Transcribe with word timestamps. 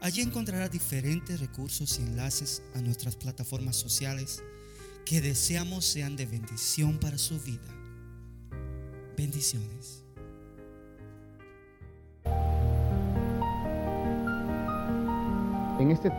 Allí 0.00 0.20
encontrará 0.20 0.68
diferentes 0.68 1.40
recursos 1.40 1.98
y 1.98 2.02
enlaces 2.02 2.62
a 2.74 2.80
nuestras 2.80 3.16
plataformas 3.16 3.76
sociales 3.76 4.42
que 5.04 5.20
deseamos 5.20 5.84
sean 5.84 6.16
de 6.16 6.26
bendición 6.26 6.98
para 6.98 7.16
su 7.16 7.40
vida. 7.40 7.68
Bendiciones. 9.16 10.02
En 15.78 15.90
este 15.90 16.10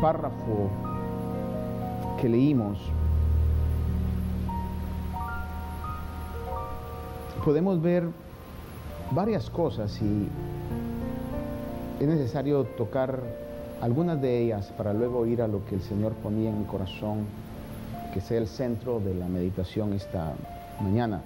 párrafo 0.00 0.70
que 2.20 2.28
leímos, 2.28 2.78
podemos 7.44 7.80
ver 7.80 8.08
varias 9.10 9.48
cosas 9.50 10.00
y 10.00 10.28
es 12.02 12.08
necesario 12.08 12.64
tocar 12.64 13.20
algunas 13.80 14.20
de 14.20 14.42
ellas 14.42 14.72
para 14.76 14.92
luego 14.92 15.24
ir 15.26 15.40
a 15.40 15.46
lo 15.46 15.64
que 15.66 15.76
el 15.76 15.82
Señor 15.82 16.14
ponía 16.14 16.50
en 16.50 16.58
mi 16.58 16.64
corazón, 16.64 17.26
que 18.12 18.20
sea 18.20 18.38
el 18.38 18.48
centro 18.48 18.98
de 18.98 19.14
la 19.14 19.28
meditación 19.28 19.92
esta 19.92 20.34
mañana. 20.80 21.22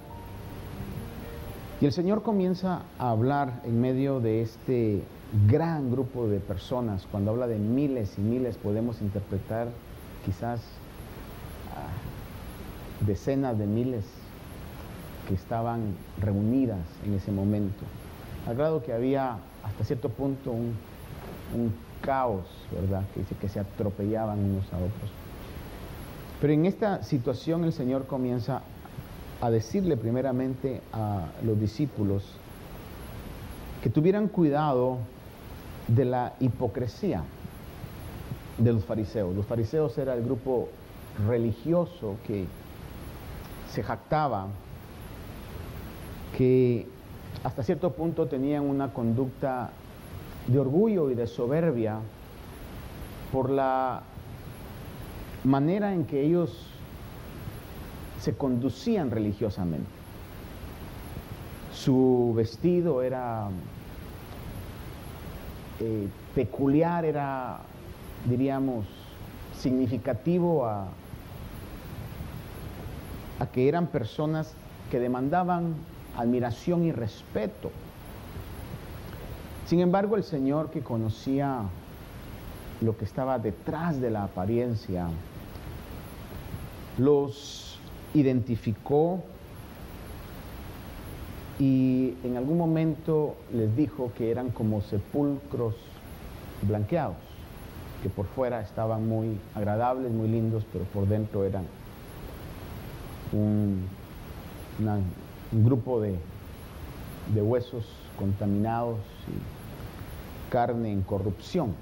Y 1.81 1.85
el 1.85 1.93
Señor 1.93 2.21
comienza 2.21 2.83
a 2.99 3.09
hablar 3.09 3.61
en 3.63 3.81
medio 3.81 4.19
de 4.19 4.41
este 4.41 5.01
gran 5.47 5.91
grupo 5.91 6.27
de 6.27 6.39
personas. 6.39 7.07
Cuando 7.11 7.31
habla 7.31 7.47
de 7.47 7.57
miles 7.57 8.17
y 8.19 8.21
miles 8.21 8.55
podemos 8.57 9.01
interpretar 9.01 9.69
quizás 10.25 10.61
ah, 11.75 13.05
decenas 13.05 13.57
de 13.57 13.65
miles 13.65 14.05
que 15.27 15.33
estaban 15.33 15.95
reunidas 16.19 16.85
en 17.03 17.15
ese 17.15 17.31
momento. 17.31 17.83
Al 18.47 18.55
grado 18.55 18.83
que 18.83 18.93
había 18.93 19.37
hasta 19.67 19.83
cierto 19.83 20.09
punto 20.09 20.51
un, 20.51 20.75
caos, 22.01 22.45
¿verdad? 22.71 23.03
Que 23.13 23.21
dice 23.21 23.35
que 23.35 23.49
se 23.49 23.59
atropellaban 23.59 24.37
unos 24.37 24.71
a 24.71 24.77
otros. 24.77 25.11
Pero 26.39 26.53
en 26.53 26.65
esta 26.65 27.03
situación 27.03 27.63
el 27.63 27.73
Señor 27.73 28.05
comienza 28.05 28.61
a 29.41 29.49
decirle 29.49 29.97
primeramente 29.97 30.81
a 30.93 31.25
los 31.43 31.59
discípulos 31.59 32.23
que 33.81 33.89
tuvieran 33.89 34.27
cuidado 34.27 34.99
de 35.87 36.05
la 36.05 36.33
hipocresía 36.39 37.23
de 38.57 38.73
los 38.73 38.85
fariseos. 38.85 39.35
Los 39.35 39.45
fariseos 39.45 39.97
era 39.97 40.13
el 40.13 40.23
grupo 40.23 40.69
religioso 41.27 42.17
que 42.25 42.45
se 43.71 43.83
jactaba 43.83 44.47
que 46.37 46.87
hasta 47.43 47.63
cierto 47.63 47.91
punto 47.91 48.27
tenían 48.27 48.63
una 48.63 48.93
conducta 48.93 49.69
de 50.47 50.59
orgullo 50.59 51.11
y 51.11 51.15
de 51.15 51.27
soberbia 51.27 51.99
por 53.31 53.49
la 53.49 54.03
manera 55.43 55.93
en 55.93 56.05
que 56.05 56.21
ellos 56.21 56.71
se 58.19 58.35
conducían 58.35 59.11
religiosamente. 59.11 59.87
Su 61.73 62.33
vestido 62.35 63.03
era 63.03 63.49
eh, 65.79 66.07
peculiar, 66.33 67.05
era, 67.05 67.59
diríamos, 68.25 68.85
significativo 69.55 70.65
a, 70.65 70.87
a 73.39 73.45
que 73.47 73.67
eran 73.67 73.87
personas 73.87 74.53
que 74.89 74.99
demandaban 74.99 75.75
admiración 76.17 76.83
y 76.83 76.91
respeto. 76.91 77.71
Sin 79.67 79.79
embargo, 79.79 80.17
el 80.17 80.23
Señor 80.23 80.69
que 80.71 80.81
conocía 80.81 81.61
lo 82.81 82.97
que 82.97 83.05
estaba 83.05 83.39
detrás 83.39 83.99
de 83.99 84.11
la 84.11 84.23
apariencia, 84.23 85.07
los 86.97 87.79
identificó 88.13 89.23
y 91.59 92.13
en 92.23 92.37
algún 92.37 92.57
momento 92.57 93.35
les 93.51 93.75
dijo 93.75 94.11
que 94.15 94.31
eran 94.31 94.49
como 94.49 94.81
sepulcros 94.81 95.75
blanqueados, 96.61 97.17
que 98.03 98.09
por 98.09 98.27
fuera 98.27 98.61
estaban 98.61 99.07
muy 99.07 99.37
agradables, 99.55 100.11
muy 100.11 100.27
lindos, 100.27 100.63
pero 100.71 100.85
por 100.85 101.07
dentro 101.07 101.45
eran 101.45 101.65
un, 103.31 103.87
una 104.79 104.99
un 105.51 105.63
grupo 105.63 106.01
de, 106.01 106.17
huesos 107.35 107.85
contaminados 108.17 108.97
y 109.27 110.51
carne 110.51 110.91
en 110.91 111.01
corrupción. 111.01 111.73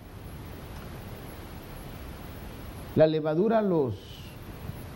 La 2.96 3.08
levadura 3.08 3.62
los, 3.62 3.96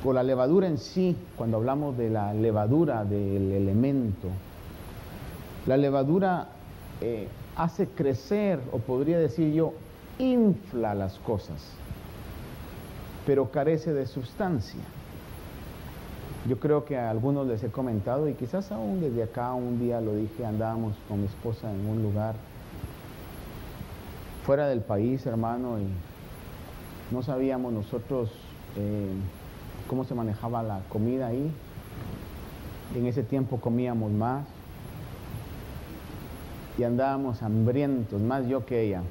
o 0.03 0.13
la 0.13 0.23
levadura 0.23 0.67
en 0.67 0.77
sí, 0.77 1.15
cuando 1.35 1.57
hablamos 1.57 1.97
de 1.97 2.09
la 2.09 2.33
levadura 2.33 3.03
del 3.03 3.51
elemento, 3.51 4.27
la 5.67 5.77
levadura 5.77 6.47
eh, 7.01 7.27
hace 7.55 7.87
crecer, 7.87 8.59
o 8.71 8.79
podría 8.79 9.19
decir 9.19 9.53
yo, 9.53 9.73
infla 10.17 10.95
las 10.95 11.19
cosas, 11.19 11.73
pero 13.25 13.51
carece 13.51 13.93
de 13.93 14.07
sustancia. 14.07 14.81
Yo 16.47 16.57
creo 16.57 16.85
que 16.85 16.97
a 16.97 17.09
algunos 17.09 17.47
les 17.47 17.63
he 17.63 17.69
comentado 17.69 18.29
y 18.29 18.33
quizás 18.33 18.71
aún 18.71 19.01
desde 19.01 19.23
acá 19.23 19.53
un 19.53 19.79
día 19.79 19.99
lo 19.99 20.15
dije, 20.15 20.45
andábamos 20.45 20.95
con 21.07 21.19
mi 21.19 21.25
esposa 21.25 21.69
en 21.71 21.85
un 21.85 22.01
lugar 22.01 22.35
fuera 24.45 24.67
del 24.67 24.81
país, 24.81 25.25
hermano, 25.25 25.77
y 25.79 27.13
no 27.13 27.21
sabíamos 27.23 27.73
nosotros 27.73 28.31
eh, 28.77 29.11
cómo 29.87 30.05
se 30.05 30.15
manejaba 30.15 30.63
la 30.63 30.79
comida 30.89 31.27
ahí. 31.27 31.51
En 32.95 33.05
ese 33.05 33.21
tiempo 33.21 33.59
comíamos 33.59 34.11
más 34.11 34.45
y 36.77 36.83
andábamos 36.83 37.43
hambrientos, 37.43 38.21
más 38.21 38.47
yo 38.47 38.65
que 38.65 38.81
ella. 38.81 39.01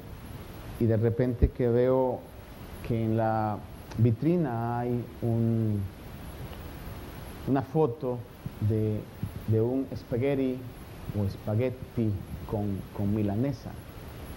Y 0.79 0.85
de 0.85 0.97
repente 0.97 1.49
que 1.49 1.69
veo 1.69 2.19
que 2.87 3.05
en 3.05 3.15
la 3.15 3.57
vitrina 3.97 4.79
hay 4.79 5.05
un 5.21 5.79
una 7.49 7.63
foto 7.63 8.19
de, 8.61 9.01
un 9.59 9.87
spaghetti 9.95 10.59
o 11.19 11.25
espagueti 11.25 12.11
con, 12.47 13.15
milanesa. 13.15 13.71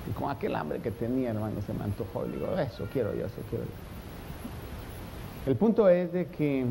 Y 0.09 0.13
con 0.13 0.31
aquel 0.31 0.57
hambre 0.57 0.81
que 0.81 0.91
tenía, 0.91 1.31
hermano, 1.31 1.61
se 1.65 1.75
me 1.75 1.85
antojó. 1.85 2.27
Y 2.27 2.33
digo, 2.33 2.59
eso 2.59 2.89
quiero 2.93 3.15
yo, 3.15 3.27
eso 3.27 3.43
quiero 3.51 3.65
yo. 3.65 3.71
El 5.51 5.57
punto 5.57 5.89
es 5.89 6.13
de 6.13 6.27
que 6.27 6.65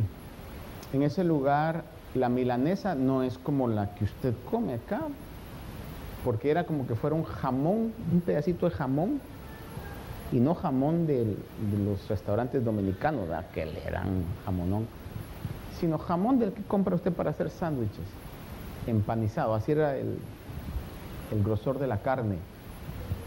en 0.94 1.04
ese 1.04 1.24
lugar 1.24 1.84
la 2.16 2.28
milanesa 2.28 2.96
no 2.96 3.24
es 3.24 3.38
como 3.38 3.68
la 3.68 3.94
que 3.94 4.06
usted 4.06 4.34
come 4.50 4.74
acá, 4.74 5.02
porque 6.26 6.50
era 6.50 6.66
como 6.66 6.88
que 6.88 6.96
fuera 6.96 7.16
un 7.16 7.24
jamón, 7.24 7.94
un 8.12 8.22
pedacito 8.22 8.68
de 8.68 8.76
jamón, 8.76 9.22
y 10.32 10.40
no 10.40 10.56
jamón 10.56 11.06
de 11.06 11.36
los 11.86 12.08
restaurantes 12.08 12.64
dominicanos, 12.64 13.28
que 13.54 13.66
le 13.66 13.86
eran 13.86 14.24
jamonón 14.46 14.88
sino 15.82 15.98
jamón 15.98 16.38
del 16.38 16.54
que 16.54 16.62
compra 16.62 16.96
usted 16.96 17.12
para 17.12 17.32
hacer 17.32 17.50
sándwiches, 17.50 18.06
empanizado, 18.86 19.56
así 19.56 19.72
era 19.72 19.98
el, 19.98 20.18
grosor 21.44 21.80
de 21.80 21.88
la 21.88 22.02
carne, 22.02 22.38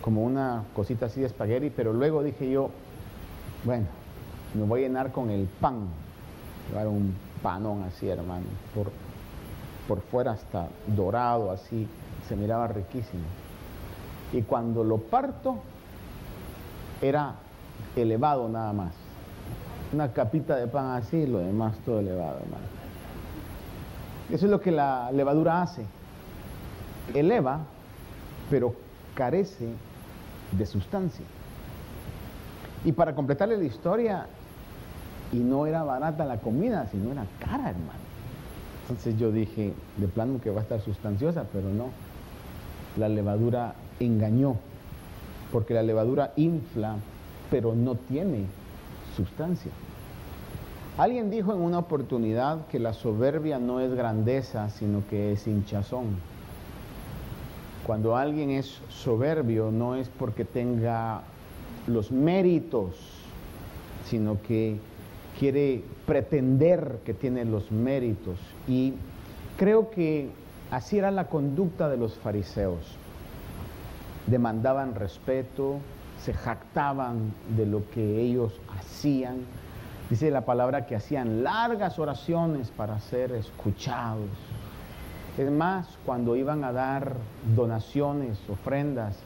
como 0.02 0.22
una 0.22 0.62
cosita 0.74 1.06
así 1.06 1.20
de 1.20 1.26
espagueti, 1.26 1.70
pero 1.70 1.92
luego 1.92 2.22
dije 2.22 2.48
yo, 2.48 2.70
bueno, 3.64 3.86
me 4.54 4.62
voy 4.64 4.84
a 4.84 4.88
llenar 4.88 5.10
con 5.10 5.30
el 5.30 5.46
pan, 5.46 5.88
llevar 6.68 6.86
un 6.86 7.14
panón 7.42 7.82
así, 7.82 8.08
hermano, 8.08 8.44
por, 8.74 8.92
por 9.88 10.00
fuera 10.02 10.32
hasta 10.32 10.68
dorado, 10.86 11.50
así, 11.50 11.88
se 12.28 12.36
miraba 12.36 12.68
riquísimo. 12.68 13.24
Y 14.32 14.42
cuando 14.42 14.84
lo 14.84 14.98
parto, 14.98 15.56
era 17.02 17.34
elevado 17.96 18.48
nada 18.48 18.72
más 18.72 19.03
una 19.94 20.12
capita 20.12 20.56
de 20.56 20.67
pan 20.67 20.96
así 20.96 21.19
y 21.19 21.26
lo 21.26 21.38
demás 21.38 21.76
todo 21.85 22.00
elevado, 22.00 22.41
hermano. 22.41 22.64
Eso 24.31 24.46
es 24.46 24.50
lo 24.50 24.61
que 24.61 24.73
la 24.73 25.11
levadura 25.12 25.62
hace. 25.62 25.85
Eleva, 27.14 27.61
pero 28.50 28.75
carece 29.14 29.69
de 30.52 30.67
sustancia. 30.67 31.25
Y 32.85 32.93
para 32.93 33.14
completarle 33.14 33.56
la 33.56 33.64
historia, 33.64 34.26
y 35.32 35.38
no 35.38 35.67
era 35.67 35.82
barata 35.82 36.25
la 36.25 36.38
comida, 36.38 36.87
sino 36.91 37.12
era 37.12 37.26
cara, 37.38 37.70
hermano. 37.70 38.05
Entonces 38.82 39.19
yo 39.19 39.32
dije, 39.32 39.73
de 39.96 40.08
plano 40.08 40.41
que 40.41 40.50
va 40.50 40.61
a 40.61 40.62
estar 40.62 40.81
sustanciosa, 40.81 41.44
pero 41.52 41.69
no. 41.70 41.88
La 42.96 43.08
levadura 43.08 43.75
engañó, 44.00 44.56
porque 45.50 45.75
la 45.75 45.82
levadura 45.82 46.32
infla, 46.37 46.96
pero 47.50 47.75
no 47.75 47.94
tiene 47.94 48.44
sustancia. 49.17 49.70
Alguien 50.96 51.29
dijo 51.29 51.52
en 51.52 51.61
una 51.61 51.81
oportunidad 51.81 52.67
que 52.69 52.79
la 52.79 52.93
soberbia 52.93 53.58
no 53.58 53.81
es 53.81 53.93
grandeza, 53.94 54.70
sino 54.70 55.02
que 55.11 55.32
es 55.32 55.44
hinchazón. 55.49 56.06
Cuando 57.85 58.17
alguien 58.17 58.50
es 58.50 58.81
soberbio 58.91 59.73
no 59.73 59.96
es 59.96 60.08
porque 60.08 60.44
tenga 60.44 61.23
los 61.88 62.12
méritos, 62.12 62.94
sino 64.08 64.41
que 64.41 64.79
quiere 65.37 65.82
pretender 66.06 67.00
que 67.05 67.12
tiene 67.12 67.44
los 67.44 67.73
méritos. 67.73 68.38
Y 68.69 68.94
creo 69.58 69.91
que 69.91 70.29
así 70.70 70.99
era 70.99 71.11
la 71.11 71.26
conducta 71.26 71.88
de 71.88 71.96
los 71.96 72.14
fariseos. 72.14 72.96
Demandaban 74.29 74.94
respeto, 74.94 75.79
se 76.23 76.32
jactaban 76.35 77.35
de 77.56 77.67
lo 77.67 77.82
que 77.91 78.20
ellos 78.20 78.52
hacían. 78.79 79.38
Dice 80.10 80.30
la 80.30 80.42
palabra 80.42 80.86
que 80.86 80.96
hacían 80.96 81.42
largas 81.42 81.98
oraciones 81.98 82.70
para 82.70 83.00
ser 83.00 83.32
escuchados. 83.32 84.28
Es 85.38 85.50
más, 85.50 85.86
cuando 86.04 86.36
iban 86.36 86.62
a 86.62 86.72
dar 86.72 87.14
donaciones, 87.56 88.38
ofrendas, 88.48 89.16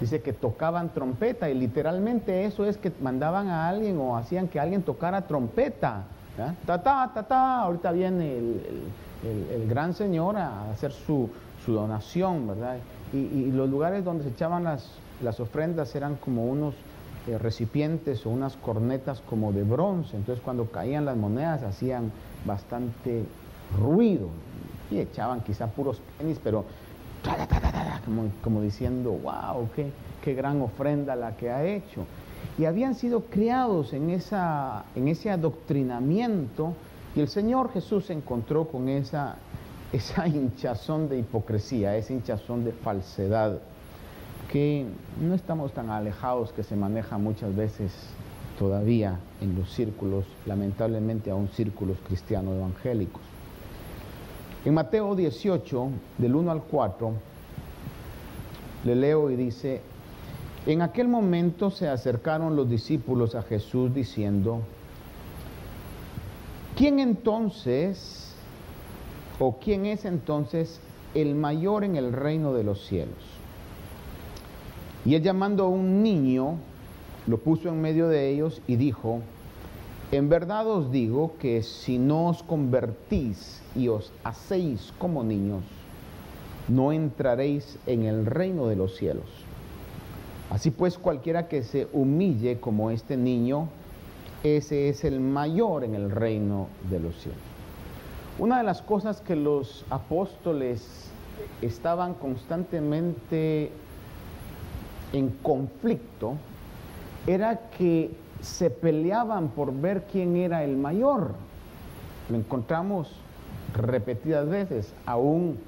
dice 0.00 0.22
que 0.22 0.32
tocaban 0.32 0.90
trompeta 0.90 1.50
y 1.50 1.54
literalmente 1.54 2.44
eso 2.44 2.64
es 2.64 2.78
que 2.78 2.92
mandaban 3.00 3.48
a 3.48 3.68
alguien 3.68 3.98
o 3.98 4.16
hacían 4.16 4.48
que 4.48 4.60
alguien 4.60 4.82
tocara 4.82 5.26
trompeta. 5.26 6.04
Ta, 6.64 6.82
ta, 6.82 7.10
ta, 7.12 7.22
ta, 7.24 7.60
ahorita 7.60 7.92
viene 7.92 8.38
el, 8.38 9.68
gran 9.68 9.92
señor 9.92 10.36
a 10.36 10.70
hacer 10.70 10.92
su, 10.92 11.28
donación, 11.66 12.48
¿verdad? 12.48 12.78
Y, 13.12 13.50
los 13.52 13.68
lugares 13.68 14.04
donde 14.04 14.24
se 14.24 14.30
echaban 14.30 14.64
las, 14.64 14.90
las 15.22 15.38
ofrendas 15.38 15.94
eran 15.94 16.16
como 16.16 16.46
unos 16.46 16.74
eh, 17.26 17.38
recipientes 17.38 18.24
o 18.26 18.30
unas 18.30 18.56
cornetas 18.56 19.20
como 19.20 19.52
de 19.52 19.62
bronce, 19.62 20.16
entonces 20.16 20.42
cuando 20.42 20.70
caían 20.70 21.04
las 21.04 21.16
monedas 21.16 21.62
hacían 21.62 22.12
bastante 22.44 23.24
ruido 23.78 24.28
y 24.90 24.98
echaban 24.98 25.40
quizá 25.42 25.66
puros 25.66 26.00
penis, 26.18 26.40
pero 26.42 26.64
como, 28.42 28.62
diciendo, 28.62 29.12
wow, 29.12 29.68
qué, 29.74 30.34
gran 30.34 30.62
ofrenda 30.62 31.16
la 31.16 31.36
que 31.36 31.50
ha 31.50 31.64
hecho. 31.64 32.06
Y 32.58 32.64
habían 32.64 32.94
sido 32.94 33.24
criados 33.26 33.92
en, 33.92 34.10
esa, 34.10 34.84
en 34.94 35.08
ese 35.08 35.30
adoctrinamiento 35.30 36.74
y 37.14 37.20
el 37.20 37.28
Señor 37.28 37.72
Jesús 37.72 38.06
se 38.06 38.12
encontró 38.12 38.66
con 38.68 38.88
esa, 38.88 39.36
esa 39.92 40.26
hinchazón 40.28 41.08
de 41.08 41.18
hipocresía, 41.18 41.96
esa 41.96 42.12
hinchazón 42.12 42.64
de 42.64 42.72
falsedad, 42.72 43.58
que 44.50 44.84
no 45.20 45.34
estamos 45.34 45.72
tan 45.72 45.90
alejados 45.90 46.52
que 46.52 46.64
se 46.64 46.74
maneja 46.74 47.18
muchas 47.18 47.54
veces 47.54 47.92
todavía 48.58 49.20
en 49.40 49.54
los 49.54 49.72
círculos, 49.72 50.24
lamentablemente 50.44 51.30
aún 51.30 51.48
círculos 51.48 51.96
cristianos 52.04 52.56
evangélicos. 52.56 53.22
En 54.64 54.74
Mateo 54.74 55.14
18, 55.14 55.88
del 56.18 56.34
1 56.34 56.50
al 56.50 56.62
4, 56.64 57.12
le 58.84 58.94
leo 58.96 59.30
y 59.30 59.36
dice, 59.36 59.82
en 60.66 60.82
aquel 60.82 61.06
momento 61.06 61.70
se 61.70 61.88
acercaron 61.88 62.56
los 62.56 62.68
discípulos 62.68 63.36
a 63.36 63.42
Jesús 63.42 63.94
diciendo, 63.94 64.62
¿quién 66.76 66.98
entonces 66.98 68.34
o 69.38 69.58
quién 69.58 69.86
es 69.86 70.04
entonces 70.04 70.80
el 71.14 71.36
mayor 71.36 71.84
en 71.84 71.94
el 71.94 72.12
reino 72.12 72.52
de 72.52 72.64
los 72.64 72.84
cielos? 72.84 73.39
Y 75.04 75.14
él 75.14 75.22
llamando 75.22 75.64
a 75.64 75.68
un 75.68 76.02
niño, 76.02 76.56
lo 77.26 77.38
puso 77.38 77.68
en 77.68 77.80
medio 77.80 78.08
de 78.08 78.30
ellos 78.30 78.60
y 78.66 78.76
dijo, 78.76 79.20
en 80.12 80.28
verdad 80.28 80.66
os 80.66 80.90
digo 80.90 81.34
que 81.38 81.62
si 81.62 81.98
no 81.98 82.28
os 82.28 82.42
convertís 82.42 83.62
y 83.76 83.88
os 83.88 84.12
hacéis 84.24 84.92
como 84.98 85.22
niños, 85.22 85.62
no 86.68 86.92
entraréis 86.92 87.78
en 87.86 88.04
el 88.04 88.26
reino 88.26 88.66
de 88.66 88.76
los 88.76 88.96
cielos. 88.96 89.26
Así 90.50 90.70
pues, 90.70 90.98
cualquiera 90.98 91.46
que 91.46 91.62
se 91.62 91.86
humille 91.92 92.58
como 92.58 92.90
este 92.90 93.16
niño, 93.16 93.68
ese 94.42 94.88
es 94.88 95.04
el 95.04 95.20
mayor 95.20 95.84
en 95.84 95.94
el 95.94 96.10
reino 96.10 96.66
de 96.90 96.98
los 96.98 97.16
cielos. 97.20 97.40
Una 98.38 98.58
de 98.58 98.64
las 98.64 98.82
cosas 98.82 99.20
que 99.20 99.36
los 99.36 99.84
apóstoles 99.90 101.10
estaban 101.62 102.14
constantemente 102.14 103.70
en 105.12 105.30
conflicto 105.42 106.34
era 107.26 107.68
que 107.76 108.10
se 108.40 108.70
peleaban 108.70 109.48
por 109.48 109.72
ver 109.72 110.04
quién 110.10 110.36
era 110.36 110.64
el 110.64 110.76
mayor. 110.76 111.32
Lo 112.28 112.36
encontramos 112.36 113.12
repetidas 113.74 114.48
veces. 114.48 114.92
Aún 115.06 115.58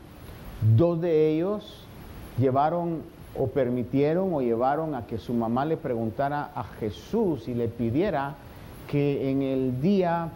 dos 0.77 1.01
de 1.01 1.31
ellos 1.31 1.85
llevaron 2.39 3.03
o 3.39 3.49
permitieron 3.49 4.33
o 4.33 4.41
llevaron 4.41 4.95
a 4.95 5.07
que 5.07 5.19
su 5.19 5.35
mamá 5.35 5.65
le 5.65 5.77
preguntara 5.77 6.51
a 6.55 6.65
Jesús 6.65 7.49
y 7.49 7.55
le 7.55 7.69
pidiera 7.69 8.35
que 8.89 9.31
en 9.31 9.43
el 9.43 9.81
día 9.81 10.31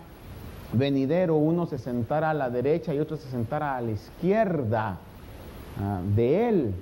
venidero 0.73 1.37
uno 1.37 1.67
se 1.67 1.79
sentara 1.79 2.31
a 2.31 2.35
la 2.35 2.50
derecha 2.50 2.94
y 2.94 2.99
otro 2.99 3.17
se 3.17 3.29
sentara 3.29 3.76
a 3.76 3.81
la 3.81 3.93
izquierda 3.93 4.99
ah, 5.81 6.00
de 6.14 6.49
él. 6.49 6.75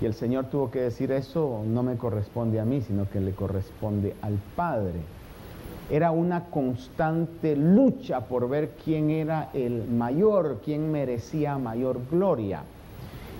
Y 0.00 0.06
el 0.06 0.14
Señor 0.14 0.46
tuvo 0.46 0.70
que 0.70 0.80
decir 0.80 1.12
eso 1.12 1.62
no 1.66 1.82
me 1.82 1.96
corresponde 1.96 2.58
a 2.58 2.64
mí, 2.64 2.80
sino 2.80 3.08
que 3.08 3.20
le 3.20 3.32
corresponde 3.32 4.14
al 4.22 4.38
Padre. 4.56 5.00
Era 5.90 6.10
una 6.10 6.46
constante 6.46 7.54
lucha 7.56 8.20
por 8.20 8.48
ver 8.48 8.70
quién 8.82 9.10
era 9.10 9.50
el 9.52 9.86
mayor, 9.88 10.60
quién 10.64 10.90
merecía 10.90 11.58
mayor 11.58 12.00
gloria. 12.10 12.62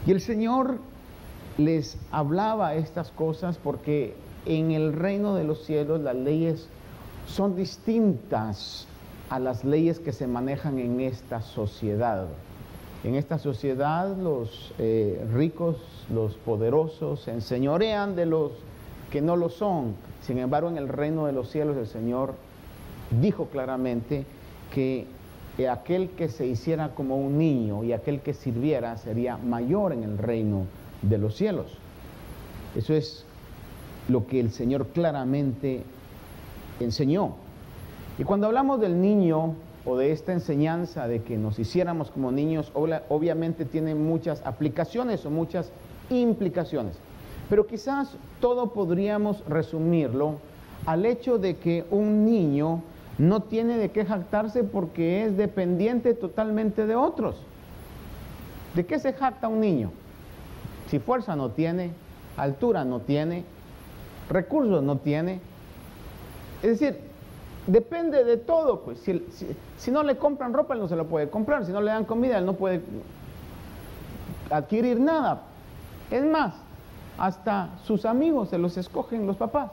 Y 0.06 0.10
el 0.10 0.20
Señor 0.20 0.78
les 1.56 1.96
hablaba 2.10 2.74
estas 2.74 3.10
cosas 3.10 3.56
porque 3.58 4.14
en 4.46 4.70
el 4.70 4.92
reino 4.92 5.34
de 5.34 5.44
los 5.44 5.64
cielos 5.64 6.00
las 6.00 6.16
leyes 6.16 6.68
son 7.26 7.54
distintas 7.56 8.86
a 9.28 9.38
las 9.38 9.64
leyes 9.64 9.98
que 9.98 10.12
se 10.12 10.26
manejan 10.26 10.78
en 10.78 11.00
esta 11.00 11.40
sociedad. 11.40 12.26
En 13.02 13.14
esta 13.14 13.38
sociedad 13.38 14.14
los 14.16 14.74
eh, 14.78 15.24
ricos, 15.32 15.76
los 16.12 16.34
poderosos 16.34 17.20
se 17.22 17.32
enseñorean 17.32 18.14
de 18.14 18.26
los 18.26 18.52
que 19.10 19.22
no 19.22 19.36
lo 19.36 19.48
son. 19.48 19.94
Sin 20.22 20.38
embargo, 20.38 20.68
en 20.68 20.76
el 20.76 20.88
reino 20.88 21.26
de 21.26 21.32
los 21.32 21.50
cielos 21.50 21.76
el 21.78 21.86
Señor 21.86 22.34
dijo 23.20 23.46
claramente 23.46 24.24
que 24.72 25.06
aquel 25.70 26.10
que 26.10 26.28
se 26.28 26.46
hiciera 26.46 26.94
como 26.94 27.16
un 27.16 27.38
niño 27.38 27.84
y 27.84 27.92
aquel 27.92 28.20
que 28.20 28.34
sirviera 28.34 28.96
sería 28.96 29.36
mayor 29.36 29.92
en 29.92 30.04
el 30.04 30.18
reino 30.18 30.64
de 31.02 31.18
los 31.18 31.36
cielos. 31.36 31.66
Eso 32.74 32.94
es 32.94 33.24
lo 34.08 34.26
que 34.26 34.40
el 34.40 34.50
Señor 34.52 34.88
claramente 34.88 35.82
enseñó. 36.78 37.34
Y 38.18 38.24
cuando 38.24 38.46
hablamos 38.46 38.80
del 38.80 39.00
niño, 39.00 39.54
o 39.84 39.96
de 39.96 40.12
esta 40.12 40.32
enseñanza 40.32 41.08
de 41.08 41.22
que 41.22 41.38
nos 41.38 41.58
hiciéramos 41.58 42.10
como 42.10 42.30
niños, 42.30 42.70
obviamente 42.74 43.64
tiene 43.64 43.94
muchas 43.94 44.44
aplicaciones 44.44 45.24
o 45.24 45.30
muchas 45.30 45.70
implicaciones. 46.10 46.96
Pero 47.48 47.66
quizás 47.66 48.16
todo 48.40 48.72
podríamos 48.72 49.42
resumirlo 49.48 50.36
al 50.86 51.06
hecho 51.06 51.38
de 51.38 51.56
que 51.56 51.84
un 51.90 52.24
niño 52.24 52.82
no 53.18 53.42
tiene 53.42 53.76
de 53.76 53.90
qué 53.90 54.04
jactarse 54.04 54.64
porque 54.64 55.24
es 55.24 55.36
dependiente 55.36 56.14
totalmente 56.14 56.86
de 56.86 56.94
otros. 56.94 57.36
¿De 58.74 58.86
qué 58.86 58.98
se 58.98 59.12
jacta 59.12 59.48
un 59.48 59.60
niño? 59.60 59.90
Si 60.88 60.98
fuerza 60.98 61.36
no 61.36 61.50
tiene, 61.50 61.90
altura 62.36 62.84
no 62.84 63.00
tiene, 63.00 63.44
recursos 64.28 64.82
no 64.82 64.96
tiene. 64.96 65.40
Es 66.62 66.78
decir, 66.78 67.09
Depende 67.66 68.24
de 68.24 68.36
todo, 68.36 68.80
pues. 68.80 69.00
Si, 69.00 69.90
no 69.90 70.02
le 70.02 70.16
compran 70.16 70.52
ropa, 70.52 70.74
él 70.74 70.80
no 70.80 70.88
se 70.88 70.96
lo 70.96 71.06
puede 71.06 71.28
comprar. 71.28 71.64
Si 71.66 71.72
no 71.72 71.80
le 71.80 71.90
dan 71.90 72.04
comida, 72.04 72.38
él 72.38 72.46
no 72.46 72.54
puede 72.54 72.80
adquirir 74.50 74.98
nada. 74.98 75.42
Es 76.10 76.24
más, 76.24 76.54
hasta 77.18 77.70
sus 77.84 78.04
amigos 78.04 78.48
se 78.48 78.58
los 78.58 78.76
escogen 78.76 79.26
los 79.26 79.36
papás. 79.36 79.70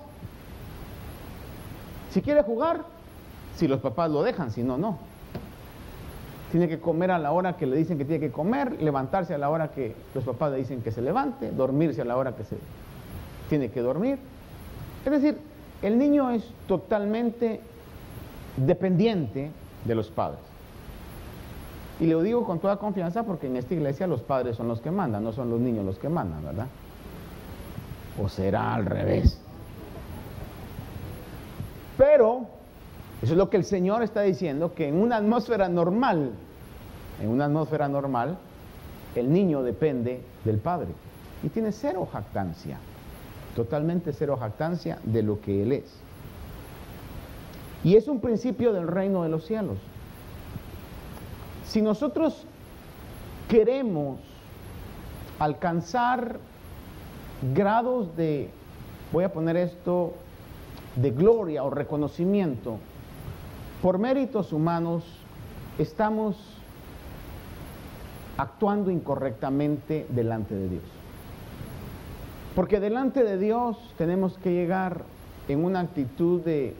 Si 2.11 2.21
quiere 2.21 2.43
jugar, 2.43 2.83
si 3.55 3.67
los 3.67 3.79
papás 3.79 4.11
lo 4.11 4.21
dejan, 4.23 4.51
si 4.51 4.63
no, 4.63 4.77
no. 4.77 4.97
Tiene 6.51 6.67
que 6.69 6.79
comer 6.79 7.11
a 7.11 7.19
la 7.19 7.31
hora 7.31 7.57
que 7.57 7.65
le 7.65 7.75
dicen 7.75 7.97
que 7.97 8.05
tiene 8.05 8.19
que 8.19 8.31
comer, 8.31 8.81
levantarse 8.81 9.33
a 9.33 9.37
la 9.37 9.49
hora 9.49 9.71
que 9.71 9.95
los 10.13 10.23
papás 10.23 10.51
le 10.51 10.57
dicen 10.57 10.81
que 10.81 10.91
se 10.91 11.01
levante, 11.01 11.51
dormirse 11.51 12.01
a 12.01 12.05
la 12.05 12.15
hora 12.15 12.35
que 12.35 12.43
se 12.43 12.57
tiene 13.49 13.69
que 13.69 13.81
dormir. 13.81 14.19
Es 15.05 15.11
decir, 15.11 15.37
el 15.81 15.97
niño 15.97 16.29
es 16.31 16.43
totalmente 16.67 17.61
dependiente 18.57 19.51
de 19.85 19.95
los 19.95 20.09
padres. 20.09 20.39
Y 21.99 22.05
lo 22.05 22.21
digo 22.21 22.45
con 22.45 22.59
toda 22.59 22.77
confianza 22.77 23.23
porque 23.23 23.47
en 23.47 23.55
esta 23.55 23.73
iglesia 23.73 24.05
los 24.05 24.21
padres 24.21 24.55
son 24.55 24.67
los 24.67 24.81
que 24.81 24.91
mandan, 24.91 25.23
no 25.23 25.31
son 25.31 25.49
los 25.49 25.59
niños 25.59 25.85
los 25.85 25.97
que 25.97 26.09
mandan, 26.09 26.43
¿verdad? 26.43 26.67
O 28.21 28.29
será 28.29 28.75
al 28.75 28.85
revés. 28.85 29.39
Pero, 31.97 32.45
eso 33.21 33.31
es 33.33 33.37
lo 33.37 33.49
que 33.49 33.57
el 33.57 33.63
Señor 33.63 34.03
está 34.03 34.21
diciendo, 34.21 34.73
que 34.75 34.87
en 34.87 35.01
una 35.01 35.17
atmósfera 35.17 35.67
normal, 35.69 36.31
en 37.21 37.29
una 37.29 37.45
atmósfera 37.45 37.87
normal, 37.87 38.37
el 39.15 39.33
niño 39.33 39.63
depende 39.63 40.21
del 40.45 40.57
padre 40.57 40.89
y 41.41 41.49
tiene 41.49 41.71
cero 41.71 42.07
jactancia, 42.11 42.77
totalmente 43.55 44.13
cero 44.13 44.37
jactancia 44.39 44.99
de 45.03 45.23
lo 45.23 45.41
que 45.41 45.63
él 45.63 45.71
es. 45.71 46.06
Y 47.83 47.95
es 47.95 48.07
un 48.07 48.19
principio 48.19 48.73
del 48.73 48.87
reino 48.87 49.23
de 49.23 49.29
los 49.29 49.45
cielos. 49.45 49.77
Si 51.65 51.81
nosotros 51.81 52.45
queremos 53.49 54.19
alcanzar 55.39 56.39
grados 57.53 58.15
de, 58.15 58.49
voy 59.11 59.23
a 59.23 59.31
poner 59.31 59.57
esto, 59.57 60.13
de 60.95 61.11
gloria 61.11 61.63
o 61.63 61.69
reconocimiento, 61.69 62.77
por 63.81 63.99
méritos 63.99 64.53
humanos, 64.53 65.03
estamos 65.77 66.35
actuando 68.37 68.89
incorrectamente 68.91 70.07
delante 70.09 70.55
de 70.55 70.69
Dios. 70.69 70.83
Porque 72.55 72.79
delante 72.79 73.23
de 73.23 73.37
Dios 73.37 73.77
tenemos 73.97 74.37
que 74.39 74.51
llegar 74.51 75.03
en 75.47 75.63
una 75.63 75.81
actitud 75.81 76.41
de 76.41 76.73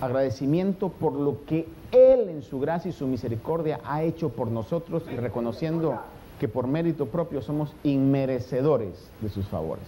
agradecimiento 0.00 0.88
por 0.88 1.12
lo 1.12 1.44
que 1.44 1.68
Él 1.92 2.28
en 2.28 2.42
su 2.42 2.60
gracia 2.60 2.88
y 2.88 2.92
su 2.92 3.06
misericordia 3.06 3.80
ha 3.84 4.02
hecho 4.02 4.30
por 4.30 4.48
nosotros 4.48 5.04
y 5.12 5.16
reconociendo 5.16 5.98
que 6.38 6.48
por 6.48 6.66
mérito 6.66 7.06
propio 7.06 7.42
somos 7.42 7.74
inmerecedores 7.84 9.10
de 9.20 9.28
sus 9.28 9.46
favores. 9.46 9.84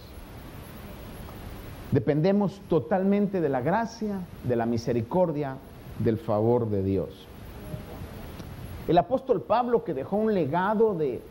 Dependemos 1.91 2.61
totalmente 2.69 3.41
de 3.41 3.49
la 3.49 3.61
gracia, 3.61 4.21
de 4.43 4.55
la 4.55 4.65
misericordia, 4.65 5.57
del 5.99 6.17
favor 6.17 6.69
de 6.69 6.83
Dios. 6.83 7.27
El 8.87 8.97
apóstol 8.97 9.41
Pablo, 9.41 9.83
que 9.83 9.93
dejó 9.93 10.17
un 10.17 10.33
legado 10.33 10.95
de, 10.95 11.21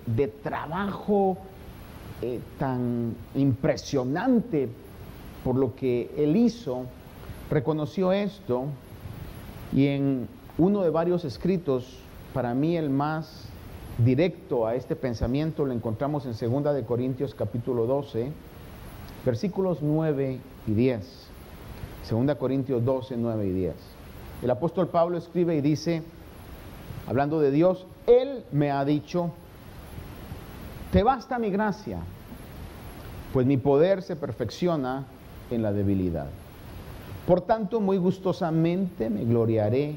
trabajo 0.42 1.36
eh, 2.22 2.40
tan 2.58 3.14
impresionante 3.34 4.68
por 5.44 5.56
lo 5.56 5.74
que 5.74 6.10
él 6.16 6.36
hizo, 6.36 6.86
reconoció 7.52 8.12
esto 8.12 8.64
y 9.74 9.88
en 9.88 10.26
uno 10.56 10.82
de 10.82 10.90
varios 10.90 11.24
escritos, 11.24 11.98
para 12.32 12.54
mí 12.54 12.76
el 12.76 12.88
más 12.88 13.46
directo 13.98 14.66
a 14.66 14.74
este 14.74 14.96
pensamiento 14.96 15.66
lo 15.66 15.72
encontramos 15.72 16.24
en 16.24 16.32
2 16.32 16.74
de 16.74 16.84
Corintios 16.84 17.34
capítulo 17.34 17.86
12, 17.86 18.32
versículos 19.24 19.78
9 19.82 20.38
y 20.66 20.72
10. 20.72 21.28
2 22.10 22.36
Corintios 22.36 22.84
12, 22.84 23.16
9 23.18 23.46
y 23.46 23.52
10. 23.52 23.74
El 24.42 24.50
apóstol 24.50 24.88
Pablo 24.88 25.18
escribe 25.18 25.54
y 25.54 25.60
dice, 25.60 26.02
hablando 27.06 27.38
de 27.38 27.50
Dios, 27.50 27.86
Él 28.06 28.44
me 28.50 28.70
ha 28.70 28.84
dicho, 28.84 29.30
te 30.90 31.02
basta 31.02 31.38
mi 31.38 31.50
gracia, 31.50 31.98
pues 33.32 33.46
mi 33.46 33.58
poder 33.58 34.02
se 34.02 34.16
perfecciona 34.16 35.04
en 35.50 35.62
la 35.62 35.72
debilidad. 35.72 36.28
Por 37.32 37.40
tanto, 37.40 37.80
muy 37.80 37.96
gustosamente 37.96 39.08
me 39.08 39.24
gloriaré 39.24 39.94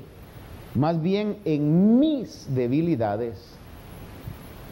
más 0.74 1.02
bien 1.02 1.36
en 1.44 2.00
mis 2.00 2.48
debilidades, 2.56 3.36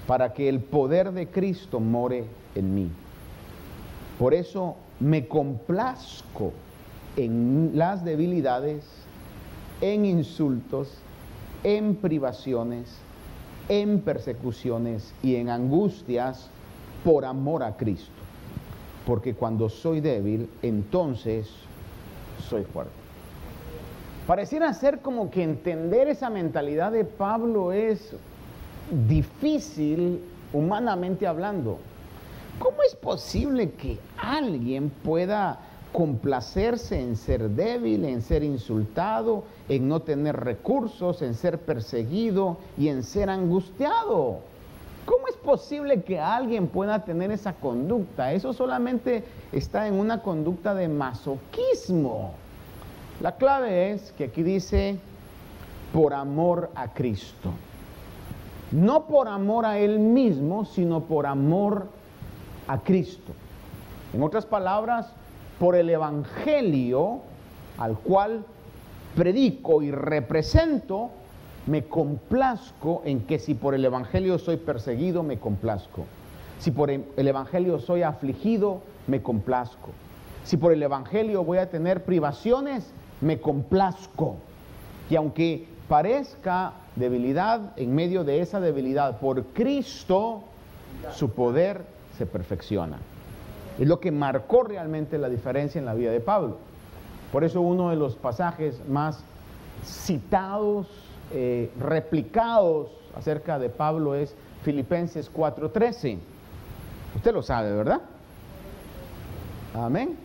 para 0.08 0.32
que 0.32 0.48
el 0.48 0.62
poder 0.62 1.12
de 1.12 1.28
Cristo 1.28 1.82
more 1.82 2.24
en 2.56 2.74
mí. 2.74 2.90
Por 4.18 4.34
eso 4.34 4.78
me 5.02 5.28
complazco 5.28 6.54
en 7.18 7.72
las 7.74 8.06
debilidades, 8.06 8.86
en 9.82 10.06
insultos, 10.06 10.88
en 11.66 11.98
privaciones, 11.98 12.96
en 13.68 14.00
persecuciones 14.00 15.14
y 15.22 15.36
en 15.36 15.50
angustias 15.50 16.48
por 17.04 17.26
amor 17.26 17.62
a 17.62 17.76
Cristo. 17.76 18.22
Porque 19.06 19.34
cuando 19.34 19.68
soy 19.68 20.00
débil, 20.00 20.48
entonces 20.62 21.50
soy 22.50 22.64
fuerte. 22.64 22.94
Pareciera 24.28 24.74
ser 24.74 25.00
como 25.00 25.30
que 25.30 25.44
entender 25.44 26.08
esa 26.08 26.30
mentalidad 26.30 26.92
de 26.92 27.04
Pablo 27.04 27.74
es 27.74 28.16
difícil 29.08 30.22
humanamente 30.54 31.28
hablando. 31.28 31.80
¿Cómo 32.60 32.78
es 32.88 32.96
posible 32.96 33.72
que 33.72 34.00
alguien 34.18 34.90
pueda 34.90 35.60
complacerse 35.92 37.00
en 37.00 37.18
ser 37.18 37.50
débil, 37.50 38.06
en 38.06 38.22
ser 38.22 38.44
insultado, 38.44 39.44
en 39.68 39.88
no 39.88 40.02
tener 40.02 40.38
recursos, 40.38 41.22
en 41.22 41.34
ser 41.34 41.60
perseguido 41.60 42.58
y 42.78 42.88
en 42.88 43.04
ser 43.04 43.30
angustiado? 43.30 44.40
¿Cómo 45.06 45.28
es 45.28 45.36
posible 45.36 46.04
que 46.04 46.20
alguien 46.20 46.68
pueda 46.68 47.04
tener 47.04 47.32
esa 47.32 47.54
conducta? 47.54 48.32
Eso 48.32 48.54
solamente 48.54 49.24
está 49.52 49.88
en 49.88 49.96
una 49.96 50.22
conducta 50.22 50.74
de 50.74 50.88
masoquismo. 50.88 52.34
La 53.22 53.36
clave 53.36 53.92
es 53.92 54.14
que 54.14 54.26
aquí 54.26 54.44
dice 54.44 54.98
por 55.92 56.14
amor 56.14 56.72
a 56.76 56.94
Cristo. 56.94 57.52
No 58.72 59.06
por 59.06 59.28
amor 59.28 59.66
a 59.66 59.78
Él 59.78 60.00
mismo, 60.00 60.66
sino 60.66 61.02
por 61.02 61.26
amor 61.26 61.88
a 62.68 62.80
Cristo. 62.80 63.34
En 64.14 64.24
otras 64.24 64.46
palabras, 64.46 65.12
por 65.60 65.76
el 65.76 65.90
Evangelio 65.90 67.22
al 67.78 67.98
cual 67.98 68.46
predico 69.16 69.82
y 69.82 69.92
represento, 69.92 71.12
me 71.66 71.86
complazco 71.86 73.02
en 73.06 73.22
que 73.22 73.40
si 73.40 73.54
por 73.54 73.74
el 73.74 73.86
Evangelio 73.86 74.38
soy 74.38 74.58
perseguido, 74.58 75.24
me 75.24 75.40
complazco. 75.40 76.06
Si 76.60 76.72
por 76.72 76.90
el 76.90 77.06
Evangelio 77.16 77.80
soy 77.80 78.04
afligido, 78.04 78.82
me 79.08 79.22
complazco. 79.22 79.92
Si 80.44 80.58
por 80.58 80.74
el 80.74 80.84
Evangelio 80.84 81.44
voy 81.44 81.58
a 81.58 81.70
tener 81.70 82.04
privaciones, 82.04 82.92
me 83.22 83.40
complazco. 83.40 84.36
Y 85.10 85.16
aunque 85.16 85.68
parezca 85.88 86.74
debilidad, 86.96 87.74
en 87.78 87.96
medio 87.96 88.24
de 88.24 88.42
esa 88.42 88.60
debilidad, 88.60 89.20
por 89.20 89.44
Cristo, 89.48 90.44
su 91.14 91.32
poder 91.32 91.86
se 92.18 92.26
perfecciona. 92.26 92.98
Es 93.80 93.88
lo 93.88 94.00
que 94.00 94.12
marcó 94.12 94.64
realmente 94.64 95.18
la 95.18 95.30
diferencia 95.30 95.80
en 95.80 95.86
la 95.86 95.94
vida 95.94 96.12
de 96.12 96.20
Pablo. 96.20 96.58
Por 97.32 97.44
eso 97.44 97.62
uno 97.62 97.90
de 97.90 97.96
los 97.96 98.16
pasajes 98.16 98.80
más 98.88 99.24
citados, 99.84 100.88
eh, 101.34 101.72
replicados 101.80 102.92
acerca 103.18 103.58
de 103.58 103.70
Pablo 103.70 104.14
es 104.14 104.36
Filipenses 104.62 105.32
4:13. 105.34 106.20
Usted 107.16 107.34
lo 107.34 107.42
sabe, 107.42 107.74
¿verdad? 107.74 108.02
Amén. 109.74 110.16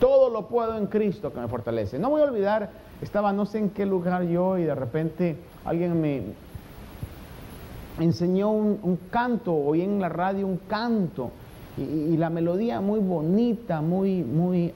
Todo 0.00 0.28
lo 0.30 0.48
puedo 0.48 0.76
en 0.76 0.86
Cristo 0.86 1.32
que 1.32 1.38
me 1.38 1.46
fortalece. 1.46 2.00
No 2.00 2.10
voy 2.10 2.22
a 2.22 2.24
olvidar, 2.24 2.70
estaba 3.00 3.32
no 3.32 3.46
sé 3.46 3.58
en 3.58 3.70
qué 3.70 3.86
lugar 3.86 4.24
yo 4.24 4.58
y 4.58 4.64
de 4.64 4.74
repente 4.74 5.36
alguien 5.64 6.00
me 6.00 6.22
enseñó 8.00 8.50
un, 8.50 8.98
canto, 9.10 9.54
oí 9.54 9.82
en 9.82 10.00
la 10.00 10.08
radio 10.08 10.46
un 10.48 10.58
canto 10.66 11.30
y, 11.76 12.16
la 12.16 12.30
melodía 12.30 12.80
muy 12.80 12.98
bonita, 12.98 13.80
muy, 13.80 14.24
muy, 14.24 14.72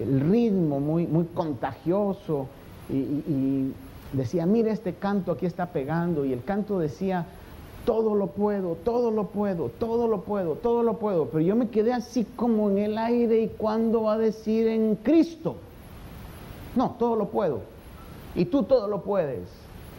el 0.00 0.20
ritmo 0.20 0.78
muy, 0.78 1.08
muy 1.08 1.24
contagioso 1.34 2.46
y, 2.88 3.72
decía, 4.12 4.44
mira 4.44 4.70
este 4.70 4.94
canto 4.94 5.32
aquí 5.32 5.46
está 5.46 5.66
pegando 5.66 6.26
y 6.26 6.34
el 6.34 6.44
canto 6.44 6.78
decía, 6.78 7.26
todo 7.86 8.14
lo 8.14 8.28
puedo, 8.28 8.76
todo 8.84 9.10
lo 9.10 9.28
puedo, 9.28 9.70
todo 9.70 10.06
lo 10.06 10.20
puedo, 10.20 10.54
todo 10.56 10.82
lo 10.82 10.98
puedo. 10.98 11.26
Pero 11.26 11.40
yo 11.40 11.56
me 11.56 11.68
quedé 11.68 11.92
así 11.92 12.26
como 12.36 12.70
en 12.70 12.78
el 12.78 12.98
aire 12.98 13.42
y 13.42 13.48
cuando 13.48 14.02
va 14.02 14.14
a 14.14 14.18
decir 14.18 14.66
en 14.68 14.96
Cristo. 14.96 15.56
No, 16.76 16.96
todo 16.98 17.16
lo 17.16 17.28
puedo. 17.28 17.60
Y 18.34 18.44
tú 18.46 18.64
todo 18.64 18.88
lo 18.88 19.02
puedes. 19.02 19.48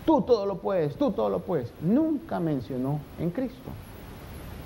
Tú 0.05 0.21
todo 0.21 0.45
lo 0.45 0.57
puedes, 0.57 0.95
tú 0.95 1.11
todo 1.11 1.29
lo 1.29 1.39
puedes. 1.39 1.71
Nunca 1.81 2.39
mencionó 2.39 2.99
en 3.19 3.29
Cristo. 3.29 3.69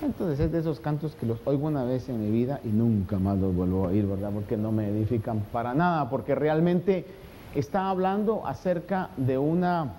Entonces 0.02 0.40
es 0.40 0.52
de 0.52 0.60
esos 0.60 0.80
cantos 0.80 1.16
que 1.16 1.26
los 1.26 1.40
oigo 1.46 1.68
una 1.68 1.84
vez 1.84 2.08
en 2.10 2.22
mi 2.22 2.32
vida 2.32 2.60
y 2.64 2.68
nunca 2.68 3.18
más 3.18 3.38
los 3.38 3.56
vuelvo 3.56 3.86
a 3.86 3.88
oír, 3.90 4.06
¿verdad? 4.06 4.30
Porque 4.34 4.58
no 4.58 4.72
me 4.72 4.88
edifican 4.90 5.42
para 5.52 5.74
nada, 5.74 6.10
porque 6.10 6.36
realmente 6.36 7.06
está 7.60 7.90
hablando 7.90 8.46
acerca 8.46 9.10
de 9.18 9.38
una 9.38 9.94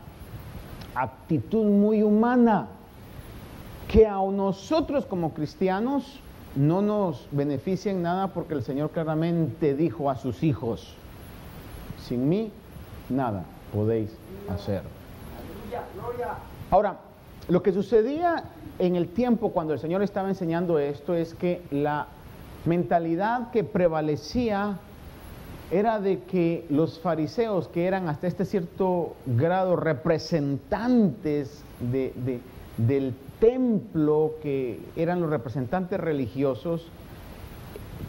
actitud 0.94 1.64
muy 1.64 2.02
humana 2.02 2.68
que 3.88 4.06
a 4.06 4.16
nosotros 4.16 5.06
como 5.06 5.32
cristianos 5.32 6.20
no 6.54 6.82
nos 6.82 7.26
beneficia 7.30 7.90
en 7.90 8.02
nada 8.02 8.28
porque 8.28 8.54
el 8.54 8.62
Señor 8.62 8.90
claramente 8.90 9.74
dijo 9.74 10.10
a 10.10 10.16
sus 10.16 10.42
hijos, 10.42 10.94
sin 12.06 12.28
mí 12.28 12.52
nada 13.08 13.44
podéis 13.72 14.10
hacer. 14.48 14.82
Ahora, 16.70 16.98
lo 17.48 17.62
que 17.62 17.72
sucedía 17.72 18.44
en 18.78 18.94
el 18.94 19.08
tiempo 19.08 19.50
cuando 19.50 19.72
el 19.72 19.80
Señor 19.80 20.02
estaba 20.02 20.28
enseñando 20.28 20.78
esto 20.78 21.14
es 21.14 21.34
que 21.34 21.62
la 21.70 22.06
mentalidad 22.64 23.50
que 23.50 23.64
prevalecía 23.64 24.78
era 25.70 26.00
de 26.00 26.20
que 26.20 26.64
los 26.70 26.98
fariseos, 26.98 27.68
que 27.68 27.86
eran 27.86 28.08
hasta 28.08 28.26
este 28.26 28.44
cierto 28.44 29.14
grado 29.26 29.76
representantes 29.76 31.62
del 31.80 33.14
templo, 33.38 34.34
que 34.42 34.80
eran 34.96 35.20
los 35.20 35.28
representantes 35.28 36.00
religiosos, 36.00 36.86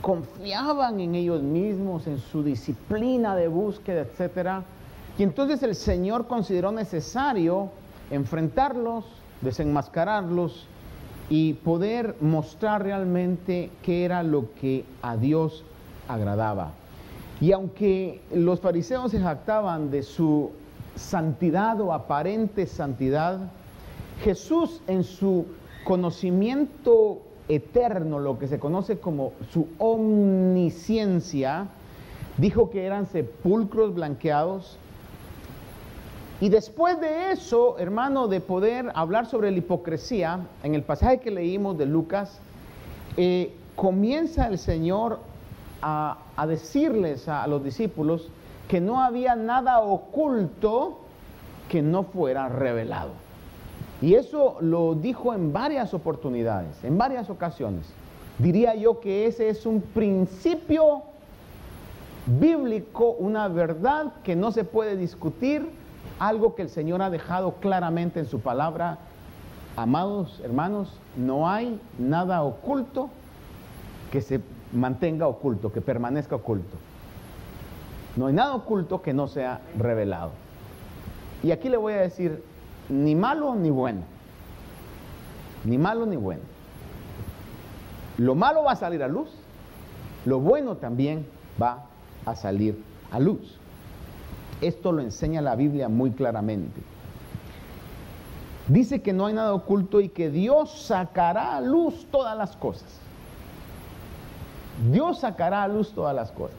confiaban 0.02 1.02
en 1.02 1.16
ellos 1.16 1.42
mismos, 1.42 2.08
en 2.08 2.20
su 2.20 2.44
disciplina 2.44 3.36
de 3.36 3.50
búsqueda, 3.50 4.02
etc. 4.02 4.64
Y 5.18 5.24
entonces 5.24 5.62
el 5.64 5.76
Señor 5.76 6.28
consideró 6.28 6.72
necesario 6.72 7.70
enfrentarlos, 8.10 9.06
desenmascararlos 9.42 10.66
y 11.30 11.56
poder 11.56 12.16
mostrar 12.22 12.84
realmente 12.84 13.70
qué 13.84 14.06
era 14.06 14.24
lo 14.24 14.54
que 14.56 14.86
a 15.02 15.18
Dios 15.18 15.66
agradaba. 16.08 16.79
Y 17.42 17.52
aunque 17.54 18.22
los 18.34 18.60
fariseos 18.60 19.12
se 19.12 19.20
jactaban 19.20 19.92
de 19.92 20.04
su 20.04 20.52
santidad 20.96 21.80
o 21.80 21.94
aparente 21.94 22.68
santidad, 22.68 23.40
Jesús 24.24 24.82
en 24.88 25.04
su 25.04 25.46
conocimiento 25.86 27.22
eterno, 27.48 28.20
lo 28.20 28.38
que 28.38 28.48
se 28.48 28.60
conoce 28.60 29.00
como 29.00 29.32
su 29.52 29.68
omnisciencia, 29.78 31.68
dijo 32.38 32.70
que 32.70 32.86
eran 32.86 33.06
sepulcros 33.06 33.94
blanqueados. 33.94 34.78
Y 36.42 36.50
después 36.50 37.00
de 37.00 37.32
eso, 37.32 37.78
hermano, 37.80 38.28
de 38.28 38.40
poder 38.42 38.92
hablar 38.96 39.26
sobre 39.26 39.52
la 39.52 39.58
hipocresía, 39.58 40.42
en 40.64 40.76
el 40.76 40.84
pasaje 40.84 41.20
que 41.20 41.32
leímos 41.32 41.78
de 41.78 41.86
Lucas, 41.86 42.40
eh, 43.18 43.54
comienza 43.76 44.48
el 44.48 44.58
Señor 44.58 45.20
a, 45.82 46.18
a 46.36 46.48
decirles 46.48 47.28
a 47.28 47.46
los 47.48 47.64
discípulos 47.64 48.30
que 48.68 48.82
no 48.82 49.02
había 49.02 49.36
nada 49.36 49.80
oculto 49.80 51.00
que 51.70 51.82
no 51.82 52.04
fuera 52.04 52.50
revelado. 52.50 53.12
Y 54.02 54.14
eso 54.16 54.58
lo 54.62 54.96
dijo 54.96 55.34
en 55.34 55.52
varias 55.52 55.94
oportunidades, 55.94 56.84
en 56.84 56.98
varias 56.98 57.30
ocasiones. 57.30 57.86
Diría 58.38 58.76
yo 58.76 59.02
que 59.02 59.26
ese 59.26 59.50
es 59.50 59.66
un 59.66 59.82
principio 59.82 61.04
bíblico, 62.26 63.12
una 63.12 63.48
verdad 63.48 64.14
que 64.24 64.36
no 64.36 64.52
se 64.52 64.64
puede 64.64 64.96
discutir, 64.96 65.70
algo 66.20 66.56
que 66.56 66.62
el 66.62 66.70
Señor 66.70 67.02
ha 67.02 67.10
dejado 67.10 67.56
claramente 67.56 68.20
en 68.20 68.26
su 68.26 68.40
palabra. 68.40 69.00
Amados 69.76 70.40
hermanos, 70.44 70.94
no 71.18 71.50
hay 71.50 71.80
nada 71.98 72.44
oculto 72.44 73.10
que 74.12 74.22
se 74.22 74.42
mantenga 74.74 75.28
oculto, 75.28 75.72
que 75.72 75.82
permanezca 75.82 76.36
oculto. 76.36 76.78
No 78.16 78.28
hay 78.28 78.34
nada 78.34 78.56
oculto 78.56 79.02
que 79.02 79.14
no 79.14 79.28
sea 79.28 79.62
revelado. 79.78 80.32
Y 81.44 81.52
aquí 81.52 81.70
le 81.70 81.78
voy 81.78 81.94
a 81.94 82.02
decir 82.02 82.44
ni 82.90 83.16
malo 83.16 83.56
ni 83.56 83.70
bueno. 83.70 84.02
Ni 85.64 85.78
malo 85.78 86.06
ni 86.06 86.16
bueno. 86.16 86.42
Lo 88.18 88.36
malo 88.36 88.64
va 88.64 88.74
a 88.74 88.76
salir 88.76 89.02
a 89.02 89.08
luz, 89.08 89.30
lo 90.26 90.40
bueno 90.40 90.76
también 90.76 91.26
va 91.62 91.86
a 92.26 92.36
salir 92.36 92.82
a 93.12 93.20
luz. 93.20 93.58
Esto 94.62 94.92
lo 94.92 95.02
enseña 95.02 95.42
la 95.42 95.56
Biblia 95.56 95.88
muy 95.88 96.12
claramente. 96.12 96.82
Dice 98.68 99.02
que 99.02 99.14
no 99.14 99.26
hay 99.26 99.34
nada 99.34 99.54
oculto 99.54 100.02
y 100.02 100.10
que 100.10 100.30
Dios 100.30 100.84
sacará 100.84 101.56
a 101.56 101.62
luz 101.62 102.06
todas 102.12 102.38
las 102.38 102.56
cosas. 102.58 103.00
Dios 104.92 105.20
sacará 105.20 105.64
a 105.64 105.68
luz 105.68 105.92
todas 105.94 106.16
las 106.16 106.32
cosas. 106.32 106.56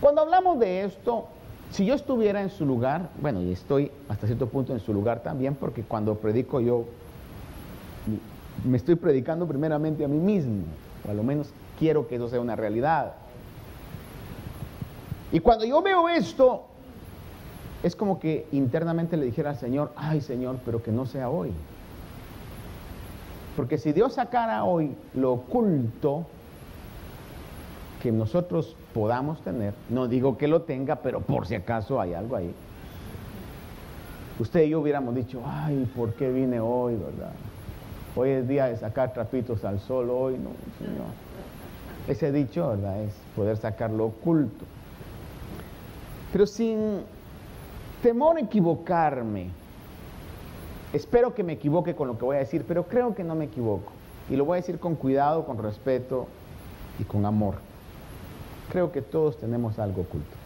Cuando 0.00 0.20
hablamos 0.22 0.58
de 0.58 0.84
esto, 0.84 1.26
si 1.70 1.86
yo 1.86 1.94
estuviera 1.94 2.42
en 2.42 2.50
su 2.50 2.66
lugar, 2.66 3.10
bueno, 3.20 3.40
y 3.42 3.52
estoy 3.52 3.90
hasta 4.08 4.26
cierto 4.26 4.48
punto 4.48 4.72
en 4.72 4.80
su 4.80 4.92
lugar 4.92 5.22
también, 5.22 5.54
porque 5.54 5.82
cuando 5.82 6.16
predico 6.16 6.60
yo 6.60 6.84
me 8.64 8.76
estoy 8.76 8.94
predicando 8.94 9.46
primeramente 9.46 10.04
a 10.04 10.08
mí 10.08 10.18
mismo, 10.18 10.64
o 11.06 11.10
a 11.10 11.14
lo 11.14 11.22
menos 11.22 11.48
quiero 11.78 12.08
que 12.08 12.16
eso 12.16 12.28
sea 12.28 12.40
una 12.40 12.56
realidad. 12.56 13.14
Y 15.32 15.40
cuando 15.40 15.64
yo 15.64 15.82
veo 15.82 16.08
esto, 16.08 16.64
es 17.82 17.96
como 17.96 18.18
que 18.18 18.46
internamente 18.52 19.16
le 19.16 19.26
dijera 19.26 19.50
al 19.50 19.56
Señor, 19.56 19.92
ay 19.96 20.20
Señor, 20.20 20.58
pero 20.64 20.82
que 20.82 20.92
no 20.92 21.06
sea 21.06 21.28
hoy. 21.28 21.52
Porque 23.56 23.78
si 23.78 23.92
Dios 23.92 24.14
sacara 24.14 24.64
hoy 24.64 24.94
lo 25.14 25.32
oculto, 25.32 26.26
que 28.02 28.12
nosotros 28.12 28.76
podamos 28.92 29.40
tener, 29.42 29.74
no 29.88 30.08
digo 30.08 30.36
que 30.36 30.48
lo 30.48 30.62
tenga, 30.62 30.96
pero 30.96 31.20
por 31.20 31.46
si 31.46 31.54
acaso 31.54 32.00
hay 32.00 32.14
algo 32.14 32.36
ahí. 32.36 32.54
Usted 34.38 34.64
y 34.64 34.70
yo 34.70 34.80
hubiéramos 34.80 35.14
dicho, 35.14 35.42
ay, 35.46 35.90
¿por 35.96 36.12
qué 36.14 36.30
vine 36.30 36.60
hoy, 36.60 36.94
verdad? 36.94 37.32
Hoy 38.14 38.30
es 38.30 38.48
día 38.48 38.66
de 38.66 38.76
sacar 38.76 39.12
trapitos 39.12 39.64
al 39.64 39.80
sol, 39.80 40.10
hoy 40.10 40.34
no, 40.34 40.50
Señor. 40.78 41.06
Ese 42.06 42.32
dicho, 42.32 42.68
¿verdad? 42.68 43.02
Es 43.02 43.14
poder 43.34 43.56
sacar 43.56 43.90
lo 43.90 44.06
oculto. 44.06 44.64
Pero 46.32 46.46
sin 46.46 47.00
temor 48.02 48.36
a 48.36 48.40
equivocarme, 48.40 49.48
espero 50.92 51.34
que 51.34 51.42
me 51.42 51.54
equivoque 51.54 51.94
con 51.94 52.08
lo 52.08 52.18
que 52.18 52.24
voy 52.24 52.36
a 52.36 52.40
decir, 52.40 52.64
pero 52.68 52.84
creo 52.84 53.14
que 53.14 53.24
no 53.24 53.34
me 53.34 53.46
equivoco. 53.46 53.92
Y 54.28 54.36
lo 54.36 54.44
voy 54.44 54.58
a 54.58 54.60
decir 54.60 54.78
con 54.78 54.96
cuidado, 54.96 55.46
con 55.46 55.58
respeto 55.58 56.26
y 56.98 57.04
con 57.04 57.24
amor 57.24 57.65
creo 58.70 58.92
que 58.92 59.02
todos 59.02 59.38
tenemos 59.38 59.78
algo 59.78 60.02
oculto. 60.02 60.36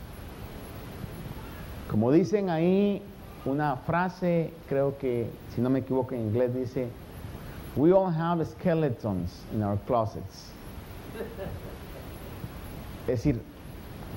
Como 1.91 2.13
dicen 2.13 2.51
ahí, 2.51 3.03
una 3.45 3.77
frase, 3.77 4.53
creo 4.69 4.97
que, 4.99 5.29
si 5.55 5.61
no 5.61 5.71
me 5.71 5.81
equivoco 5.81 6.15
en 6.15 6.21
inglés, 6.23 6.55
dice, 6.55 6.89
We 7.77 7.93
all 7.93 8.13
have 8.13 8.45
skeletons 8.45 9.45
in 9.55 9.63
our 9.63 9.79
closets. 9.87 10.53
Es 13.03 13.25
decir, 13.25 13.41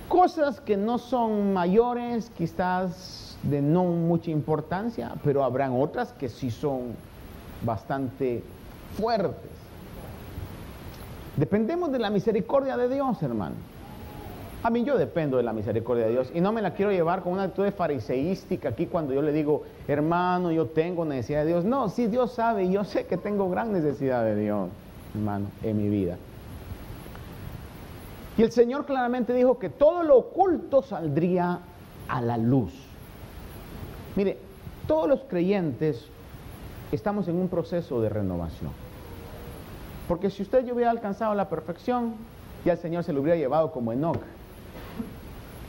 cosas 0.09 0.59
que 0.59 0.75
no 0.75 0.97
son 0.97 1.53
mayores, 1.53 2.31
quizás 2.37 3.37
de 3.43 3.61
no 3.61 3.83
mucha 3.85 4.31
importancia, 4.31 5.13
pero 5.23 5.43
habrán 5.43 5.73
otras 5.79 6.13
que 6.13 6.29
sí 6.29 6.51
son 6.51 6.95
bastante 7.63 8.43
fuertes. 8.97 9.51
Dependemos 11.37 11.91
de 11.91 11.99
la 11.99 12.09
misericordia 12.09 12.77
de 12.77 12.89
Dios, 12.89 13.21
hermano. 13.23 13.55
A 14.63 14.69
mí 14.69 14.85
yo 14.85 14.97
dependo 14.97 15.35
de 15.35 15.43
la 15.43 15.51
misericordia 15.51 16.05
de 16.05 16.11
Dios 16.11 16.31
y 16.33 16.39
no 16.39 16.53
me 16.53 16.61
la 16.61 16.73
quiero 16.73 16.89
llevar 16.93 17.21
con 17.21 17.33
una 17.33 17.43
actitud 17.43 17.69
fariseística 17.71 18.69
aquí 18.69 18.85
cuando 18.85 19.13
yo 19.13 19.21
le 19.21 19.33
digo, 19.33 19.63
hermano, 19.89 20.53
yo 20.53 20.67
tengo 20.67 21.03
necesidad 21.03 21.41
de 21.41 21.47
Dios. 21.47 21.65
No, 21.65 21.89
sí, 21.89 22.07
Dios 22.07 22.31
sabe 22.31 22.69
yo 22.71 22.85
sé 22.85 23.05
que 23.05 23.17
tengo 23.17 23.49
gran 23.49 23.73
necesidad 23.73 24.23
de 24.23 24.37
Dios, 24.37 24.69
hermano, 25.13 25.47
en 25.63 25.77
mi 25.77 25.89
vida. 25.89 26.17
Y 28.37 28.41
el 28.41 28.53
Señor 28.53 28.85
claramente 28.85 29.33
dijo 29.33 29.59
que 29.59 29.69
todo 29.69 30.01
lo 30.01 30.17
oculto 30.17 30.81
saldría 30.81 31.59
a 32.07 32.21
la 32.21 32.37
luz. 32.37 32.73
Mire, 34.15 34.37
todos 34.87 35.09
los 35.09 35.23
creyentes 35.25 36.07
estamos 36.93 37.27
en 37.27 37.35
un 37.35 37.49
proceso 37.49 37.99
de 38.01 38.07
renovación. 38.07 38.71
Porque 40.07 40.29
si 40.29 40.41
usted 40.41 40.65
yo 40.65 40.73
hubiera 40.73 40.91
alcanzado 40.91 41.35
la 41.35 41.49
perfección, 41.49 42.13
ya 42.63 42.71
el 42.71 42.77
Señor 42.77 43.03
se 43.03 43.11
lo 43.11 43.19
hubiera 43.19 43.37
llevado 43.37 43.73
como 43.73 43.91
Enoch 43.91 44.21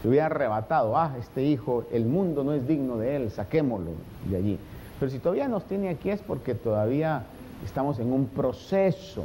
le 0.04 0.10
hubiera 0.10 0.26
arrebatado, 0.26 0.98
ah, 0.98 1.14
este 1.18 1.42
hijo, 1.42 1.86
el 1.90 2.04
mundo 2.04 2.44
no 2.44 2.52
es 2.52 2.68
digno 2.68 2.98
de 2.98 3.16
él, 3.16 3.30
saquémoslo 3.30 3.92
de 4.26 4.36
allí. 4.36 4.58
Pero 5.00 5.10
si 5.10 5.18
todavía 5.18 5.48
nos 5.48 5.64
tiene 5.64 5.88
aquí 5.88 6.10
es 6.10 6.20
porque 6.20 6.54
todavía 6.54 7.22
estamos 7.64 7.98
en 7.98 8.12
un 8.12 8.26
proceso. 8.26 9.24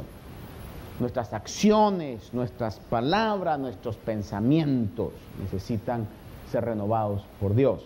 Nuestras 0.98 1.34
acciones, 1.34 2.32
nuestras 2.32 2.78
palabras, 2.78 3.58
nuestros 3.58 3.96
pensamientos 3.96 5.12
necesitan 5.38 6.06
ser 6.50 6.64
renovados 6.64 7.26
por 7.38 7.54
Dios. 7.54 7.84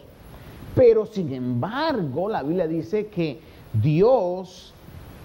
Pero 0.76 1.04
sin 1.04 1.32
embargo, 1.32 2.28
la 2.28 2.44
Biblia 2.44 2.68
dice 2.68 3.08
que 3.08 3.40
Dios 3.72 4.72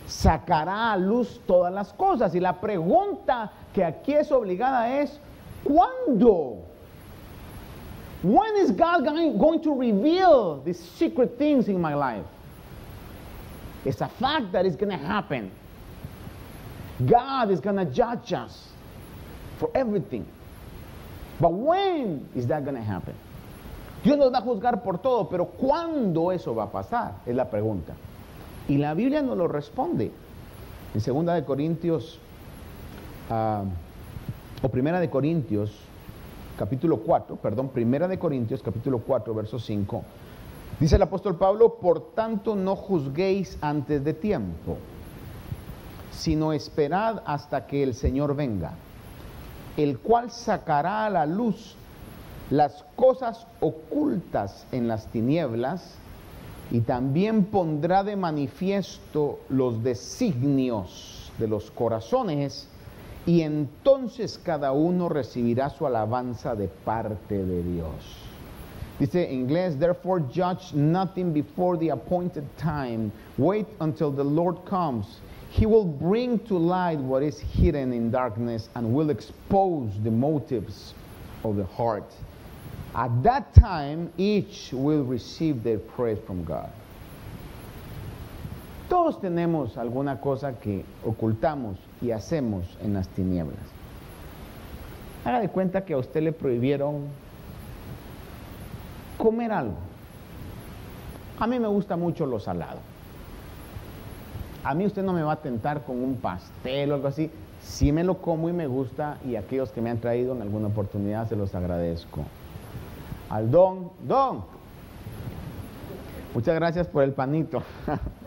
sacará 0.07 0.93
a 0.93 0.97
luz 0.97 1.39
todas 1.45 1.71
las 1.71 1.93
cosas. 1.93 2.33
Y 2.33 2.39
la 2.39 2.59
pregunta 2.59 3.51
que 3.75 3.83
aquí 3.83 4.13
es 4.13 4.31
obligada 4.31 5.01
es, 5.01 5.19
¿cuándo? 5.63 6.68
When 8.21 8.55
is 8.57 8.71
God 8.71 9.05
going 9.05 9.61
to 9.61 9.73
reveal 9.73 10.61
these 10.63 10.79
secret 10.79 11.37
things 11.37 11.67
in 11.69 11.79
my 11.79 11.93
life? 11.93 12.25
It's 13.85 14.01
a 14.01 14.09
fact 14.09 14.51
that 14.51 14.65
it's 14.65 14.75
going 14.75 14.91
to 14.91 14.97
happen. 14.97 15.51
God 17.05 17.49
is 17.49 17.61
going 17.61 17.77
to 17.77 17.85
judge 17.85 18.33
us 18.33 18.69
for 19.57 19.71
everything. 19.73 20.25
But 21.39 21.53
when 21.53 22.27
is 22.35 22.47
that 22.47 22.65
going 22.65 22.75
to 22.75 22.83
happen? 22.83 23.15
Dios 24.03 24.17
nos 24.17 24.31
va 24.31 24.39
a 24.39 24.41
juzgar 24.41 24.83
por 24.83 24.97
todo, 24.97 25.29
pero 25.29 25.45
¿cuándo 25.45 26.33
eso 26.33 26.53
va 26.53 26.63
a 26.63 26.71
pasar? 26.71 27.15
Es 27.25 27.35
la 27.35 27.49
pregunta. 27.49 27.93
Y 28.67 28.77
la 28.77 28.93
Biblia 28.93 29.21
nos 29.21 29.37
lo 29.37 29.47
responde. 29.47 30.11
En 30.93 31.01
segunda 31.01 31.33
de 31.33 31.43
Corintios, 31.43 32.19
ah, 33.29 33.63
o 34.61 34.69
primera 34.69 34.99
de 34.99 35.09
Corintios, 35.09 35.71
capítulo 36.59 36.97
4, 36.97 37.37
perdón, 37.37 37.69
primera 37.69 38.05
de 38.05 38.19
Corintios, 38.19 38.61
capítulo 38.61 38.99
4, 38.99 39.33
verso 39.33 39.59
5, 39.59 40.03
dice 40.77 40.97
el 40.97 41.01
apóstol 41.01 41.37
Pablo, 41.37 41.75
por 41.75 42.13
tanto 42.13 42.53
no 42.53 42.75
juzguéis 42.75 43.57
antes 43.61 44.03
de 44.03 44.13
tiempo, 44.13 44.75
sino 46.11 46.51
esperad 46.51 47.23
hasta 47.25 47.65
que 47.65 47.81
el 47.81 47.93
Señor 47.93 48.35
venga, 48.35 48.73
el 49.77 49.99
cual 49.99 50.31
sacará 50.31 51.05
a 51.05 51.09
la 51.09 51.25
luz 51.25 51.77
las 52.49 52.83
cosas 52.97 53.47
ocultas 53.61 54.67
en 54.73 54.89
las 54.89 55.07
tinieblas 55.07 55.95
y 56.71 56.81
también 56.81 57.45
pondrá 57.45 58.03
de 58.03 58.17
manifiesto 58.17 59.39
los 59.47 59.81
designios 59.81 61.31
de 61.37 61.47
los 61.47 61.71
corazones 61.71 62.67
y 63.29 63.43
entonces 63.43 64.39
cada 64.43 64.71
uno 64.71 65.07
recibirá 65.07 65.69
su 65.69 65.85
alabanza 65.85 66.55
de 66.55 66.67
parte 66.67 67.45
de 67.45 67.61
Dios. 67.61 67.93
Dice 68.97 69.29
en 69.29 69.41
inglés, 69.41 69.77
therefore 69.77 70.19
judge 70.33 70.73
nothing 70.73 71.31
before 71.31 71.77
the 71.77 71.91
appointed 71.91 72.43
time. 72.57 73.11
Wait 73.37 73.67
until 73.81 74.11
the 74.11 74.23
Lord 74.23 74.65
comes. 74.65 75.05
He 75.51 75.67
will 75.67 75.85
bring 75.85 76.39
to 76.47 76.57
light 76.57 76.97
what 76.97 77.21
is 77.21 77.39
hidden 77.39 77.93
in 77.93 78.09
darkness 78.09 78.67
and 78.73 78.95
will 78.95 79.11
expose 79.11 79.91
the 80.03 80.09
motives 80.09 80.95
of 81.43 81.55
the 81.55 81.65
heart. 81.65 82.11
At 82.95 83.21
that 83.21 83.53
time, 83.53 84.11
each 84.17 84.71
will 84.73 85.03
receive 85.03 85.61
their 85.61 85.77
praise 85.77 86.17
from 86.25 86.43
God. 86.45 86.71
Todos 88.89 89.17
tenemos 89.17 89.77
alguna 89.77 90.19
cosa 90.19 90.53
que 90.59 90.83
ocultamos 91.05 91.77
y 92.01 92.11
hacemos 92.11 92.77
en 92.81 92.93
las 92.93 93.07
tinieblas. 93.09 93.59
Haga 95.25 95.39
de 95.39 95.49
cuenta 95.49 95.85
que 95.85 95.93
a 95.93 95.97
usted 95.97 96.21
le 96.21 96.31
prohibieron 96.31 97.07
comer 99.17 99.51
algo. 99.51 99.75
A 101.39 101.47
mí 101.47 101.59
me 101.59 101.67
gusta 101.67 101.95
mucho 101.95 102.25
lo 102.25 102.39
salado. 102.39 102.79
A 104.63 104.73
mí 104.73 104.85
usted 104.85 105.03
no 105.03 105.13
me 105.13 105.23
va 105.23 105.33
a 105.33 105.41
tentar 105.41 105.83
con 105.83 106.01
un 106.03 106.15
pastel 106.15 106.91
o 106.91 106.95
algo 106.95 107.07
así. 107.07 107.31
Sí 107.61 107.91
me 107.91 108.03
lo 108.03 108.21
como 108.21 108.49
y 108.49 108.53
me 108.53 108.67
gusta 108.67 109.17
y 109.25 109.35
aquellos 109.35 109.71
que 109.71 109.81
me 109.81 109.89
han 109.89 109.99
traído 109.99 110.33
en 110.33 110.41
alguna 110.41 110.67
oportunidad 110.67 111.27
se 111.27 111.35
los 111.35 111.55
agradezco 111.55 112.23
al 113.29 113.51
don, 113.51 113.91
don. 114.07 114.43
Muchas 116.33 116.55
gracias 116.55 116.87
por 116.87 117.03
el 117.03 117.13
panito. 117.13 117.63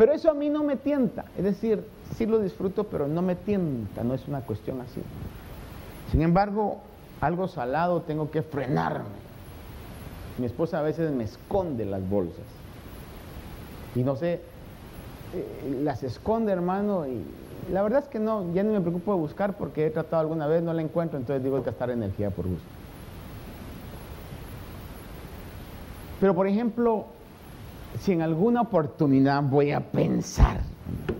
Pero 0.00 0.14
eso 0.14 0.30
a 0.30 0.34
mí 0.34 0.48
no 0.48 0.64
me 0.64 0.76
tienta, 0.76 1.26
es 1.36 1.44
decir, 1.44 1.84
sí 2.16 2.24
lo 2.24 2.38
disfruto, 2.38 2.84
pero 2.84 3.06
no 3.06 3.20
me 3.20 3.34
tienta, 3.34 4.02
no 4.02 4.14
es 4.14 4.26
una 4.28 4.40
cuestión 4.40 4.80
así. 4.80 5.02
Sin 6.10 6.22
embargo, 6.22 6.80
algo 7.20 7.48
salado 7.48 8.00
tengo 8.00 8.30
que 8.30 8.40
frenarme. 8.40 9.10
Mi 10.38 10.46
esposa 10.46 10.78
a 10.78 10.82
veces 10.82 11.12
me 11.12 11.24
esconde 11.24 11.84
las 11.84 12.00
bolsas. 12.08 12.46
Y 13.94 14.02
no 14.02 14.16
sé, 14.16 14.40
eh, 15.34 15.80
las 15.82 16.02
esconde, 16.02 16.50
hermano, 16.50 17.06
y 17.06 17.22
la 17.70 17.82
verdad 17.82 18.02
es 18.02 18.08
que 18.08 18.18
no, 18.18 18.54
ya 18.54 18.62
no 18.62 18.72
me 18.72 18.80
preocupo 18.80 19.12
de 19.12 19.20
buscar 19.20 19.58
porque 19.58 19.84
he 19.84 19.90
tratado 19.90 20.22
alguna 20.22 20.46
vez, 20.46 20.62
no 20.62 20.72
la 20.72 20.80
encuentro, 20.80 21.18
entonces 21.18 21.44
digo 21.44 21.62
gastar 21.62 21.90
energía 21.90 22.30
por 22.30 22.46
gusto. 22.46 22.64
Pero 26.20 26.34
por 26.34 26.46
ejemplo, 26.46 27.19
si 27.98 28.12
en 28.12 28.22
alguna 28.22 28.62
oportunidad 28.62 29.42
voy 29.42 29.72
a 29.72 29.80
pensar, 29.80 30.60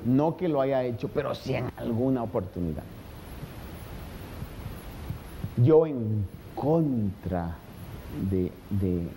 no 0.04 0.36
que 0.36 0.48
lo 0.48 0.60
haya 0.60 0.82
hecho, 0.84 1.08
pero 1.08 1.34
si 1.34 1.54
en 1.54 1.70
alguna 1.76 2.22
oportunidad, 2.22 2.84
yo 5.56 5.86
en 5.86 6.24
contra 6.54 7.56
de, 8.30 8.52
de, 8.70 9.08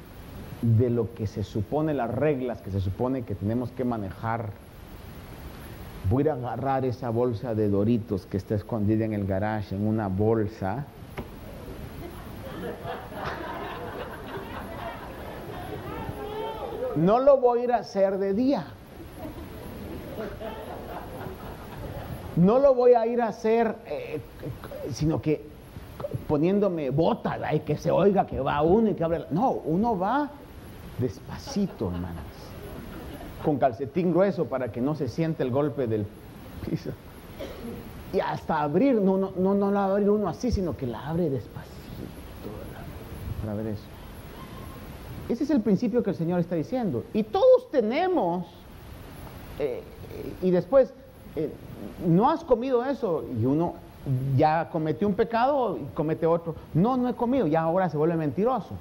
de 0.61 0.89
lo 0.89 1.13
que 1.13 1.27
se 1.27 1.43
supone, 1.43 1.93
las 1.93 2.09
reglas 2.13 2.61
que 2.61 2.71
se 2.71 2.81
supone 2.81 3.21
que 3.21 3.35
tenemos 3.35 3.71
que 3.71 3.83
manejar 3.83 4.51
voy 6.09 6.27
a 6.27 6.33
agarrar 6.33 6.85
esa 6.85 7.09
bolsa 7.09 7.55
de 7.55 7.69
doritos 7.69 8.25
que 8.25 8.37
está 8.37 8.55
escondida 8.55 9.05
en 9.05 9.13
el 9.13 9.25
garage 9.25 9.75
en 9.75 9.87
una 9.87 10.07
bolsa. 10.07 10.85
No 16.95 17.19
lo 17.19 17.37
voy 17.37 17.59
a 17.59 17.63
ir 17.63 17.71
a 17.71 17.77
hacer 17.77 18.17
de 18.17 18.33
día. 18.33 18.65
No 22.35 22.59
lo 22.59 22.73
voy 22.73 22.93
a 22.93 23.05
ir 23.05 23.21
a 23.21 23.27
hacer, 23.27 23.75
eh, 23.85 24.19
sino 24.91 25.21
que 25.21 25.45
poniéndome 26.27 26.89
bota 26.89 27.37
y 27.53 27.59
que 27.59 27.77
se 27.77 27.91
oiga 27.91 28.25
que 28.25 28.39
va 28.39 28.61
uno 28.61 28.89
y 28.89 28.93
que 28.95 29.03
abre. 29.03 29.25
No, 29.29 29.51
uno 29.51 29.97
va 29.97 30.29
despacito, 30.99 31.91
hermanos 31.91 32.33
con 33.43 33.57
calcetín 33.59 34.11
grueso 34.11 34.45
para 34.45 34.71
que 34.71 34.81
no 34.81 34.95
se 34.95 35.07
siente 35.07 35.43
el 35.43 35.51
golpe 35.51 35.85
del 35.85 36.07
piso. 36.65 36.91
Y 38.13 38.19
hasta 38.19 38.61
abrir, 38.61 38.95
no, 38.95 39.17
no, 39.17 39.33
no, 39.37 39.53
no 39.53 39.71
la 39.71 39.81
va 39.81 39.85
a 39.85 39.91
abrir 39.91 40.09
uno 40.09 40.27
así, 40.29 40.51
sino 40.51 40.75
que 40.77 40.87
la 40.87 41.07
abre 41.07 41.29
despacito 41.29 41.73
para 43.41 43.55
ver 43.55 43.67
eso. 43.67 43.83
Ese 45.29 45.43
es 45.43 45.49
el 45.49 45.61
principio 45.61 46.03
que 46.03 46.11
el 46.11 46.15
Señor 46.15 46.39
está 46.39 46.55
diciendo. 46.55 47.03
Y 47.13 47.23
todos 47.23 47.69
tenemos, 47.71 48.45
eh, 49.59 49.81
y 50.41 50.51
después, 50.51 50.93
eh, 51.35 51.51
no 52.05 52.29
has 52.29 52.43
comido 52.43 52.83
eso, 52.85 53.23
y 53.39 53.45
uno 53.45 53.75
ya 54.37 54.69
cometió 54.69 55.07
un 55.07 55.13
pecado 55.13 55.77
y 55.77 55.95
comete 55.95 56.25
otro. 56.25 56.55
No, 56.73 56.97
no 56.97 57.09
he 57.09 57.13
comido, 57.13 57.47
ya 57.47 57.61
ahora 57.61 57.89
se 57.89 57.97
vuelve 57.97 58.15
mentiroso. 58.15 58.75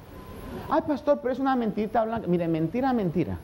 Ay, 0.69 0.81
pastor, 0.87 1.19
pero 1.21 1.33
es 1.33 1.39
una 1.39 1.55
mentirita 1.55 2.03
blanca. 2.03 2.27
Mire, 2.27 2.47
mentira, 2.47 2.93
mentira. 2.93 3.37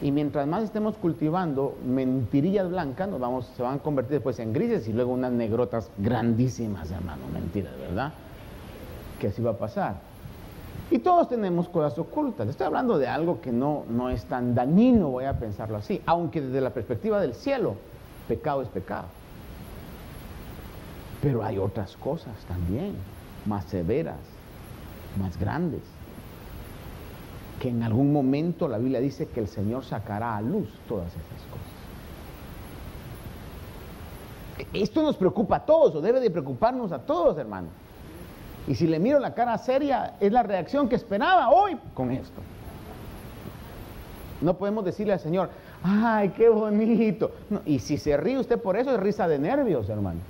Y 0.00 0.12
mientras 0.12 0.46
más 0.46 0.62
estemos 0.62 0.96
cultivando 0.96 1.76
mentirillas 1.84 2.68
blancas, 2.68 3.08
nos 3.08 3.18
vamos, 3.18 3.46
se 3.56 3.62
van 3.62 3.76
a 3.76 3.78
convertir 3.78 4.14
después 4.14 4.38
en 4.38 4.52
grises 4.52 4.86
y 4.86 4.92
luego 4.92 5.12
unas 5.12 5.32
negrotas 5.32 5.90
grandísimas, 5.98 6.90
hermano, 6.90 7.22
mentiras, 7.32 7.76
¿verdad? 7.78 8.12
Que 9.20 9.28
así 9.28 9.42
va 9.42 9.52
a 9.52 9.56
pasar. 9.56 9.96
Y 10.90 11.00
todos 11.00 11.28
tenemos 11.28 11.68
cosas 11.68 11.98
ocultas. 11.98 12.48
Estoy 12.48 12.66
hablando 12.66 12.98
de 12.98 13.08
algo 13.08 13.40
que 13.40 13.52
no, 13.52 13.84
no 13.88 14.08
es 14.08 14.24
tan 14.24 14.54
dañino, 14.54 15.08
voy 15.08 15.24
a 15.24 15.38
pensarlo 15.38 15.76
así. 15.76 16.00
Aunque 16.06 16.40
desde 16.40 16.60
la 16.60 16.70
perspectiva 16.70 17.20
del 17.20 17.34
cielo, 17.34 17.74
pecado 18.26 18.62
es 18.62 18.68
pecado. 18.68 19.06
Pero 21.20 21.44
hay 21.44 21.58
otras 21.58 21.96
cosas 21.96 22.34
también, 22.46 22.94
más 23.44 23.64
severas, 23.66 24.20
más 25.18 25.38
grandes 25.38 25.82
que 27.58 27.68
en 27.68 27.82
algún 27.82 28.12
momento 28.12 28.68
la 28.68 28.78
Biblia 28.78 29.00
dice 29.00 29.26
que 29.26 29.40
el 29.40 29.48
Señor 29.48 29.84
sacará 29.84 30.36
a 30.36 30.40
luz 30.40 30.68
todas 30.88 31.08
esas 31.08 31.22
cosas. 31.50 31.66
Esto 34.72 35.02
nos 35.02 35.16
preocupa 35.16 35.56
a 35.56 35.66
todos, 35.66 35.94
o 35.94 36.00
debe 36.00 36.20
de 36.20 36.30
preocuparnos 36.30 36.92
a 36.92 37.00
todos, 37.00 37.36
hermano. 37.38 37.68
Y 38.68 38.74
si 38.74 38.86
le 38.86 38.98
miro 38.98 39.18
la 39.18 39.32
cara 39.32 39.56
seria, 39.56 40.14
es 40.20 40.30
la 40.30 40.42
reacción 40.42 40.90
que 40.90 40.96
esperaba 40.96 41.48
hoy 41.48 41.78
con 41.94 42.10
esto. 42.10 42.42
No 44.42 44.54
podemos 44.58 44.84
decirle 44.84 45.14
al 45.14 45.20
Señor, 45.20 45.48
ay, 45.82 46.28
qué 46.36 46.50
bonito. 46.50 47.32
y 47.64 47.78
si 47.78 47.96
se 47.96 48.16
ríe 48.18 48.38
usted 48.38 48.60
por 48.60 48.76
eso, 48.76 48.94
es 48.94 49.00
risa 49.00 49.26
de 49.26 49.38
nervios, 49.38 49.88
hermano. 49.88 50.20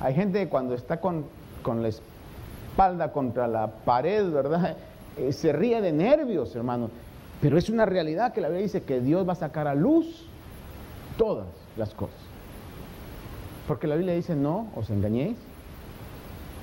Hay 0.00 0.14
gente 0.14 0.48
cuando 0.48 0.74
está 0.74 0.98
con, 0.98 1.26
con 1.62 1.82
la 1.82 1.88
espalda 1.88 3.12
contra 3.12 3.46
la 3.46 3.66
pared, 3.66 4.30
¿verdad? 4.30 4.76
Eh, 5.18 5.30
se 5.32 5.52
ríe 5.52 5.82
de 5.82 5.92
nervios, 5.92 6.56
hermano. 6.56 6.88
Pero 7.42 7.58
es 7.58 7.68
una 7.68 7.84
realidad 7.84 8.32
que 8.32 8.40
la 8.40 8.48
Biblia 8.48 8.62
dice 8.62 8.82
que 8.82 9.00
Dios 9.00 9.28
va 9.28 9.34
a 9.34 9.36
sacar 9.36 9.68
a 9.68 9.74
luz 9.74 10.26
todas 11.18 11.48
las 11.76 11.92
cosas. 11.92 12.16
Porque 13.68 13.86
la 13.86 13.94
Biblia 13.94 14.14
dice, 14.14 14.34
no 14.34 14.68
os 14.74 14.88
engañéis, 14.88 15.36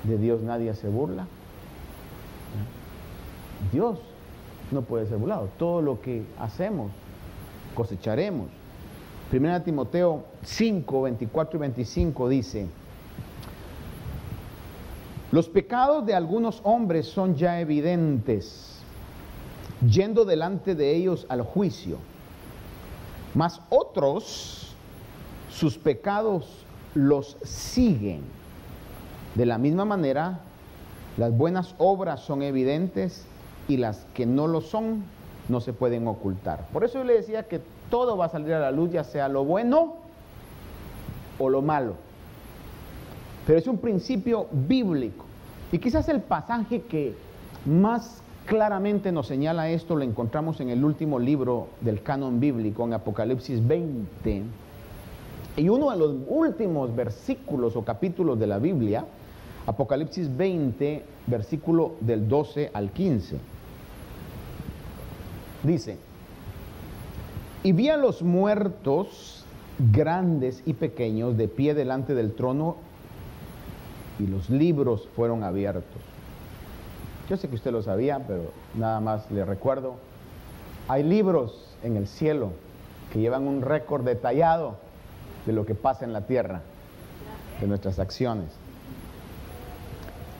de 0.04 0.18
Dios 0.18 0.42
nadie 0.42 0.74
se 0.74 0.88
burla. 0.88 1.26
Dios 3.72 3.98
no 4.70 4.82
puede 4.82 5.06
ser 5.06 5.18
burlado. 5.18 5.48
Todo 5.58 5.82
lo 5.82 6.00
que 6.00 6.24
hacemos, 6.38 6.90
cosecharemos. 7.74 8.48
Primera 9.30 9.62
Timoteo 9.62 10.24
5, 10.42 11.02
24 11.02 11.56
y 11.56 11.60
25 11.60 12.28
dice, 12.28 12.66
los 15.30 15.48
pecados 15.48 16.04
de 16.04 16.14
algunos 16.14 16.60
hombres 16.64 17.06
son 17.06 17.36
ya 17.36 17.60
evidentes, 17.60 18.80
yendo 19.88 20.24
delante 20.24 20.74
de 20.74 20.96
ellos 20.96 21.26
al 21.28 21.42
juicio. 21.42 21.98
Mas 23.34 23.60
otros, 23.70 24.74
sus 25.48 25.78
pecados 25.78 26.66
los 26.94 27.36
siguen. 27.44 28.39
De 29.34 29.46
la 29.46 29.58
misma 29.58 29.84
manera, 29.84 30.40
las 31.16 31.36
buenas 31.36 31.74
obras 31.78 32.20
son 32.20 32.42
evidentes 32.42 33.26
y 33.68 33.76
las 33.76 34.06
que 34.14 34.26
no 34.26 34.46
lo 34.46 34.60
son 34.60 35.04
no 35.48 35.60
se 35.60 35.72
pueden 35.72 36.06
ocultar. 36.06 36.66
Por 36.72 36.84
eso 36.84 36.98
yo 36.98 37.04
le 37.04 37.14
decía 37.14 37.44
que 37.44 37.60
todo 37.90 38.16
va 38.16 38.26
a 38.26 38.28
salir 38.28 38.54
a 38.54 38.60
la 38.60 38.70
luz, 38.70 38.90
ya 38.92 39.04
sea 39.04 39.28
lo 39.28 39.44
bueno 39.44 39.94
o 41.38 41.48
lo 41.48 41.62
malo. 41.62 41.94
Pero 43.46 43.58
es 43.58 43.66
un 43.66 43.78
principio 43.78 44.46
bíblico. 44.52 45.24
Y 45.72 45.78
quizás 45.78 46.08
el 46.08 46.20
pasaje 46.20 46.82
que 46.82 47.14
más 47.66 48.22
claramente 48.46 49.12
nos 49.12 49.26
señala 49.26 49.70
esto 49.70 49.94
lo 49.94 50.02
encontramos 50.02 50.60
en 50.60 50.70
el 50.70 50.84
último 50.84 51.18
libro 51.18 51.68
del 51.80 52.02
canon 52.02 52.40
bíblico, 52.40 52.84
en 52.84 52.94
Apocalipsis 52.94 53.66
20. 53.66 54.42
Y 55.56 55.68
uno 55.68 55.90
de 55.90 55.96
los 55.96 56.14
últimos 56.28 56.94
versículos 56.94 57.76
o 57.76 57.84
capítulos 57.84 58.38
de 58.38 58.46
la 58.46 58.58
Biblia, 58.58 59.04
Apocalipsis 59.70 60.36
20, 60.36 61.04
versículo 61.28 61.94
del 62.00 62.28
12 62.28 62.72
al 62.74 62.90
15. 62.90 63.38
Dice, 65.62 65.96
y 67.62 67.70
vi 67.70 67.88
a 67.88 67.96
los 67.96 68.22
muertos 68.22 69.44
grandes 69.92 70.64
y 70.66 70.72
pequeños 70.72 71.36
de 71.36 71.46
pie 71.46 71.74
delante 71.74 72.16
del 72.16 72.32
trono 72.32 72.78
y 74.18 74.26
los 74.26 74.50
libros 74.50 75.08
fueron 75.14 75.44
abiertos. 75.44 76.02
Yo 77.28 77.36
sé 77.36 77.48
que 77.48 77.54
usted 77.54 77.70
lo 77.70 77.82
sabía, 77.82 78.26
pero 78.26 78.50
nada 78.74 78.98
más 78.98 79.30
le 79.30 79.44
recuerdo. 79.44 79.94
Hay 80.88 81.04
libros 81.04 81.76
en 81.84 81.96
el 81.96 82.08
cielo 82.08 82.50
que 83.12 83.20
llevan 83.20 83.46
un 83.46 83.62
récord 83.62 84.04
detallado 84.04 84.78
de 85.46 85.52
lo 85.52 85.64
que 85.64 85.76
pasa 85.76 86.04
en 86.04 86.12
la 86.12 86.26
tierra, 86.26 86.62
de 87.60 87.68
nuestras 87.68 88.00
acciones. 88.00 88.48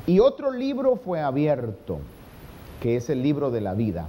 Y 0.06 0.20
otro 0.20 0.50
libro 0.50 0.96
fue 0.96 1.20
abierto, 1.20 1.98
que 2.80 2.96
es 2.96 3.10
el 3.10 3.22
libro 3.22 3.50
de 3.50 3.60
la 3.60 3.74
vida. 3.74 4.08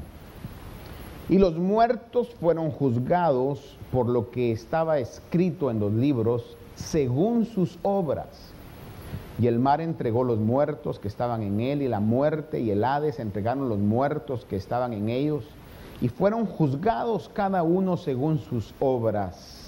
Y 1.30 1.38
los 1.38 1.58
muertos 1.58 2.30
fueron 2.40 2.72
juzgados 2.72 3.78
por 3.92 4.08
lo 4.08 4.32
que 4.32 4.52
estaba 4.52 5.00
escrito 5.00 5.70
en 5.70 5.80
los 5.80 5.92
libros 5.94 6.58
según 6.76 7.46
sus 7.46 7.78
obras. 7.84 8.28
Y 9.40 9.48
el 9.48 9.60
mar 9.60 9.82
entregó 9.82 10.24
los 10.24 10.40
muertos 10.40 11.00
que 11.00 11.08
estaban 11.08 11.42
en 11.42 11.60
él, 11.60 11.82
y 11.82 11.88
la 11.88 12.00
muerte 12.00 12.60
y 12.60 12.72
el 12.72 12.84
Hades 12.84 13.20
entregaron 13.20 13.70
los 13.70 13.80
muertos 13.80 14.46
que 14.46 14.56
estaban 14.56 14.94
en 14.94 15.10
ellos, 15.10 15.46
y 16.00 16.10
fueron 16.10 16.46
juzgados 16.46 17.30
cada 17.34 17.64
uno 17.64 17.98
según 17.98 18.40
sus 18.40 18.74
obras. 18.80 19.62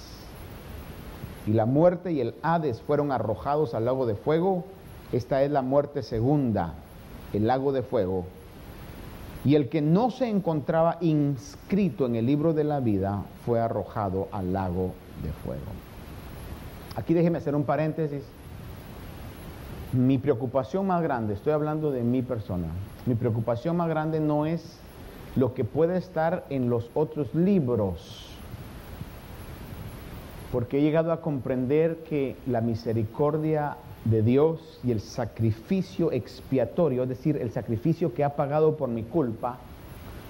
Y 1.46 1.52
la 1.52 1.66
muerte 1.66 2.12
y 2.12 2.20
el 2.20 2.34
Hades 2.42 2.80
fueron 2.82 3.12
arrojados 3.12 3.74
al 3.74 3.84
lago 3.84 4.06
de 4.06 4.14
fuego. 4.14 4.64
Esta 5.14 5.44
es 5.44 5.50
la 5.52 5.62
muerte 5.62 6.02
segunda, 6.02 6.74
el 7.32 7.46
lago 7.46 7.70
de 7.70 7.82
fuego. 7.82 8.24
Y 9.44 9.54
el 9.54 9.68
que 9.68 9.80
no 9.80 10.10
se 10.10 10.28
encontraba 10.28 10.98
inscrito 11.02 12.06
en 12.06 12.16
el 12.16 12.26
libro 12.26 12.52
de 12.52 12.64
la 12.64 12.80
vida 12.80 13.22
fue 13.46 13.60
arrojado 13.60 14.26
al 14.32 14.52
lago 14.52 14.92
de 15.22 15.30
fuego. 15.30 15.62
Aquí 16.96 17.14
déjeme 17.14 17.38
hacer 17.38 17.54
un 17.54 17.62
paréntesis. 17.62 18.24
Mi 19.92 20.18
preocupación 20.18 20.84
más 20.88 21.00
grande, 21.00 21.34
estoy 21.34 21.52
hablando 21.52 21.92
de 21.92 22.02
mi 22.02 22.22
persona, 22.22 22.66
mi 23.06 23.14
preocupación 23.14 23.76
más 23.76 23.88
grande 23.88 24.18
no 24.18 24.46
es 24.46 24.80
lo 25.36 25.54
que 25.54 25.62
puede 25.62 25.96
estar 25.96 26.44
en 26.50 26.68
los 26.68 26.90
otros 26.92 27.32
libros, 27.36 28.32
porque 30.50 30.78
he 30.78 30.82
llegado 30.82 31.12
a 31.12 31.20
comprender 31.20 31.98
que 31.98 32.34
la 32.48 32.60
misericordia 32.60 33.76
de 34.04 34.22
Dios 34.22 34.78
y 34.84 34.92
el 34.92 35.00
sacrificio 35.00 36.12
expiatorio, 36.12 37.04
es 37.04 37.08
decir, 37.08 37.36
el 37.36 37.50
sacrificio 37.50 38.12
que 38.12 38.24
ha 38.24 38.36
pagado 38.36 38.76
por 38.76 38.88
mi 38.88 39.02
culpa, 39.02 39.58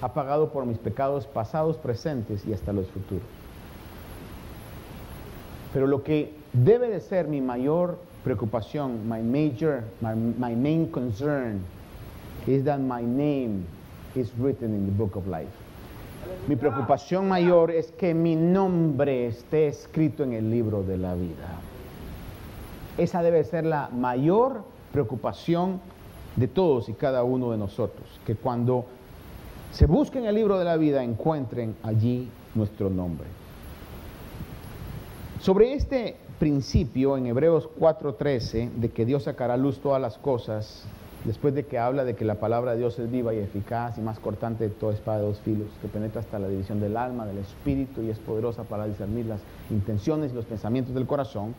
ha 0.00 0.12
pagado 0.12 0.50
por 0.50 0.64
mis 0.66 0.78
pecados 0.78 1.26
pasados, 1.26 1.76
presentes 1.76 2.46
y 2.46 2.52
hasta 2.52 2.72
los 2.72 2.86
futuros. 2.88 3.24
Pero 5.72 5.86
lo 5.86 6.04
que 6.04 6.32
debe 6.52 6.88
de 6.88 7.00
ser 7.00 7.26
mi 7.26 7.40
mayor 7.40 7.98
preocupación, 8.22 9.08
my 9.08 9.20
major, 9.20 9.82
my, 10.00 10.14
my 10.14 10.54
main 10.54 10.90
concern, 10.90 11.64
is 12.46 12.64
that 12.64 12.78
my 12.78 13.02
name 13.02 13.64
is 14.14 14.30
written 14.38 14.72
in 14.72 14.86
the 14.86 14.92
book 14.92 15.16
of 15.16 15.26
life. 15.26 15.50
Mi 16.46 16.56
preocupación 16.56 17.28
mayor 17.28 17.70
es 17.70 17.90
que 17.92 18.14
mi 18.14 18.36
nombre 18.36 19.26
esté 19.26 19.66
escrito 19.66 20.22
en 20.22 20.32
el 20.32 20.50
libro 20.50 20.82
de 20.82 20.96
la 20.96 21.14
vida. 21.14 21.60
Esa 22.98 23.22
debe 23.22 23.42
ser 23.44 23.64
la 23.64 23.88
mayor 23.88 24.62
preocupación 24.92 25.80
de 26.36 26.48
todos 26.48 26.88
y 26.88 26.92
cada 26.94 27.24
uno 27.24 27.50
de 27.50 27.58
nosotros, 27.58 28.06
que 28.26 28.34
cuando 28.34 28.86
se 29.72 29.86
busquen 29.86 30.24
el 30.24 30.36
libro 30.36 30.58
de 30.58 30.64
la 30.64 30.76
vida 30.76 31.02
encuentren 31.02 31.74
allí 31.82 32.28
nuestro 32.54 32.90
nombre. 32.90 33.26
Sobre 35.40 35.74
este 35.74 36.16
principio 36.38 37.16
en 37.16 37.26
Hebreos 37.26 37.68
4:13 37.78 38.70
de 38.76 38.90
que 38.90 39.04
Dios 39.04 39.24
sacará 39.24 39.56
luz 39.56 39.80
todas 39.80 40.00
las 40.00 40.16
cosas, 40.18 40.84
después 41.24 41.54
de 41.54 41.64
que 41.64 41.78
habla 41.78 42.04
de 42.04 42.14
que 42.14 42.24
la 42.24 42.36
palabra 42.36 42.72
de 42.72 42.78
Dios 42.78 42.98
es 42.98 43.10
viva 43.10 43.34
y 43.34 43.38
eficaz 43.38 43.98
y 43.98 44.00
más 44.00 44.18
cortante 44.18 44.64
de 44.64 44.70
toda 44.70 44.94
espada 44.94 45.18
de 45.18 45.26
dos 45.26 45.40
filos, 45.40 45.68
que 45.82 45.88
penetra 45.88 46.20
hasta 46.20 46.38
la 46.38 46.48
división 46.48 46.80
del 46.80 46.96
alma, 46.96 47.26
del 47.26 47.38
espíritu 47.38 48.02
y 48.02 48.10
es 48.10 48.18
poderosa 48.18 48.62
para 48.64 48.86
discernir 48.86 49.26
las 49.26 49.40
intenciones 49.70 50.32
y 50.32 50.34
los 50.34 50.44
pensamientos 50.44 50.94
del 50.94 51.06
corazón, 51.06 51.54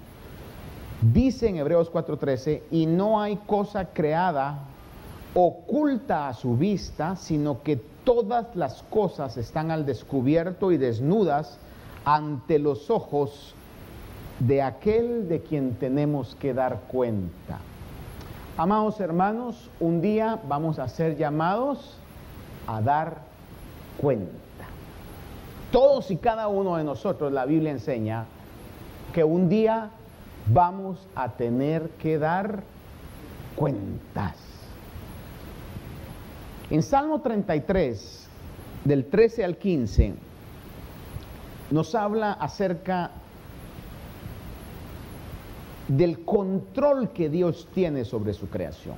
Dice 1.13 1.49
en 1.49 1.57
Hebreos 1.57 1.91
4:13, 1.91 2.63
y 2.71 2.87
no 2.87 3.21
hay 3.21 3.35
cosa 3.35 3.85
creada 3.85 4.57
oculta 5.35 6.27
a 6.27 6.33
su 6.33 6.57
vista, 6.57 7.15
sino 7.15 7.61
que 7.61 7.75
todas 7.75 8.55
las 8.55 8.81
cosas 8.83 9.37
están 9.37 9.69
al 9.69 9.85
descubierto 9.85 10.71
y 10.71 10.77
desnudas 10.77 11.59
ante 12.05 12.57
los 12.57 12.89
ojos 12.89 13.53
de 14.39 14.63
aquel 14.63 15.29
de 15.29 15.41
quien 15.41 15.75
tenemos 15.75 16.35
que 16.35 16.55
dar 16.55 16.81
cuenta. 16.87 17.59
Amados 18.57 18.99
hermanos, 18.99 19.69
un 19.79 20.01
día 20.01 20.39
vamos 20.47 20.79
a 20.79 20.87
ser 20.87 21.17
llamados 21.17 21.99
a 22.65 22.81
dar 22.81 23.17
cuenta. 23.97 24.31
Todos 25.71 26.09
y 26.09 26.17
cada 26.17 26.47
uno 26.47 26.77
de 26.77 26.83
nosotros, 26.83 27.31
la 27.31 27.45
Biblia 27.45 27.71
enseña 27.71 28.25
que 29.13 29.23
un 29.23 29.49
día 29.49 29.91
vamos 30.47 31.07
a 31.15 31.33
tener 31.33 31.89
que 32.01 32.17
dar 32.17 32.63
cuentas. 33.55 34.35
En 36.69 36.81
Salmo 36.83 37.21
33, 37.21 38.27
del 38.83 39.05
13 39.05 39.45
al 39.45 39.57
15, 39.57 40.13
nos 41.71 41.95
habla 41.95 42.33
acerca 42.33 43.11
del 45.87 46.23
control 46.25 47.09
que 47.09 47.29
Dios 47.29 47.67
tiene 47.73 48.05
sobre 48.05 48.33
su 48.33 48.49
creación. 48.49 48.95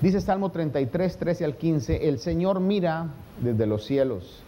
Dice 0.00 0.20
Salmo 0.20 0.50
33, 0.50 1.16
13 1.16 1.44
al 1.44 1.56
15, 1.56 2.08
el 2.08 2.18
Señor 2.18 2.60
mira 2.60 3.08
desde 3.40 3.66
los 3.66 3.84
cielos 3.84 4.42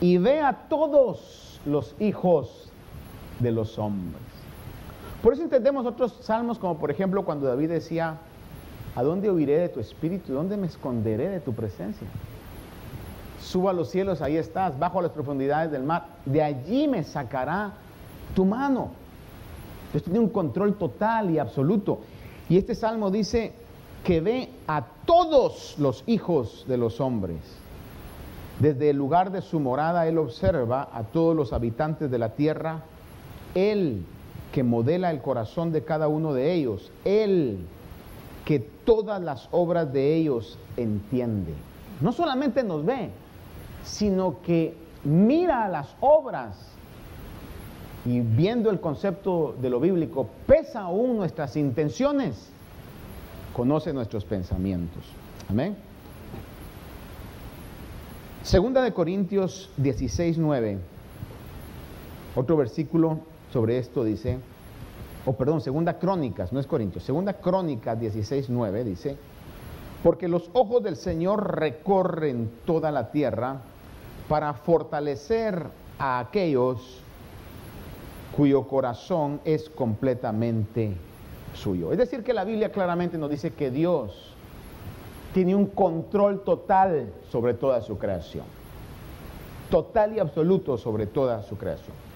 y 0.00 0.16
ve 0.16 0.40
a 0.40 0.68
todos 0.68 1.60
los 1.66 1.94
hijos 1.98 2.67
de 3.38 3.52
los 3.52 3.78
hombres. 3.78 4.22
Por 5.22 5.32
eso 5.32 5.42
entendemos 5.42 5.86
otros 5.86 6.16
salmos 6.20 6.58
como 6.58 6.78
por 6.78 6.90
ejemplo 6.90 7.24
cuando 7.24 7.46
David 7.46 7.70
decía, 7.70 8.18
¿a 8.94 9.02
dónde 9.02 9.30
huiré 9.30 9.58
de 9.58 9.68
tu 9.68 9.80
espíritu? 9.80 10.32
¿Dónde 10.32 10.56
me 10.56 10.66
esconderé 10.66 11.28
de 11.28 11.40
tu 11.40 11.52
presencia? 11.52 12.06
Suba 13.42 13.70
a 13.70 13.74
los 13.74 13.90
cielos, 13.90 14.20
ahí 14.20 14.36
estás, 14.36 14.78
bajo 14.78 15.00
las 15.00 15.12
profundidades 15.12 15.70
del 15.70 15.82
mar, 15.82 16.06
de 16.24 16.42
allí 16.42 16.86
me 16.86 17.02
sacará 17.02 17.72
tu 18.34 18.44
mano. 18.44 18.90
Dios 19.92 20.04
tiene 20.04 20.18
un 20.18 20.28
control 20.28 20.74
total 20.74 21.30
y 21.30 21.38
absoluto. 21.38 22.00
Y 22.48 22.58
este 22.58 22.74
salmo 22.74 23.10
dice 23.10 23.52
que 24.04 24.20
ve 24.20 24.50
a 24.66 24.84
todos 25.04 25.76
los 25.78 26.04
hijos 26.06 26.64
de 26.68 26.76
los 26.76 27.00
hombres. 27.00 27.38
Desde 28.58 28.90
el 28.90 28.96
lugar 28.96 29.30
de 29.30 29.40
su 29.40 29.60
morada, 29.60 30.06
Él 30.06 30.18
observa 30.18 30.88
a 30.92 31.04
todos 31.04 31.34
los 31.34 31.52
habitantes 31.52 32.10
de 32.10 32.18
la 32.18 32.30
tierra 32.30 32.82
él 33.58 34.04
que 34.52 34.62
modela 34.62 35.10
el 35.10 35.20
corazón 35.20 35.72
de 35.72 35.84
cada 35.84 36.08
uno 36.08 36.32
de 36.32 36.52
ellos, 36.52 36.90
Él 37.04 37.58
que 38.44 38.58
todas 38.58 39.22
las 39.22 39.48
obras 39.50 39.92
de 39.92 40.16
ellos 40.16 40.58
entiende. 40.76 41.52
No 42.00 42.12
solamente 42.12 42.62
nos 42.62 42.84
ve, 42.84 43.10
sino 43.84 44.40
que 44.42 44.74
mira 45.04 45.68
las 45.68 45.94
obras 46.00 46.56
y 48.06 48.20
viendo 48.20 48.70
el 48.70 48.80
concepto 48.80 49.54
de 49.60 49.68
lo 49.68 49.80
bíblico, 49.80 50.28
pesa 50.46 50.82
aún 50.82 51.16
nuestras 51.16 51.56
intenciones, 51.56 52.50
conoce 53.54 53.92
nuestros 53.92 54.24
pensamientos. 54.24 55.04
Amén. 55.50 55.76
Segunda 58.42 58.80
de 58.82 58.94
Corintios 58.94 59.70
16, 59.76 60.38
9. 60.38 60.78
Otro 62.34 62.56
versículo 62.56 63.18
sobre 63.52 63.78
esto 63.78 64.04
dice, 64.04 64.38
o 65.26 65.34
perdón, 65.34 65.60
segunda 65.60 65.98
Crónicas, 65.98 66.52
no 66.52 66.60
es 66.60 66.66
Corintios, 66.66 67.04
segunda 67.04 67.34
Crónicas 67.34 67.98
16, 67.98 68.50
9 68.50 68.84
dice, 68.84 69.16
porque 70.02 70.28
los 70.28 70.50
ojos 70.52 70.82
del 70.82 70.96
Señor 70.96 71.58
recorren 71.58 72.50
toda 72.64 72.90
la 72.92 73.10
tierra 73.10 73.60
para 74.28 74.52
fortalecer 74.54 75.66
a 75.98 76.20
aquellos 76.20 77.00
cuyo 78.36 78.68
corazón 78.68 79.40
es 79.44 79.68
completamente 79.68 80.92
suyo. 81.54 81.90
Es 81.92 81.98
decir, 81.98 82.22
que 82.22 82.32
la 82.32 82.44
Biblia 82.44 82.70
claramente 82.70 83.18
nos 83.18 83.30
dice 83.30 83.52
que 83.52 83.70
Dios 83.70 84.34
tiene 85.34 85.54
un 85.54 85.66
control 85.66 86.44
total 86.44 87.12
sobre 87.30 87.54
toda 87.54 87.80
su 87.80 87.98
creación. 87.98 88.44
Total 89.70 90.14
y 90.14 90.20
absoluto 90.20 90.78
sobre 90.78 91.06
toda 91.06 91.42
su 91.42 91.56
creación. 91.56 92.07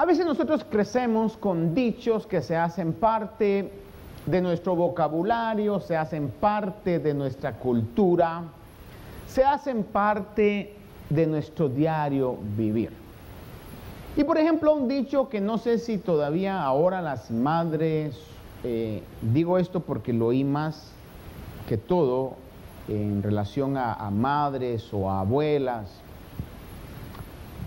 A 0.00 0.06
veces 0.06 0.24
nosotros 0.24 0.64
crecemos 0.64 1.36
con 1.36 1.74
dichos 1.74 2.26
que 2.26 2.40
se 2.40 2.56
hacen 2.56 2.94
parte 2.94 3.70
de 4.24 4.40
nuestro 4.40 4.74
vocabulario, 4.74 5.78
se 5.78 5.94
hacen 5.94 6.30
parte 6.30 6.98
de 6.98 7.12
nuestra 7.12 7.58
cultura, 7.58 8.44
se 9.28 9.44
hacen 9.44 9.84
parte 9.84 10.74
de 11.10 11.26
nuestro 11.26 11.68
diario 11.68 12.38
vivir. 12.56 12.92
Y 14.16 14.24
por 14.24 14.38
ejemplo, 14.38 14.72
un 14.72 14.88
dicho 14.88 15.28
que 15.28 15.42
no 15.42 15.58
sé 15.58 15.76
si 15.76 15.98
todavía 15.98 16.62
ahora 16.62 17.02
las 17.02 17.30
madres, 17.30 18.18
eh, 18.64 19.02
digo 19.20 19.58
esto 19.58 19.80
porque 19.80 20.14
lo 20.14 20.28
oí 20.28 20.44
más 20.44 20.92
que 21.68 21.76
todo 21.76 22.36
en 22.88 23.22
relación 23.22 23.76
a, 23.76 24.10
madres 24.10 24.94
o 24.94 25.10
a 25.10 25.20
abuelas. 25.20 25.90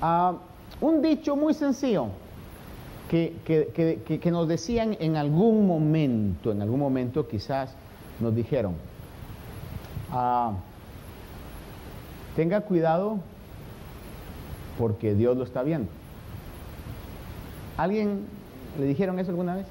Ah, 0.01 0.33
un 0.81 1.03
dicho 1.03 1.35
muy 1.35 1.53
sencillo 1.53 2.07
que, 3.13 4.29
nos 4.31 4.47
decían 4.47 4.97
en 4.99 5.17
algún 5.17 5.67
momento, 5.67 6.51
en 6.51 6.61
algún 6.61 6.79
momento 6.79 7.27
quizás 7.27 7.75
nos 8.19 8.33
dijeron, 8.33 8.73
ah, 10.11 10.53
tenga 12.35 12.61
cuidado 12.61 13.19
porque 14.79 15.13
Dios 15.13 15.37
lo 15.37 15.43
está 15.43 15.61
viendo. 15.61 15.91
¿Alguien 17.77 18.25
le 18.79 18.85
dijeron 18.85 19.19
eso 19.19 19.29
alguna 19.29 19.55
vez? 19.55 19.67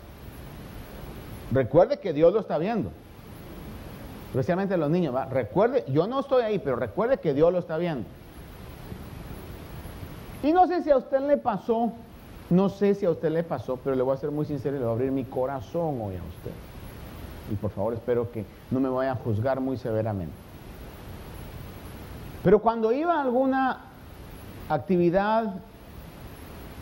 Recuerde 1.51 1.99
que 1.99 2.13
Dios 2.13 2.33
lo 2.33 2.41
está 2.41 2.59
viendo. 2.59 2.91
Especialmente 4.31 4.77
los 4.77 4.89
niños, 4.89 5.15
Recuerde, 5.31 5.85
yo 5.89 6.07
no 6.07 6.21
estoy 6.21 6.43
ahí, 6.43 6.59
pero 6.59 6.77
recuerde 6.77 7.19
que 7.19 7.35
Dios 7.35 7.53
lo 7.53 7.59
está 7.59 7.77
viendo. 7.77 8.07
Y 10.43 10.53
no 10.53 10.67
sé 10.67 10.83
si 10.83 10.91
a 10.91 10.97
usted 10.97 11.21
le 11.21 11.37
pasó, 11.37 11.93
no 12.53 12.69
sé 12.69 12.95
si 12.95 13.07
a 13.07 13.11
usted 13.11 13.31
le 13.31 13.43
pasó, 13.45 13.79
pero 13.83 13.97
le 13.97 14.03
voy 14.03 14.15
a 14.15 14.19
ser 14.19 14.31
muy 14.31 14.45
sincero 14.45 14.77
y 14.77 14.79
le 14.79 14.85
voy 14.85 14.93
a 14.93 14.95
abrir 14.95 15.11
mi 15.11 15.25
corazón 15.25 15.99
hoy 16.03 16.17
a 16.17 16.23
usted. 16.23 16.53
Y 17.51 17.55
por 17.55 17.71
favor 17.71 17.95
espero 17.95 18.31
que 18.31 18.45
no 18.71 18.79
me 18.79 18.91
vaya 18.91 19.13
a 19.13 19.15
juzgar 19.17 19.59
muy 19.59 19.79
severamente. 19.79 20.35
Pero 22.45 22.59
cuando 22.59 22.93
iba 22.93 23.15
a 23.15 23.23
alguna 23.23 23.85
actividad 24.69 25.55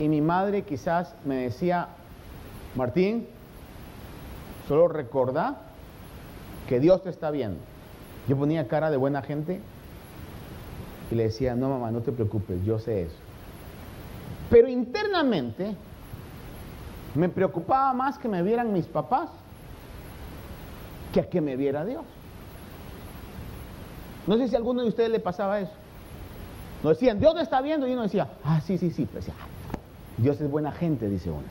y 0.00 0.08
mi 0.08 0.20
madre 0.20 0.62
quizás 0.62 1.14
me 1.24 1.36
decía, 1.36 1.86
Martín, 2.74 3.28
solo 4.66 4.88
recordá 4.88 5.56
que 6.68 6.80
Dios 6.80 7.04
te 7.04 7.10
está 7.10 7.30
viendo. 7.30 7.60
Yo 8.26 8.36
ponía 8.36 8.66
cara 8.66 8.90
de 8.90 8.96
buena 8.96 9.22
gente 9.22 9.60
y 11.12 11.14
le 11.14 11.24
decía, 11.24 11.54
no 11.54 11.68
mamá, 11.68 11.92
no 11.92 12.00
te 12.00 12.10
preocupes, 12.10 12.64
yo 12.64 12.80
sé 12.80 13.02
eso. 13.02 13.29
Pero 14.50 14.68
internamente 14.68 15.74
me 17.14 17.28
preocupaba 17.28 17.92
más 17.92 18.18
que 18.18 18.28
me 18.28 18.42
vieran 18.42 18.72
mis 18.72 18.86
papás 18.86 19.30
que 21.12 21.20
a 21.20 21.30
que 21.30 21.40
me 21.40 21.56
viera 21.56 21.84
Dios. 21.84 22.04
No 24.26 24.36
sé 24.36 24.48
si 24.48 24.54
a 24.54 24.58
alguno 24.58 24.82
de 24.82 24.88
ustedes 24.88 25.10
le 25.10 25.20
pasaba 25.20 25.60
eso. 25.60 25.72
Nos 26.82 26.98
decían, 26.98 27.18
Dios 27.18 27.34
te 27.34 27.42
está 27.42 27.60
viendo 27.60 27.86
y 27.86 27.92
uno 27.92 28.02
decía, 28.02 28.28
ah, 28.44 28.60
sí, 28.60 28.78
sí, 28.78 28.90
sí. 28.90 29.06
Pues, 29.06 29.26
Dios 30.16 30.40
es 30.40 30.50
buena 30.50 30.72
gente, 30.72 31.08
dice 31.08 31.30
uno. 31.30 31.42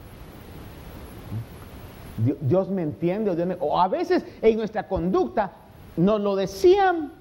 Dios 2.41 2.69
me 2.69 2.81
entiende, 2.81 3.57
o 3.59 3.79
a 3.79 3.87
veces 3.87 4.25
en 4.41 4.57
nuestra 4.57 4.87
conducta 4.87 5.51
nos 5.95 6.19
lo 6.19 6.35
decían, 6.35 7.13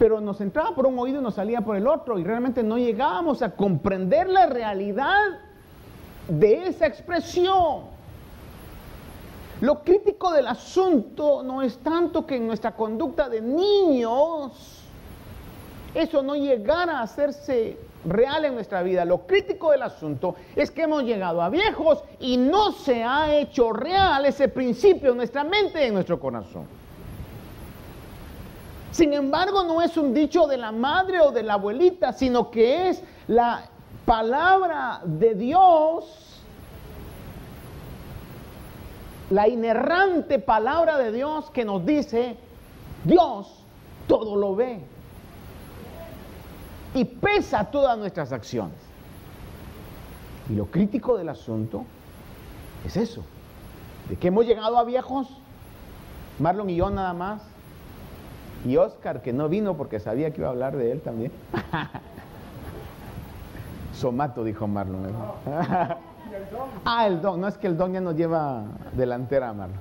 pero 0.00 0.18
nos 0.18 0.40
entraba 0.40 0.74
por 0.74 0.86
un 0.86 0.98
oído 0.98 1.20
y 1.20 1.22
nos 1.22 1.34
salía 1.34 1.60
por 1.60 1.76
el 1.76 1.86
otro, 1.86 2.18
y 2.18 2.24
realmente 2.24 2.62
no 2.62 2.78
llegábamos 2.78 3.42
a 3.42 3.54
comprender 3.54 4.30
la 4.30 4.46
realidad 4.46 5.40
de 6.26 6.68
esa 6.68 6.86
expresión. 6.86 7.82
Lo 9.60 9.82
crítico 9.82 10.32
del 10.32 10.46
asunto 10.46 11.42
no 11.42 11.60
es 11.60 11.76
tanto 11.80 12.24
que 12.24 12.36
en 12.36 12.46
nuestra 12.46 12.74
conducta 12.74 13.28
de 13.28 13.42
niños 13.42 14.86
eso 15.94 16.22
no 16.22 16.34
llegara 16.34 17.00
a 17.00 17.02
hacerse 17.02 17.76
real 18.06 18.46
en 18.46 18.54
nuestra 18.54 18.82
vida. 18.82 19.04
Lo 19.04 19.26
crítico 19.26 19.70
del 19.70 19.82
asunto 19.82 20.34
es 20.56 20.70
que 20.70 20.84
hemos 20.84 21.02
llegado 21.02 21.42
a 21.42 21.50
viejos 21.50 22.02
y 22.20 22.38
no 22.38 22.72
se 22.72 23.04
ha 23.04 23.34
hecho 23.36 23.70
real 23.74 24.24
ese 24.24 24.48
principio 24.48 25.10
en 25.10 25.18
nuestra 25.18 25.44
mente 25.44 25.84
y 25.84 25.88
en 25.88 25.92
nuestro 25.92 26.18
corazón. 26.18 26.79
Sin 28.92 29.12
embargo, 29.12 29.62
no 29.64 29.82
es 29.82 29.96
un 29.96 30.12
dicho 30.12 30.46
de 30.46 30.56
la 30.56 30.72
madre 30.72 31.20
o 31.20 31.30
de 31.30 31.42
la 31.42 31.54
abuelita, 31.54 32.12
sino 32.12 32.50
que 32.50 32.88
es 32.88 33.02
la 33.28 33.68
palabra 34.04 35.00
de 35.04 35.34
Dios, 35.34 36.42
la 39.30 39.46
inerrante 39.46 40.40
palabra 40.40 40.98
de 40.98 41.12
Dios 41.12 41.50
que 41.50 41.64
nos 41.64 41.86
dice, 41.86 42.36
Dios 43.04 43.64
todo 44.08 44.34
lo 44.34 44.56
ve 44.56 44.80
y 46.94 47.04
pesa 47.04 47.70
todas 47.70 47.96
nuestras 47.96 48.32
acciones. 48.32 48.76
Y 50.48 50.54
lo 50.54 50.66
crítico 50.66 51.16
del 51.16 51.28
asunto 51.28 51.84
es 52.84 52.96
eso, 52.96 53.22
de 54.08 54.16
que 54.16 54.28
hemos 54.28 54.46
llegado 54.46 54.76
a 54.78 54.82
viejos, 54.82 55.28
Marlon 56.40 56.70
y 56.70 56.76
yo 56.76 56.90
nada 56.90 57.12
más, 57.12 57.42
y 58.64 58.76
Oscar 58.76 59.22
que 59.22 59.32
no 59.32 59.48
vino 59.48 59.76
porque 59.76 60.00
sabía 60.00 60.30
que 60.30 60.40
iba 60.40 60.48
a 60.48 60.52
hablar 60.52 60.76
de 60.76 60.92
él 60.92 61.00
también. 61.00 61.32
Somato, 63.94 64.44
dijo 64.44 64.66
Marlon. 64.66 65.12
ah, 66.84 67.06
el 67.06 67.20
don, 67.20 67.40
no 67.40 67.48
es 67.48 67.58
que 67.58 67.66
el 67.66 67.76
don 67.76 67.92
ya 67.92 68.00
nos 68.00 68.16
lleva 68.16 68.64
delantera, 68.92 69.52
Marlon. 69.52 69.78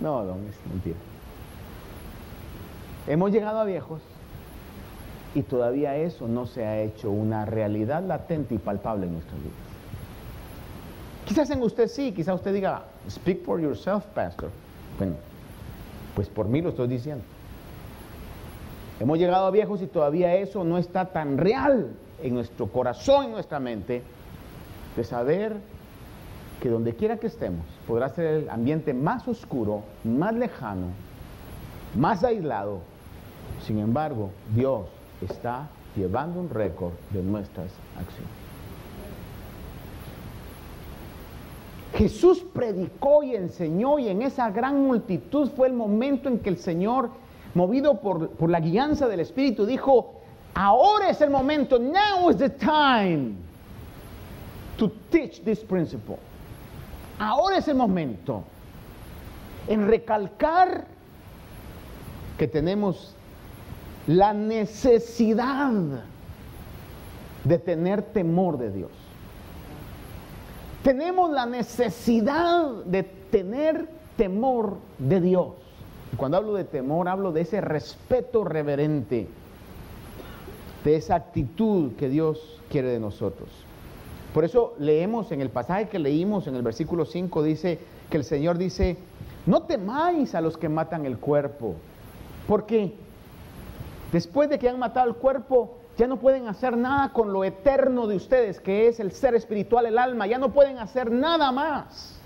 no, 0.00 0.24
don, 0.24 0.38
es 0.48 0.56
mentira. 0.68 0.96
Hemos 3.06 3.32
llegado 3.32 3.58
a 3.58 3.64
viejos 3.64 4.00
y 5.34 5.42
todavía 5.42 5.96
eso 5.96 6.28
no 6.28 6.46
se 6.46 6.64
ha 6.66 6.80
hecho 6.80 7.10
una 7.10 7.44
realidad 7.46 8.02
latente 8.04 8.54
y 8.54 8.58
palpable 8.58 9.06
en 9.06 9.14
nuestras 9.14 9.38
vidas. 9.40 9.56
Quizás 11.24 11.50
en 11.50 11.62
usted 11.62 11.88
sí, 11.88 12.12
quizás 12.12 12.36
usted 12.36 12.52
diga, 12.52 12.82
speak 13.08 13.44
for 13.44 13.60
yourself, 13.60 14.04
pastor. 14.06 14.50
Bueno, 14.98 15.14
pues 16.14 16.28
por 16.28 16.48
mí 16.48 16.60
lo 16.60 16.70
estoy 16.70 16.88
diciendo. 16.88 17.24
Hemos 19.00 19.18
llegado 19.18 19.46
a 19.46 19.50
viejos 19.50 19.82
y 19.82 19.86
todavía 19.86 20.34
eso 20.36 20.64
no 20.64 20.78
está 20.78 21.06
tan 21.06 21.38
real 21.38 21.92
en 22.22 22.34
nuestro 22.34 22.68
corazón, 22.68 23.26
en 23.26 23.32
nuestra 23.32 23.58
mente, 23.58 24.02
de 24.96 25.04
saber 25.04 25.56
que 26.60 26.68
donde 26.68 26.94
quiera 26.94 27.16
que 27.16 27.26
estemos 27.26 27.66
podrá 27.88 28.08
ser 28.10 28.26
el 28.26 28.50
ambiente 28.50 28.94
más 28.94 29.26
oscuro, 29.26 29.82
más 30.04 30.34
lejano, 30.34 30.88
más 31.96 32.22
aislado. 32.22 32.80
Sin 33.66 33.78
embargo, 33.78 34.30
Dios 34.54 34.86
está 35.20 35.68
llevando 35.96 36.40
un 36.40 36.50
récord 36.50 36.92
de 37.10 37.22
nuestras 37.22 37.70
acciones. 37.98 38.41
Jesús 41.94 42.44
predicó 42.54 43.22
y 43.22 43.34
enseñó 43.34 43.98
y 43.98 44.08
en 44.08 44.22
esa 44.22 44.50
gran 44.50 44.82
multitud 44.82 45.50
fue 45.54 45.68
el 45.68 45.74
momento 45.74 46.28
en 46.28 46.38
que 46.38 46.48
el 46.48 46.58
Señor, 46.58 47.10
movido 47.54 48.00
por, 48.00 48.30
por 48.30 48.48
la 48.48 48.60
guianza 48.60 49.08
del 49.08 49.20
Espíritu, 49.20 49.66
dijo, 49.66 50.14
ahora 50.54 51.10
es 51.10 51.20
el 51.20 51.30
momento, 51.30 51.78
now 51.78 52.30
is 52.30 52.38
the 52.38 52.48
time 52.48 53.34
to 54.78 54.90
teach 55.10 55.42
this 55.44 55.60
principle. 55.60 56.16
Ahora 57.18 57.58
es 57.58 57.68
el 57.68 57.76
momento 57.76 58.42
en 59.68 59.86
recalcar 59.86 60.86
que 62.38 62.48
tenemos 62.48 63.14
la 64.06 64.32
necesidad 64.32 65.70
de 67.44 67.58
tener 67.58 68.02
temor 68.02 68.58
de 68.58 68.72
Dios. 68.72 68.90
Tenemos 70.82 71.30
la 71.30 71.46
necesidad 71.46 72.84
de 72.84 73.04
tener 73.04 73.88
temor 74.16 74.78
de 74.98 75.20
Dios. 75.20 75.52
Cuando 76.16 76.36
hablo 76.36 76.54
de 76.54 76.64
temor, 76.64 77.08
hablo 77.08 77.32
de 77.32 77.42
ese 77.42 77.60
respeto 77.60 78.44
reverente, 78.44 79.28
de 80.84 80.96
esa 80.96 81.14
actitud 81.14 81.92
que 81.92 82.08
Dios 82.08 82.60
quiere 82.68 82.88
de 82.88 82.98
nosotros. 82.98 83.48
Por 84.34 84.44
eso 84.44 84.74
leemos 84.78 85.30
en 85.30 85.40
el 85.40 85.50
pasaje 85.50 85.88
que 85.88 85.98
leímos 85.98 86.46
en 86.46 86.56
el 86.56 86.62
versículo 86.62 87.04
5, 87.04 87.42
dice 87.42 87.78
que 88.10 88.16
el 88.16 88.24
Señor 88.24 88.58
dice, 88.58 88.96
no 89.46 89.62
temáis 89.62 90.34
a 90.34 90.40
los 90.40 90.56
que 90.56 90.68
matan 90.68 91.06
el 91.06 91.18
cuerpo, 91.18 91.74
porque 92.48 92.92
después 94.10 94.48
de 94.50 94.58
que 94.58 94.68
han 94.68 94.78
matado 94.78 95.08
el 95.08 95.14
cuerpo, 95.14 95.78
ya 95.98 96.06
no 96.06 96.16
pueden 96.18 96.48
hacer 96.48 96.76
nada 96.76 97.12
con 97.12 97.32
lo 97.32 97.44
eterno 97.44 98.06
de 98.06 98.16
ustedes, 98.16 98.60
que 98.60 98.88
es 98.88 98.98
el 98.98 99.12
ser 99.12 99.34
espiritual, 99.34 99.86
el 99.86 99.98
alma, 99.98 100.26
ya 100.26 100.38
no 100.38 100.52
pueden 100.52 100.78
hacer 100.78 101.10
nada 101.10 101.52
más. 101.52 102.18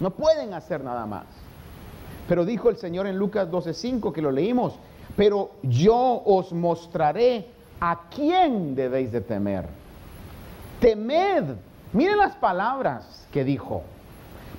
No 0.00 0.10
pueden 0.10 0.54
hacer 0.54 0.82
nada 0.82 1.06
más. 1.06 1.24
Pero 2.28 2.44
dijo 2.44 2.70
el 2.70 2.76
Señor 2.76 3.06
en 3.06 3.18
Lucas 3.18 3.48
12:5 3.50 4.12
que 4.12 4.22
lo 4.22 4.30
leímos, 4.30 4.78
pero 5.16 5.52
yo 5.62 6.22
os 6.24 6.52
mostraré 6.52 7.46
a 7.80 8.00
quién 8.14 8.74
debéis 8.74 9.12
de 9.12 9.20
temer. 9.20 9.66
Temed. 10.80 11.54
Miren 11.92 12.18
las 12.18 12.34
palabras 12.36 13.26
que 13.30 13.44
dijo. 13.44 13.82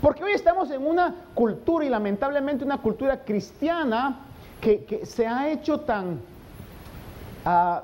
Porque 0.01 0.23
hoy 0.23 0.31
estamos 0.33 0.69
en 0.71 0.85
una 0.85 1.15
cultura 1.33 1.85
y 1.85 1.89
lamentablemente 1.89 2.63
una 2.63 2.77
cultura 2.77 3.23
cristiana 3.23 4.19
que, 4.61 5.01
se 5.05 5.25
ha 5.25 5.49
hecho 5.49 5.79
tan 5.81 6.19
ah, 7.45 7.83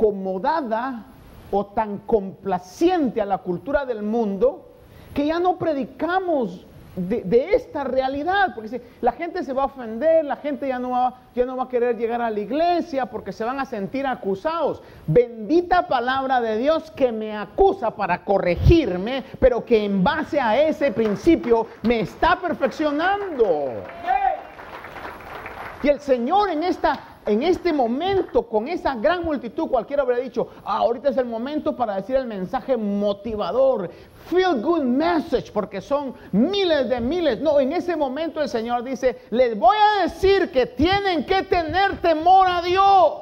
acomodada 0.00 1.04
o 1.50 1.66
tan 1.66 1.98
complaciente 1.98 3.20
a 3.20 3.26
la 3.26 3.38
cultura 3.38 3.84
del 3.84 4.02
mundo 4.02 4.66
que 5.12 5.26
ya 5.26 5.38
no 5.38 5.58
predicamos 5.58 6.64
de, 6.96 7.54
esta 7.54 7.84
realidad, 7.84 8.52
porque 8.54 8.80
la 9.00 9.12
gente 9.12 9.44
se 9.44 9.52
va 9.52 9.62
a 9.62 9.66
ofender, 9.66 10.24
la 10.24 10.36
gente 10.36 10.66
ya 10.66 10.78
no, 10.78 10.90
va, 10.90 11.14
ya 11.34 11.44
no 11.44 11.56
va 11.56 11.64
a 11.64 11.68
querer 11.68 11.96
llegar 11.96 12.20
a 12.20 12.30
la 12.30 12.40
iglesia 12.40 13.06
porque 13.06 13.32
se 13.32 13.44
van 13.44 13.60
a 13.60 13.64
sentir 13.64 14.06
acusados. 14.06 14.82
Bendita 15.06 15.86
palabra 15.86 16.40
de 16.40 16.58
Dios 16.58 16.90
que 16.90 17.12
me 17.12 17.36
acusa 17.36 17.90
para 17.90 18.24
corregirme, 18.24 19.22
pero 19.38 19.64
que 19.64 19.84
en 19.84 20.02
base 20.02 20.40
a 20.40 20.60
ese 20.60 20.92
principio 20.92 21.66
me 21.82 22.00
está 22.00 22.40
perfeccionando. 22.40 23.72
Y 25.82 25.88
el 25.88 26.00
Señor 26.00 26.50
en 26.50 26.64
esta 26.64 27.09
en 27.26 27.42
este 27.42 27.72
momento, 27.72 28.46
con 28.46 28.66
esa 28.66 28.94
gran 28.94 29.24
multitud, 29.24 29.68
cualquiera 29.68 30.02
habría 30.02 30.18
dicho, 30.18 30.48
ah, 30.64 30.78
ahorita 30.78 31.10
es 31.10 31.16
el 31.18 31.26
momento 31.26 31.76
para 31.76 31.96
decir 31.96 32.16
el 32.16 32.26
mensaje 32.26 32.76
motivador, 32.76 33.90
feel 34.28 34.60
good 34.62 34.82
message, 34.82 35.52
porque 35.52 35.80
son 35.80 36.14
miles 36.32 36.88
de 36.88 37.00
miles. 37.00 37.40
No, 37.40 37.60
en 37.60 37.72
ese 37.72 37.94
momento 37.94 38.40
el 38.40 38.48
Señor 38.48 38.84
dice, 38.84 39.20
les 39.30 39.58
voy 39.58 39.76
a 39.76 40.02
decir 40.04 40.50
que 40.50 40.66
tienen 40.66 41.26
que 41.26 41.42
tener 41.42 41.98
temor 42.00 42.48
a 42.48 42.62
Dios. 42.62 43.12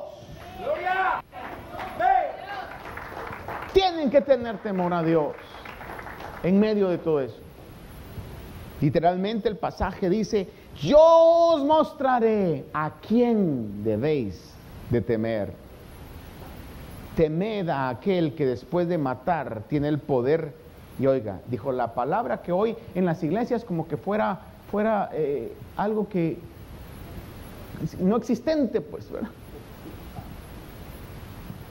Tienen 3.73 4.11
que 4.11 4.21
tener 4.21 4.59
temor 4.59 4.95
a 4.95 5.03
Dios 5.03 5.35
en 6.43 6.61
medio 6.61 6.89
de 6.89 6.99
todo 6.99 7.21
eso. 7.21 7.37
Literalmente 8.81 9.49
el 9.49 9.57
pasaje 9.57 10.09
dice, 10.09 10.49
yo 10.81 10.99
os 11.55 11.65
mostraré 11.65 12.65
a 12.73 12.93
quién 13.07 13.83
debéis 13.85 14.53
de 14.91 15.01
temer. 15.01 15.53
Temed 17.17 17.69
a 17.69 17.89
aquel 17.89 18.35
que 18.35 18.47
después 18.47 18.89
de 18.89 18.99
matar 18.99 19.63
tiene 19.69 19.89
el 19.89 19.99
poder. 19.99 20.53
Y 21.01 21.07
oiga, 21.07 21.41
dijo 21.49 21.73
la 21.73 21.95
palabra 21.95 22.43
que 22.43 22.53
hoy 22.53 22.77
en 22.95 23.05
las 23.05 23.23
iglesias 23.23 23.65
como 23.65 23.89
que 23.89 23.97
fuera, 23.97 24.41
fuera 24.71 25.11
eh, 25.13 25.53
algo 25.77 26.09
que 26.09 26.39
no 28.01 28.17
existente, 28.17 28.81
pues, 28.81 29.11
¿verdad? 29.11 29.31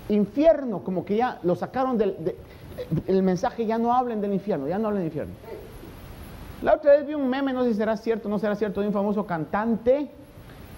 Infierno, 0.09 0.79
como 0.83 1.03
que 1.03 1.17
ya 1.17 1.39
lo 1.43 1.55
sacaron 1.55 1.97
del 1.97 2.35
el 3.07 3.23
mensaje, 3.23 3.65
ya 3.65 3.77
no 3.77 3.93
hablen 3.93 4.21
del 4.21 4.33
infierno, 4.33 4.67
ya 4.67 4.77
no 4.77 4.87
hablen 4.87 5.03
del 5.03 5.07
infierno. 5.07 5.33
La 6.61 6.75
otra 6.75 6.93
vez 6.93 7.05
vi 7.05 7.13
un 7.13 7.29
meme, 7.29 7.53
no 7.53 7.63
sé 7.63 7.71
si 7.71 7.77
será 7.77 7.97
cierto 7.97 8.29
no 8.29 8.39
será 8.39 8.55
cierto, 8.55 8.81
de 8.81 8.87
un 8.87 8.93
famoso 8.93 9.25
cantante 9.25 10.09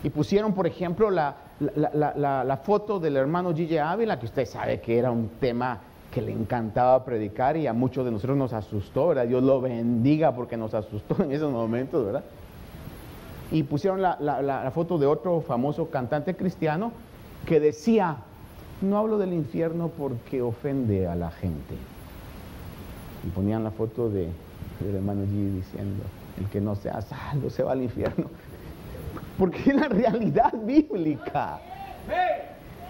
y 0.03 0.09
pusieron, 0.09 0.53
por 0.53 0.67
ejemplo, 0.67 1.09
la, 1.09 2.59
foto 2.63 2.99
del 2.99 3.17
hermano 3.17 3.53
Gigi 3.53 3.77
Ávila, 3.77 4.19
que 4.19 4.25
usted 4.25 4.45
sabe 4.45 4.79
que 4.81 4.97
era 4.97 5.11
un 5.11 5.29
tema 5.39 5.79
que 6.11 6.21
le 6.21 6.31
encantaba 6.31 7.03
predicar 7.05 7.55
y 7.55 7.67
a 7.67 7.73
muchos 7.73 8.03
de 8.03 8.11
nosotros 8.11 8.37
nos 8.37 8.53
asustó, 8.53 9.09
¿verdad? 9.09 9.27
Dios 9.27 9.43
lo 9.43 9.61
bendiga 9.61 10.33
porque 10.33 10.57
nos 10.57 10.73
asustó 10.73 11.23
en 11.23 11.31
esos 11.31 11.51
momentos, 11.51 12.05
¿verdad? 12.05 12.23
Y 13.51 13.63
pusieron 13.63 14.01
la 14.01 14.71
foto 14.73 14.97
de 14.97 15.07
otro 15.07 15.41
famoso 15.41 15.89
cantante 15.89 16.35
cristiano 16.35 16.91
que 17.45 17.59
decía, 17.59 18.17
no 18.81 18.97
hablo 18.97 19.17
del 19.17 19.33
infierno 19.33 19.89
porque 19.89 20.41
ofende 20.41 21.07
a 21.07 21.15
la 21.15 21.31
gente. 21.31 21.75
Y 23.25 23.29
ponían 23.31 23.63
la 23.63 23.71
foto 23.71 24.09
de 24.09 24.29
el 24.87 24.95
hermano 24.95 25.23
G 25.23 25.53
diciendo, 25.55 26.03
el 26.39 26.47
que 26.47 26.61
no 26.61 26.75
sea 26.75 27.01
salvo 27.01 27.49
se 27.49 27.63
va 27.63 27.73
al 27.73 27.81
infierno. 27.81 28.29
Porque 29.37 29.59
es 29.69 29.75
la 29.75 29.87
realidad 29.87 30.53
bíblica. 30.63 31.59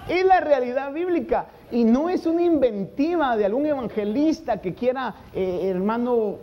Es 0.08 0.26
la 0.26 0.40
realidad 0.40 0.92
bíblica. 0.92 1.48
Y 1.72 1.84
no 1.84 2.10
es 2.10 2.26
una 2.26 2.42
inventiva 2.42 3.38
de 3.38 3.46
algún 3.46 3.66
evangelista 3.66 4.58
que 4.58 4.74
quiera, 4.74 5.14
eh, 5.34 5.70
hermano, 5.70 6.38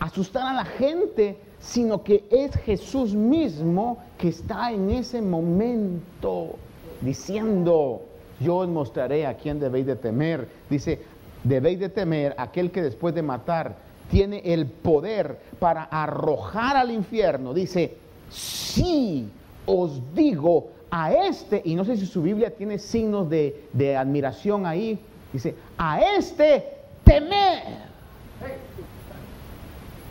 asustar 0.00 0.46
a 0.46 0.54
la 0.54 0.64
gente, 0.64 1.36
sino 1.58 2.02
que 2.02 2.24
es 2.30 2.54
Jesús 2.56 3.14
mismo 3.14 3.98
que 4.18 4.28
está 4.28 4.70
en 4.72 4.90
ese 4.90 5.20
momento 5.20 6.54
diciendo, 7.00 8.02
yo 8.40 8.56
os 8.56 8.68
mostraré 8.68 9.26
a 9.26 9.34
quién 9.34 9.60
debéis 9.60 9.86
de 9.86 9.96
temer. 9.96 10.48
Dice, 10.70 11.00
debéis 11.44 11.78
de 11.78 11.88
temer 11.88 12.34
aquel 12.38 12.70
que 12.70 12.82
después 12.82 13.14
de 13.14 13.22
matar 13.22 13.85
tiene 14.10 14.42
el 14.44 14.66
poder 14.66 15.38
para 15.58 15.84
arrojar 15.84 16.76
al 16.76 16.90
infierno. 16.90 17.54
Dice, 17.54 17.96
sí 18.30 19.28
os 19.66 20.00
digo 20.14 20.70
a 20.90 21.12
este, 21.12 21.60
y 21.64 21.74
no 21.74 21.84
sé 21.84 21.96
si 21.96 22.06
su 22.06 22.22
Biblia 22.22 22.50
tiene 22.50 22.78
signos 22.78 23.28
de, 23.28 23.96
admiración 23.98 24.66
ahí, 24.66 24.98
dice, 25.32 25.54
a 25.76 26.00
este 26.00 26.76
temer. 27.04 27.86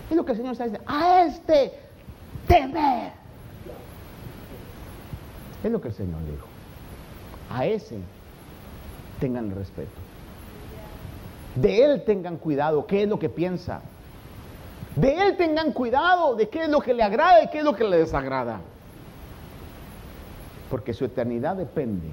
Es 0.10 0.16
lo 0.16 0.26
que 0.26 0.32
el 0.34 0.38
Señor 0.38 0.52
está 0.52 0.66
diciendo, 0.66 0.86
a 0.92 1.24
este 1.24 1.74
temer. 2.48 3.12
Es 5.64 5.72
lo 5.72 5.82
que 5.82 5.88
el 5.88 5.94
Señor 5.94 6.20
dijo. 6.26 6.48
A 7.50 7.66
ese 7.66 7.98
tengan 9.20 9.50
respeto. 9.56 10.05
De 11.56 11.86
Él 11.86 12.04
tengan 12.04 12.38
cuidado, 12.38 12.86
qué 12.86 13.04
es 13.04 13.10
lo 13.10 13.18
que 13.18 13.30
piensa. 13.30 13.82
De 14.96 15.14
Él 15.14 15.38
tengan 15.38 15.72
cuidado 15.72 16.36
de 16.36 16.50
qué 16.50 16.64
es 16.64 16.70
lo 16.70 16.82
que 16.82 16.94
le 16.94 17.04
agrada 17.04 17.44
y 17.44 17.50
qué 17.50 17.60
es 17.60 17.64
lo 17.64 17.76
que 17.76 17.84
le 17.84 17.98
desagrada. 17.98 18.60
Porque 20.70 20.94
su 20.94 21.06
eternidad 21.06 21.56
depende 21.56 22.08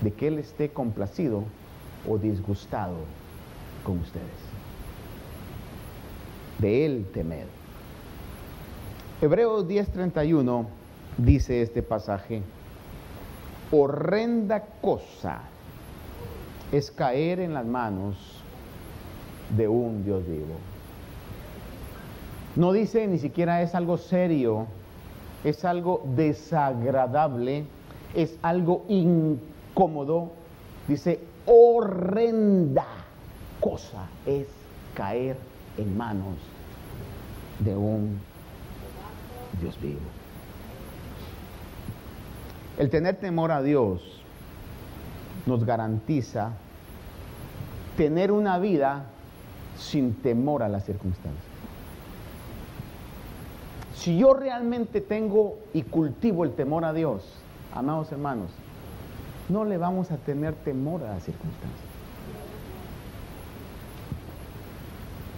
de 0.00 0.12
que 0.12 0.28
Él 0.28 0.38
esté 0.38 0.70
complacido 0.70 1.44
o 2.08 2.18
disgustado 2.18 2.96
con 3.84 3.98
ustedes. 3.98 4.24
De 6.58 6.86
Él 6.86 7.06
temer. 7.12 7.46
Hebreos 9.20 9.66
10:31 9.66 10.66
dice 11.18 11.62
este 11.62 11.82
pasaje, 11.82 12.42
horrenda 13.70 14.62
cosa 14.80 15.40
es 16.72 16.90
caer 16.90 17.40
en 17.40 17.54
las 17.54 17.64
manos 17.64 18.35
de 19.50 19.68
un 19.68 20.04
Dios 20.04 20.26
vivo. 20.26 20.56
No 22.56 22.72
dice 22.72 23.06
ni 23.06 23.18
siquiera 23.18 23.62
es 23.62 23.74
algo 23.74 23.98
serio, 23.98 24.66
es 25.44 25.64
algo 25.64 26.02
desagradable, 26.16 27.66
es 28.14 28.36
algo 28.42 28.84
incómodo. 28.88 30.32
Dice, 30.88 31.20
horrenda 31.44 32.86
cosa 33.60 34.08
es 34.24 34.46
caer 34.94 35.36
en 35.76 35.96
manos 35.96 36.36
de 37.58 37.76
un 37.76 38.18
Dios 39.60 39.78
vivo. 39.80 40.00
El 42.78 42.90
tener 42.90 43.16
temor 43.16 43.52
a 43.52 43.62
Dios 43.62 44.22
nos 45.46 45.64
garantiza 45.64 46.52
tener 47.96 48.32
una 48.32 48.58
vida 48.58 49.06
sin 49.78 50.14
temor 50.14 50.62
a 50.62 50.68
las 50.68 50.84
circunstancias. 50.84 51.44
Si 53.94 54.18
yo 54.18 54.34
realmente 54.34 55.00
tengo 55.00 55.58
y 55.72 55.82
cultivo 55.82 56.44
el 56.44 56.52
temor 56.52 56.84
a 56.84 56.92
Dios, 56.92 57.22
amados 57.74 58.12
hermanos, 58.12 58.50
no 59.48 59.64
le 59.64 59.78
vamos 59.78 60.10
a 60.10 60.16
tener 60.16 60.54
temor 60.54 61.02
a 61.02 61.14
las 61.14 61.24
circunstancias. 61.24 61.86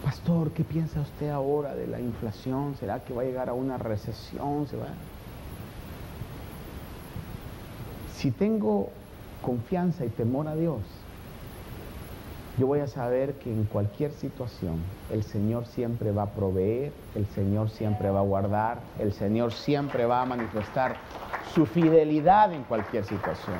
Pastor, 0.03 0.51
¿qué 0.51 0.63
piensa 0.63 1.01
usted 1.01 1.29
ahora 1.29 1.75
de 1.75 1.87
la 1.87 1.99
inflación? 1.99 2.75
¿Será 2.79 3.03
que 3.03 3.13
va 3.13 3.21
a 3.21 3.25
llegar 3.25 3.49
a 3.49 3.53
una 3.53 3.77
recesión? 3.77 4.65
Si 8.15 8.31
tengo 8.31 8.89
confianza 9.41 10.05
y 10.05 10.09
temor 10.09 10.47
a 10.47 10.55
Dios, 10.55 10.81
yo 12.59 12.67
voy 12.67 12.81
a 12.81 12.87
saber 12.87 13.35
que 13.35 13.49
en 13.49 13.63
cualquier 13.63 14.11
situación 14.11 14.79
el 15.13 15.23
Señor 15.23 15.65
siempre 15.65 16.11
va 16.11 16.23
a 16.23 16.29
proveer, 16.31 16.91
el 17.15 17.25
Señor 17.27 17.69
siempre 17.69 18.09
va 18.09 18.19
a 18.19 18.23
guardar, 18.23 18.79
el 18.99 19.13
Señor 19.13 19.53
siempre 19.53 20.05
va 20.05 20.21
a 20.21 20.25
manifestar 20.25 20.97
su 21.53 21.65
fidelidad 21.65 22.51
en 22.53 22.63
cualquier 22.63 23.05
situación. 23.05 23.55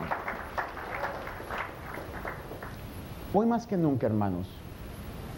Hoy 3.33 3.45
más 3.45 3.67
que 3.67 3.77
nunca, 3.77 4.05
hermanos, 4.05 4.47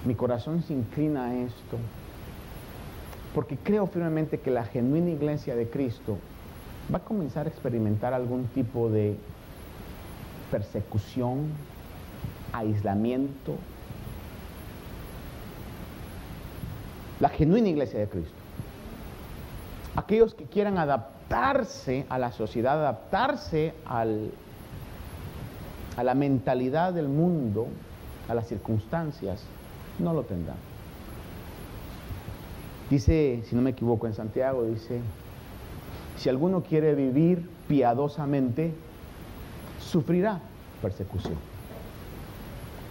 mi 0.05 0.15
corazón 0.15 0.63
se 0.63 0.73
inclina 0.73 1.25
a 1.25 1.35
esto, 1.35 1.77
porque 3.35 3.57
creo 3.57 3.85
firmemente 3.85 4.39
que 4.39 4.49
la 4.49 4.65
genuina 4.65 5.11
iglesia 5.11 5.55
de 5.55 5.69
Cristo 5.69 6.17
va 6.91 6.97
a 6.97 7.03
comenzar 7.03 7.45
a 7.45 7.49
experimentar 7.49 8.15
algún 8.15 8.45
tipo 8.45 8.89
de 8.89 9.17
persecución, 10.49 11.49
aislamiento. 12.53 13.55
La 17.19 17.29
genuina 17.29 17.69
iglesia 17.69 17.99
de 17.99 18.07
Cristo. 18.07 18.33
Aquellos 19.95 20.33
que 20.33 20.45
quieran 20.45 20.77
adaptarse 20.77 22.05
a 22.09 22.17
la 22.17 22.31
sociedad, 22.31 22.79
adaptarse 22.79 23.73
al, 23.85 24.31
a 25.97 26.03
la 26.03 26.15
mentalidad 26.15 26.93
del 26.93 27.09
mundo, 27.09 27.67
a 28.27 28.33
las 28.33 28.47
circunstancias, 28.47 29.43
no 29.99 30.13
lo 30.13 30.23
tendrán. 30.23 30.57
Dice, 32.89 33.43
si 33.45 33.55
no 33.55 33.61
me 33.61 33.69
equivoco 33.69 34.07
en 34.07 34.13
Santiago, 34.13 34.63
dice, 34.63 34.99
si 36.17 36.29
alguno 36.29 36.61
quiere 36.61 36.93
vivir 36.93 37.49
piadosamente, 37.67 38.73
sufrirá 39.79 40.39
persecución. 40.81 41.50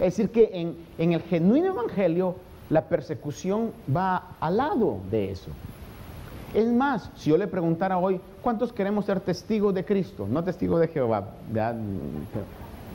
Es 0.01 0.17
decir, 0.17 0.31
que 0.31 0.49
en, 0.97 1.13
el 1.13 1.21
genuino 1.21 1.67
evangelio 1.67 2.35
la 2.69 2.89
persecución 2.89 3.71
va 3.95 4.35
al 4.39 4.57
lado 4.57 4.99
de 5.09 5.31
eso. 5.31 5.51
Es 6.53 6.67
más, 6.67 7.09
si 7.15 7.29
yo 7.29 7.37
le 7.37 7.47
preguntara 7.47 7.97
hoy, 7.97 8.19
¿cuántos 8.41 8.73
queremos 8.73 9.05
ser 9.05 9.21
testigos 9.21 9.73
de 9.73 9.85
Cristo? 9.85 10.27
No 10.29 10.43
testigos 10.43 10.81
de 10.81 10.89
Jehová, 10.89 11.35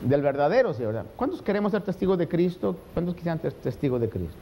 del 0.03 0.21
verdadero, 0.21 0.73
¿sí, 0.73 0.83
verdad? 0.83 1.05
¿Cuántos 1.15 1.41
queremos 1.41 1.71
ser 1.71 1.81
testigos 1.81 2.19
de 2.19 2.27
Cristo? 2.27 2.75
¿Cuántos 2.93 3.15
quisieran 3.15 3.41
ser 3.41 3.53
testigos 3.53 3.99
de 3.99 4.09
Cristo? 4.09 4.37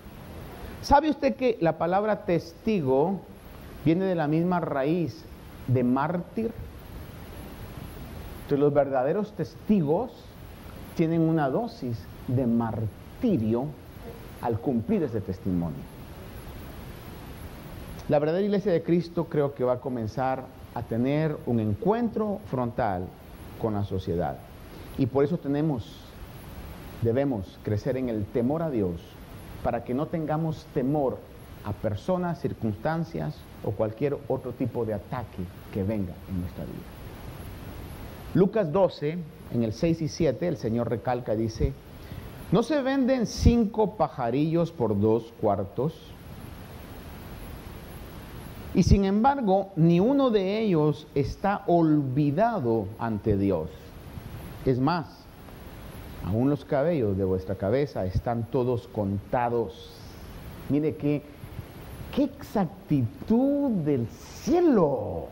¿Sabe 0.82 1.10
usted 1.10 1.36
que 1.36 1.58
la 1.62 1.78
palabra 1.78 2.26
testigo 2.26 3.22
viene 3.86 4.06
de 4.06 4.16
la 4.16 4.28
misma 4.28 4.60
raíz 4.60 5.24
de 5.68 5.84
mártir. 5.84 6.52
Entonces 8.36 8.60
los 8.60 8.74
verdaderos 8.74 9.32
testigos 9.34 10.12
tienen 10.96 11.22
una 11.22 11.50
dosis 11.50 11.98
de 12.28 12.46
martirio 12.48 13.66
al 14.42 14.60
cumplir 14.60 15.04
ese 15.04 15.22
testimonio. 15.22 15.80
La 18.08 18.20
verdadera 18.20 18.46
iglesia 18.46 18.72
de 18.72 18.84
Cristo 18.84 19.26
creo 19.26 19.56
que 19.56 19.64
va 19.64 19.74
a 19.74 19.80
comenzar 19.80 20.46
a 20.76 20.84
tener 20.84 21.36
un 21.46 21.60
encuentro 21.60 22.40
frontal 22.52 23.08
con 23.60 23.74
la 23.74 23.84
sociedad. 23.84 24.38
Y 24.98 25.08
por 25.08 25.24
eso 25.24 25.38
tenemos, 25.38 25.90
debemos 27.02 27.58
crecer 27.64 27.98
en 27.98 28.10
el 28.10 28.26
temor 28.26 28.62
a 28.62 28.70
Dios, 28.70 29.02
para 29.64 29.84
que 29.84 29.96
no 29.96 30.06
tengamos 30.06 30.66
temor 30.74 31.18
a 31.64 31.74
personas, 31.74 32.40
circunstancias 32.40 33.36
o 33.64 33.72
cualquier 33.72 34.16
otro 34.28 34.52
tipo 34.52 34.86
de 34.86 34.94
ataque 34.94 35.44
que 35.74 35.82
venga 35.82 36.14
en 36.30 36.42
nuestra 36.42 36.64
vida. 36.66 36.84
Lucas 38.36 38.72
12, 38.72 39.18
en 39.54 39.64
el 39.64 39.74
6 39.74 40.04
y 40.04 40.08
7, 40.08 40.48
el 40.48 40.58
Señor 40.58 40.90
recalca 40.90 41.36
dice, 41.36 41.74
¿no 42.52 42.64
se 42.64 42.82
venden 42.82 43.26
cinco 43.26 43.96
pajarillos 43.96 44.72
por 44.72 45.00
dos 45.00 45.34
cuartos? 45.42 45.94
Y 48.76 48.84
sin 48.84 49.06
embargo, 49.06 49.72
ni 49.78 50.02
uno 50.02 50.32
de 50.32 50.60
ellos 50.60 51.08
está 51.16 51.64
olvidado 51.66 52.88
ante 53.00 53.38
Dios. 53.38 53.70
Es 54.66 54.80
más, 54.80 55.26
aún 56.26 56.50
los 56.50 56.66
cabellos 56.66 57.18
de 57.18 57.24
vuestra 57.24 57.56
cabeza 57.56 58.06
están 58.06 58.44
todos 58.52 58.90
contados. 58.90 59.92
Mire 60.68 60.96
que 60.96 61.24
qué 62.14 62.24
exactitud 62.24 63.72
del 63.86 64.08
cielo. 64.08 65.28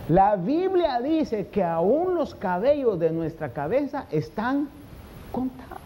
La 0.09 0.35
Biblia 0.35 0.99
dice 1.01 1.47
que 1.47 1.63
aún 1.63 2.15
los 2.15 2.33
cabellos 2.33 2.99
de 2.99 3.11
nuestra 3.11 3.53
cabeza 3.53 4.07
están 4.09 4.67
contados. 5.32 5.80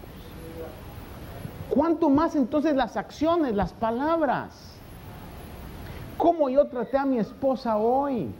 ¿Cuánto 1.70 2.10
más 2.10 2.36
entonces 2.36 2.76
las 2.76 2.98
acciones, 2.98 3.56
las 3.56 3.74
palabras? 3.74 4.74
¿Cómo 6.18 6.50
yo 6.50 6.68
traté 6.68 6.98
a 6.98 7.06
mi 7.06 7.18
esposa 7.18 7.78
hoy? 7.78 8.32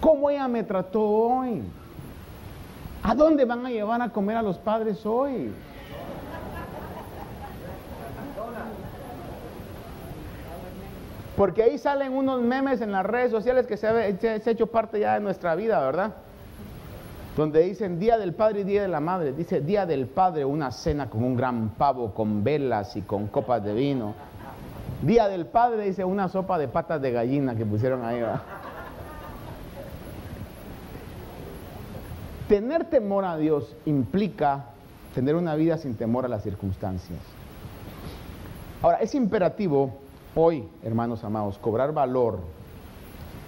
¿Cómo 0.00 0.30
ella 0.30 0.48
me 0.48 0.62
trató 0.62 1.02
hoy? 1.02 1.62
¿A 3.02 3.14
dónde 3.14 3.44
van 3.44 3.66
a 3.66 3.70
llevar 3.70 4.00
a 4.00 4.08
comer 4.08 4.36
a 4.38 4.42
los 4.42 4.58
padres 4.58 5.04
hoy? 5.04 5.52
Porque 11.36 11.62
ahí 11.62 11.78
salen 11.78 12.12
unos 12.12 12.40
memes 12.40 12.80
en 12.80 12.92
las 12.92 13.04
redes 13.04 13.30
sociales 13.30 13.66
que 13.66 13.76
se 13.76 13.88
ha, 13.88 14.06
hecho 14.06 14.66
parte 14.68 15.00
ya 15.00 15.14
de 15.14 15.20
nuestra 15.20 15.54
vida, 15.54 15.80
¿verdad? 15.80 16.14
Donde 17.36 17.62
dicen 17.62 17.98
Día 17.98 18.16
del 18.16 18.32
Padre 18.32 18.60
y 18.60 18.64
Día 18.64 18.82
de 18.82 18.88
la 18.88 19.00
Madre. 19.00 19.32
Dice 19.32 19.60
Día 19.60 19.86
del 19.86 20.06
Padre, 20.06 20.44
una 20.44 20.70
cena 20.70 21.10
con 21.10 21.24
un 21.24 21.36
gran 21.36 21.70
pavo, 21.70 22.14
con 22.14 22.44
velas 22.44 22.96
y 22.96 23.02
con 23.02 23.26
copas 23.26 23.64
de 23.64 23.74
vino. 23.74 24.14
Día 25.02 25.28
del 25.28 25.46
Padre, 25.46 25.84
dice 25.84 26.04
una 26.04 26.28
sopa 26.28 26.58
de 26.58 26.68
patas 26.68 27.02
de 27.02 27.10
gallina 27.10 27.56
que 27.56 27.66
pusieron 27.66 28.04
ahí. 28.04 28.22
Tener 32.48 32.84
temor 32.84 33.24
a 33.24 33.36
Dios 33.36 33.74
implica 33.84 34.66
tener 35.14 35.34
una 35.34 35.56
vida 35.56 35.76
sin 35.76 35.96
temor 35.96 36.24
a 36.24 36.28
las 36.28 36.42
circunstancias. 36.42 37.18
Ahora, 38.80 38.98
es 38.98 39.14
imperativo 39.14 39.98
hoy, 40.34 40.68
hermanos 40.84 41.24
amados, 41.24 41.58
cobrar 41.58 41.92
valor 41.92 42.38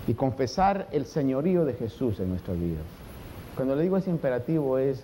y 0.08 0.14
confesar 0.14 0.88
el 0.90 1.04
señorío 1.04 1.64
de 1.64 1.74
Jesús 1.74 2.18
en 2.20 2.30
nuestras 2.30 2.58
vidas. 2.58 2.95
Cuando 3.56 3.74
le 3.74 3.82
digo 3.82 3.96
es 3.96 4.06
imperativo 4.06 4.78
es 4.78 5.02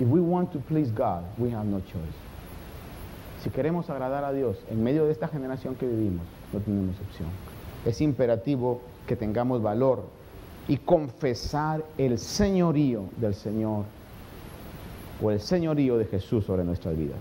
If 0.00 0.08
we 0.08 0.20
want 0.20 0.52
to 0.52 0.58
please 0.58 0.90
God, 0.90 1.22
we 1.38 1.50
have 1.52 1.66
no 1.66 1.80
choice. 1.80 2.18
Si 3.42 3.50
queremos 3.50 3.88
agradar 3.90 4.24
a 4.24 4.32
Dios 4.32 4.56
en 4.70 4.82
medio 4.82 5.04
de 5.04 5.12
esta 5.12 5.28
generación 5.28 5.76
que 5.76 5.86
vivimos, 5.86 6.26
no 6.52 6.60
tenemos 6.60 6.96
opción. 7.00 7.28
Es 7.84 8.00
imperativo 8.00 8.80
que 9.06 9.16
tengamos 9.16 9.62
valor 9.62 10.02
y 10.66 10.78
confesar 10.78 11.84
el 11.98 12.18
señorío 12.18 13.04
del 13.18 13.34
Señor 13.34 13.84
o 15.22 15.30
el 15.30 15.40
señorío 15.40 15.98
de 15.98 16.06
Jesús 16.06 16.44
sobre 16.44 16.64
nuestras 16.64 16.96
vidas. 16.96 17.20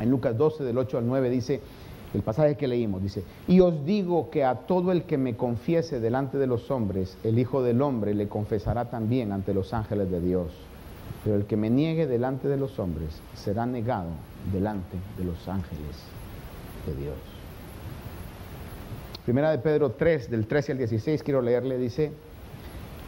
En 0.00 0.10
Lucas 0.10 0.36
12, 0.36 0.64
del 0.64 0.78
8 0.78 0.98
al 0.98 1.06
9 1.06 1.30
dice, 1.30 1.60
el 2.14 2.22
pasaje 2.22 2.56
que 2.56 2.68
leímos, 2.68 3.02
dice, 3.02 3.24
y 3.48 3.60
os 3.60 3.84
digo 3.86 4.28
que 4.30 4.44
a 4.44 4.54
todo 4.54 4.92
el 4.92 5.04
que 5.04 5.16
me 5.16 5.36
confiese 5.36 5.98
delante 5.98 6.36
de 6.36 6.46
los 6.46 6.70
hombres, 6.70 7.16
el 7.24 7.38
Hijo 7.38 7.62
del 7.62 7.80
Hombre 7.80 8.14
le 8.14 8.28
confesará 8.28 8.90
también 8.90 9.32
ante 9.32 9.54
los 9.54 9.72
ángeles 9.72 10.10
de 10.10 10.20
Dios. 10.20 10.48
Pero 11.24 11.36
el 11.36 11.46
que 11.46 11.56
me 11.56 11.70
niegue 11.70 12.06
delante 12.06 12.48
de 12.48 12.56
los 12.56 12.78
hombres 12.78 13.20
será 13.34 13.64
negado 13.64 14.10
delante 14.52 14.96
de 15.16 15.24
los 15.24 15.48
ángeles 15.48 16.02
de 16.86 16.94
Dios. 16.96 17.16
Primera 19.24 19.50
de 19.50 19.58
Pedro 19.58 19.92
3, 19.92 20.30
del 20.30 20.46
13 20.46 20.72
al 20.72 20.78
16, 20.78 21.22
quiero 21.22 21.40
leerle, 21.40 21.78
dice, 21.78 22.12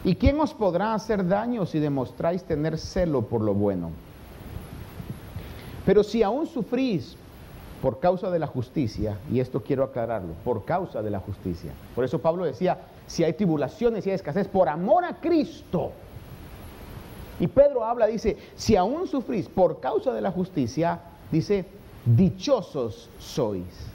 ¿y 0.03 0.15
quién 0.15 0.39
os 0.39 0.53
podrá 0.53 0.93
hacer 0.93 1.27
daño 1.27 1.65
si 1.65 1.79
demostráis 1.79 2.43
tener 2.43 2.77
celo 2.77 3.23
por 3.23 3.41
lo 3.41 3.53
bueno? 3.53 3.91
Pero 5.85 6.03
si 6.03 6.23
aún 6.23 6.47
sufrís 6.47 7.17
por 7.85 7.99
causa 7.99 8.31
de 8.31 8.39
la 8.39 8.47
justicia, 8.47 9.19
y 9.31 9.39
esto 9.39 9.61
quiero 9.61 9.83
aclararlo, 9.83 10.33
por 10.43 10.65
causa 10.65 11.03
de 11.03 11.11
la 11.11 11.19
justicia. 11.19 11.71
Por 11.93 12.03
eso 12.03 12.17
Pablo 12.17 12.43
decía, 12.43 12.79
si 13.05 13.23
hay 13.23 13.33
tribulaciones 13.33 14.07
y 14.07 14.09
hay 14.09 14.15
escasez, 14.15 14.47
por 14.47 14.69
amor 14.69 15.05
a 15.05 15.17
Cristo. 15.17 15.91
Y 17.39 17.45
Pedro 17.45 17.85
habla, 17.85 18.07
dice, 18.07 18.37
si 18.55 18.75
aún 18.75 19.05
sufrís 19.05 19.47
por 19.47 19.81
causa 19.81 20.13
de 20.13 20.21
la 20.21 20.31
justicia, 20.31 20.99
dice, 21.31 21.65
dichosos 22.07 23.07
sois. 23.19 23.91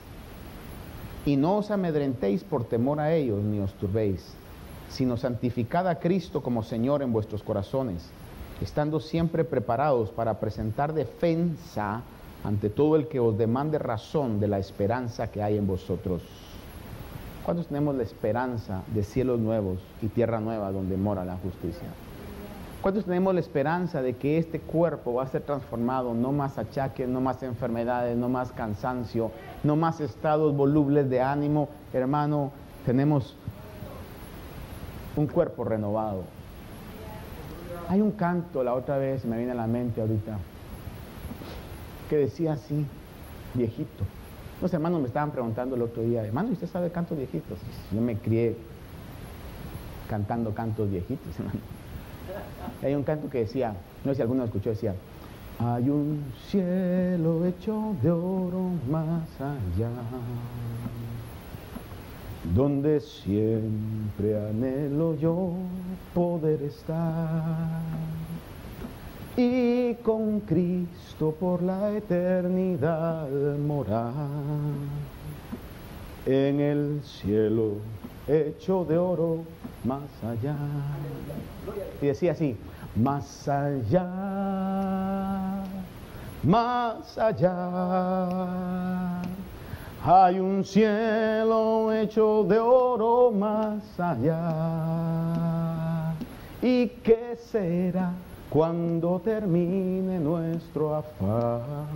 Y 1.26 1.34
no 1.34 1.56
os 1.56 1.72
amedrentéis 1.72 2.44
por 2.44 2.62
temor 2.62 3.00
a 3.00 3.12
ellos, 3.12 3.42
ni 3.42 3.58
os 3.58 3.72
turbéis, 3.72 4.34
sino 4.88 5.16
santificad 5.16 5.88
a 5.88 5.98
Cristo 5.98 6.44
como 6.44 6.62
Señor 6.62 7.02
en 7.02 7.12
vuestros 7.12 7.42
corazones, 7.42 8.08
estando 8.62 9.00
siempre 9.00 9.42
preparados 9.42 10.10
para 10.10 10.38
presentar 10.38 10.94
defensa 10.94 12.04
ante 12.44 12.70
todo 12.70 12.96
el 12.96 13.08
que 13.08 13.20
os 13.20 13.36
demande 13.36 13.78
razón 13.78 14.40
de 14.40 14.48
la 14.48 14.58
esperanza 14.58 15.30
que 15.30 15.42
hay 15.42 15.56
en 15.56 15.66
vosotros. 15.66 16.22
¿Cuántos 17.44 17.66
tenemos 17.66 17.94
la 17.94 18.02
esperanza 18.02 18.82
de 18.94 19.02
cielos 19.02 19.40
nuevos 19.40 19.78
y 20.02 20.08
tierra 20.08 20.40
nueva 20.40 20.70
donde 20.70 20.96
mora 20.96 21.24
la 21.24 21.36
justicia? 21.36 21.88
¿Cuántos 22.80 23.04
tenemos 23.04 23.34
la 23.34 23.40
esperanza 23.40 24.00
de 24.00 24.16
que 24.16 24.38
este 24.38 24.58
cuerpo 24.58 25.14
va 25.14 25.24
a 25.24 25.26
ser 25.26 25.42
transformado? 25.42 26.14
No 26.14 26.32
más 26.32 26.56
achaques, 26.56 27.06
no 27.06 27.20
más 27.20 27.42
enfermedades, 27.42 28.16
no 28.16 28.30
más 28.30 28.52
cansancio, 28.52 29.30
no 29.62 29.76
más 29.76 30.00
estados 30.00 30.56
volubles 30.56 31.10
de 31.10 31.20
ánimo. 31.20 31.68
Hermano, 31.92 32.52
tenemos 32.86 33.36
un 35.16 35.26
cuerpo 35.26 35.64
renovado. 35.64 36.22
Hay 37.88 38.00
un 38.00 38.12
canto, 38.12 38.64
la 38.64 38.72
otra 38.72 38.96
vez 38.96 39.26
me 39.26 39.36
viene 39.36 39.52
a 39.52 39.56
la 39.56 39.66
mente 39.66 40.00
ahorita, 40.00 40.38
que 42.10 42.16
decía 42.16 42.54
así, 42.54 42.84
viejito. 43.54 44.04
Los 44.60 44.74
hermanos 44.74 45.00
me 45.00 45.06
estaban 45.06 45.30
preguntando 45.30 45.76
el 45.76 45.82
otro 45.82 46.02
día, 46.02 46.26
hermano, 46.26 46.50
¿usted 46.50 46.66
sabe 46.66 46.90
cantos 46.90 47.16
viejitos? 47.16 47.56
Yo 47.94 48.00
me 48.00 48.16
crié 48.16 48.56
cantando 50.08 50.52
cantos 50.52 50.90
viejitos, 50.90 51.34
hermano. 51.38 51.60
Hay 52.82 52.94
un 52.94 53.04
canto 53.04 53.30
que 53.30 53.38
decía, 53.38 53.74
no 54.04 54.10
sé 54.10 54.16
si 54.16 54.22
alguno 54.22 54.40
lo 54.40 54.46
escuchó, 54.46 54.70
decía, 54.70 54.94
hay 55.60 55.88
un 55.88 56.24
cielo 56.48 57.46
hecho 57.46 57.94
de 58.02 58.10
oro 58.10 58.70
más 58.90 59.28
allá, 59.40 59.90
donde 62.54 63.00
siempre 63.00 64.48
anhelo 64.48 65.16
yo 65.16 65.52
poder 66.12 66.60
estar 66.62 67.80
y 69.36 69.94
con 69.96 70.40
Cristo 70.40 71.34
por 71.38 71.62
la 71.62 71.92
eternidad 71.92 73.28
morar 73.58 74.12
en 76.26 76.60
el 76.60 77.00
cielo 77.04 77.76
hecho 78.26 78.84
de 78.84 78.98
oro 78.98 79.44
más 79.84 80.02
allá. 80.22 80.56
Y 82.02 82.06
decía 82.06 82.32
así, 82.32 82.56
más 82.96 83.48
allá, 83.48 84.06
más 86.42 87.16
allá. 87.18 88.26
Hay 90.02 90.40
un 90.40 90.64
cielo 90.64 91.92
hecho 91.92 92.44
de 92.44 92.58
oro 92.58 93.30
más 93.30 94.00
allá. 94.00 95.34
¿Y 96.62 96.88
qué 96.88 97.36
será 97.50 98.12
cuando 98.50 99.20
termine 99.20 100.18
nuestro 100.18 100.96
afán? 100.96 101.86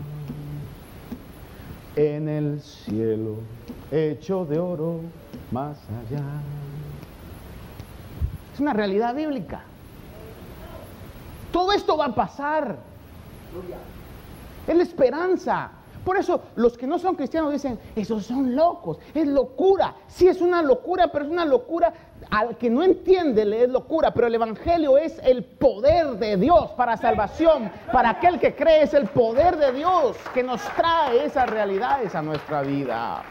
En 1.96 2.28
el 2.28 2.60
cielo 2.60 3.36
hecho 3.90 4.44
de 4.44 4.58
oro 4.58 5.00
más 5.50 5.76
allá. 5.88 6.24
Es 8.52 8.60
una 8.60 8.72
realidad 8.72 9.14
bíblica. 9.14 9.62
Todo 11.52 11.72
esto 11.72 11.96
va 11.96 12.06
a 12.06 12.14
pasar. 12.14 12.78
Es 14.66 14.76
la 14.76 14.82
esperanza. 14.82 15.70
Por 16.04 16.18
eso 16.18 16.42
los 16.56 16.76
que 16.76 16.86
no 16.86 16.98
son 16.98 17.14
cristianos 17.14 17.52
dicen, 17.52 17.78
esos 17.96 18.26
son 18.26 18.54
locos, 18.54 18.98
es 19.14 19.26
locura. 19.26 19.94
Sí 20.06 20.28
es 20.28 20.40
una 20.40 20.62
locura, 20.62 21.08
pero 21.08 21.24
es 21.24 21.30
una 21.30 21.44
locura 21.44 21.92
al 22.30 22.56
que 22.56 22.70
no 22.70 22.82
entiende 22.82 23.44
le 23.44 23.64
es 23.64 23.70
locura, 23.70 24.12
pero 24.12 24.26
el 24.26 24.34
Evangelio 24.34 24.98
es 24.98 25.18
el 25.24 25.44
poder 25.44 26.18
de 26.18 26.36
Dios 26.36 26.70
para 26.72 26.96
salvación. 26.96 27.70
Para 27.92 28.10
aquel 28.10 28.38
que 28.38 28.54
cree 28.54 28.82
es 28.82 28.94
el 28.94 29.06
poder 29.08 29.56
de 29.56 29.72
Dios 29.72 30.16
que 30.34 30.42
nos 30.42 30.60
trae 30.76 31.24
esas 31.24 31.48
realidades 31.48 32.14
a 32.14 32.22
nuestra 32.22 32.62
vida. 32.62 33.22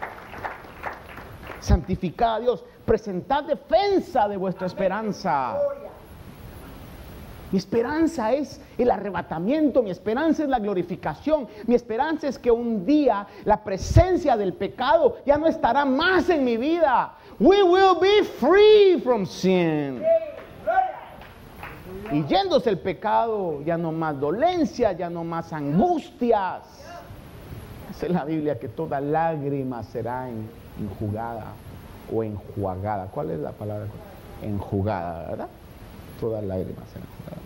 Santificad 1.60 2.36
a 2.36 2.40
Dios, 2.40 2.66
presentad 2.86 3.44
defensa 3.44 4.28
de 4.28 4.38
vuestra 4.38 4.68
esperanza. 4.68 5.58
Mi 7.54 7.60
esperanza 7.60 8.34
es 8.34 8.60
el 8.80 8.90
arrebatamiento, 8.90 9.84
mi 9.84 9.92
esperanza 9.92 10.42
es 10.42 10.50
la 10.50 10.58
glorificación, 10.58 11.48
mi 11.68 11.76
esperanza 11.76 12.28
es 12.28 12.40
que 12.40 12.50
un 12.50 12.84
día 12.84 13.28
la 13.46 13.64
presencia 13.64 14.36
del 14.36 14.54
pecado 14.54 15.18
ya 15.24 15.38
no 15.38 15.46
estará 15.46 15.86
más 15.86 16.32
en 16.32 16.44
mi 16.44 16.58
vida. 16.58 17.14
We 17.40 17.62
will 17.62 18.00
be 18.02 18.24
free 18.24 19.00
from 19.04 19.28
sin. 19.28 20.02
Y 22.12 22.26
yéndose 22.26 22.72
el 22.72 22.80
pecado, 22.80 23.62
ya 23.62 23.78
no 23.78 23.92
más 23.92 24.20
dolencia, 24.20 24.94
ya 24.94 25.12
no 25.12 25.24
más 25.24 25.54
angustias. 25.54 26.64
Dice 27.90 28.10
la 28.10 28.26
Biblia 28.26 28.58
que 28.58 28.68
toda 28.68 29.00
lágrima 29.00 29.84
será 29.84 30.28
enjugada 30.80 31.54
o 32.12 32.24
enjuagada. 32.24 33.06
¿Cuál 33.12 33.30
es 33.30 33.40
la 33.42 33.52
palabra? 33.52 33.86
Enjugada, 34.42 35.30
¿verdad? 35.30 35.48
Toda 36.20 36.42
lágrima 36.42 36.82
será 36.92 37.06
enjugada. 37.06 37.43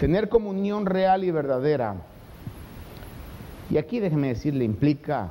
Tener 0.00 0.28
comunión 0.28 0.86
real 0.86 1.24
y 1.24 1.30
verdadera. 1.30 1.96
Y 3.70 3.76
aquí 3.76 4.00
déjeme 4.00 4.28
decirle, 4.28 4.64
implica 4.64 5.30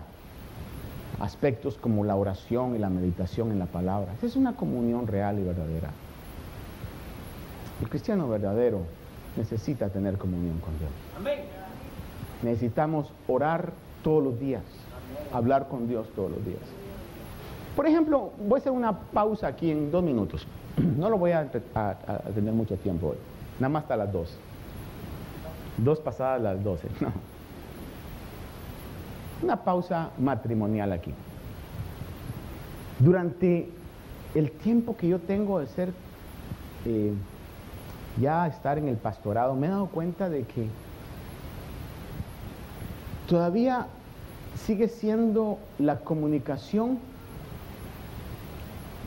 aspectos 1.19 1.77
como 1.77 2.03
la 2.03 2.15
oración 2.15 2.75
y 2.75 2.79
la 2.79 2.89
meditación 2.89 3.51
en 3.51 3.59
la 3.59 3.65
palabra. 3.65 4.13
Esa 4.13 4.27
es 4.27 4.35
una 4.35 4.55
comunión 4.55 5.07
real 5.07 5.39
y 5.39 5.43
verdadera. 5.43 5.89
El 7.81 7.89
cristiano 7.89 8.27
verdadero 8.27 8.81
necesita 9.35 9.89
tener 9.89 10.17
comunión 10.17 10.59
con 10.59 10.77
Dios. 10.79 10.91
Necesitamos 12.43 13.11
orar 13.27 13.71
todos 14.03 14.23
los 14.23 14.39
días, 14.39 14.63
hablar 15.33 15.67
con 15.67 15.87
Dios 15.87 16.07
todos 16.15 16.31
los 16.31 16.45
días. 16.45 16.61
Por 17.75 17.87
ejemplo, 17.87 18.31
voy 18.39 18.57
a 18.57 18.61
hacer 18.61 18.71
una 18.71 18.99
pausa 18.99 19.47
aquí 19.47 19.71
en 19.71 19.91
dos 19.91 20.03
minutos. 20.03 20.45
No 20.97 21.09
lo 21.09 21.17
voy 21.17 21.31
a, 21.31 21.49
tener 21.49 22.53
mucho 22.53 22.75
tiempo 22.77 23.09
hoy, 23.09 23.17
nada 23.59 23.69
más 23.69 23.83
hasta 23.83 23.97
las 23.97 24.11
dos. 24.11 24.37
Dos 25.77 25.99
pasadas 25.99 26.41
las 26.41 26.63
doce. 26.63 26.87
No. 26.99 27.11
Una 29.43 29.63
pausa 29.63 30.09
matrimonial 30.17 30.91
aquí. 30.91 31.13
Durante 32.99 33.69
el 34.33 34.51
tiempo 34.51 34.97
que 34.97 35.07
yo 35.07 35.19
tengo 35.19 35.59
de 35.59 35.67
ser, 35.67 35.93
eh, 36.85 37.13
ya 38.19 38.47
estar 38.47 38.79
en 38.79 38.87
el 38.87 38.97
pastorado, 38.97 39.55
me 39.55 39.67
he 39.67 39.69
dado 39.69 39.87
cuenta 39.87 40.29
de 40.29 40.43
que 40.43 40.67
todavía 43.27 43.87
sigue 44.65 44.87
siendo 44.87 45.59
la 45.77 45.99
comunicación 45.99 46.97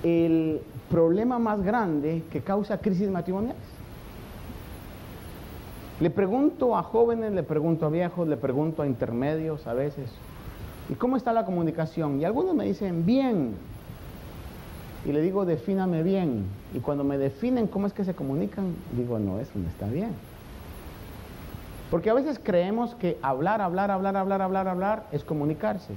el 0.02 0.62
problema 0.88 1.38
más 1.38 1.62
grande 1.62 2.22
que 2.30 2.40
causa 2.40 2.78
crisis 2.78 3.10
matrimoniales. 3.10 3.79
Le 6.00 6.08
pregunto 6.08 6.76
a 6.76 6.82
jóvenes, 6.82 7.32
le 7.32 7.42
pregunto 7.42 7.84
a 7.84 7.90
viejos, 7.90 8.26
le 8.26 8.38
pregunto 8.38 8.82
a 8.82 8.86
intermedios 8.86 9.66
a 9.66 9.74
veces, 9.74 10.10
¿y 10.88 10.94
cómo 10.94 11.18
está 11.18 11.34
la 11.34 11.44
comunicación? 11.44 12.20
Y 12.20 12.24
algunos 12.24 12.54
me 12.54 12.64
dicen, 12.64 13.04
bien. 13.04 13.54
Y 15.04 15.12
le 15.12 15.20
digo, 15.20 15.44
defíname 15.44 16.02
bien. 16.02 16.46
Y 16.74 16.80
cuando 16.80 17.04
me 17.04 17.18
definen 17.18 17.66
cómo 17.66 17.86
es 17.86 17.92
que 17.92 18.04
se 18.04 18.14
comunican, 18.14 18.74
digo, 18.96 19.18
no, 19.18 19.40
eso 19.40 19.52
no 19.56 19.68
está 19.68 19.86
bien. 19.88 20.12
Porque 21.90 22.08
a 22.08 22.14
veces 22.14 22.40
creemos 22.42 22.94
que 22.94 23.18
hablar, 23.20 23.60
hablar, 23.60 23.90
hablar, 23.90 24.16
hablar, 24.16 24.40
hablar, 24.40 24.68
hablar 24.68 25.06
es 25.12 25.22
comunicarse. 25.22 25.92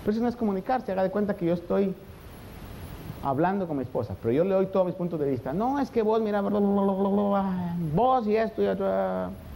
Pero 0.00 0.12
eso 0.12 0.22
no 0.22 0.28
es 0.28 0.36
comunicarse. 0.36 0.90
Haga 0.90 1.04
de 1.04 1.10
cuenta 1.10 1.36
que 1.36 1.46
yo 1.46 1.54
estoy 1.54 1.94
hablando 3.22 3.66
con 3.66 3.76
mi 3.76 3.82
esposa, 3.82 4.14
pero 4.22 4.32
yo 4.32 4.44
le 4.44 4.54
doy 4.54 4.66
todos 4.66 4.86
mis 4.86 4.94
puntos 4.94 5.18
de 5.20 5.30
vista. 5.30 5.52
No, 5.52 5.78
es 5.78 5.90
que 5.90 6.02
vos, 6.02 6.20
mira, 6.20 6.40
vos 6.40 8.26
y 8.26 8.36
esto 8.36 8.62
y 8.62 8.66
esto. 8.66 8.84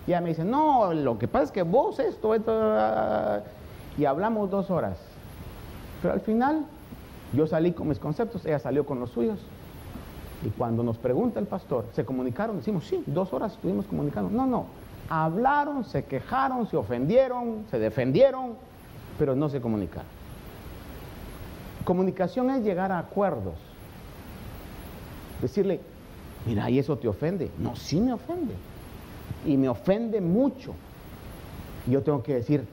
Y 0.07 0.11
ella 0.11 0.21
me 0.21 0.31
dice, 0.31 0.45
no, 0.45 0.93
lo 0.93 1.19
que 1.19 1.29
pasa 1.29 1.45
es 1.45 1.53
que 1.53 1.63
vos 1.63 1.99
esto, 1.99 2.35
esto. 2.35 2.53
Y 3.97 4.05
hablamos 4.05 4.51
dos 4.51 4.71
horas. 4.71 4.99
Pero 6.01 6.15
al 6.15 6.21
final, 6.21 6.67
yo 7.33 7.47
salí 7.47 7.73
con 7.73 7.89
mis 7.89 7.99
conceptos, 7.99 8.45
ella 8.45 8.59
salió 8.59 8.85
con 8.85 8.99
los 8.99 9.11
suyos. 9.11 9.39
Y 10.45 10.49
cuando 10.51 10.83
nos 10.83 10.99
pregunta 10.99 11.39
el 11.39 11.47
pastor, 11.47 11.85
¿se 11.93 12.05
comunicaron? 12.05 12.57
Decimos, 12.57 12.85
sí, 12.87 13.03
dos 13.07 13.33
horas 13.33 13.53
estuvimos 13.53 13.87
comunicando. 13.87 14.29
No, 14.31 14.47
no. 14.47 14.67
Hablaron, 15.09 15.85
se 15.85 16.05
quejaron, 16.05 16.67
se 16.67 16.77
ofendieron, 16.77 17.65
se 17.71 17.79
defendieron, 17.79 18.55
pero 19.19 19.37
no 19.37 19.49
se 19.49 19.61
comunicaron. 19.61 20.22
Comunicación 21.85 22.51
es 22.51 22.63
llegar 22.63 22.93
a 22.93 22.99
acuerdos. 22.99 23.55
Decirle, 25.41 25.81
mira, 26.47 26.71
¿y 26.71 26.79
eso 26.79 26.97
te 26.99 27.09
ofende? 27.09 27.51
No, 27.59 27.75
sí 27.75 28.01
me 28.01 28.13
ofende. 28.13 28.55
Y 29.47 29.57
me 29.57 29.69
ofende 29.69 30.21
mucho. 30.21 30.75
Yo 31.87 32.03
tengo 32.03 32.23
que 32.23 32.35
decir, 32.35 32.65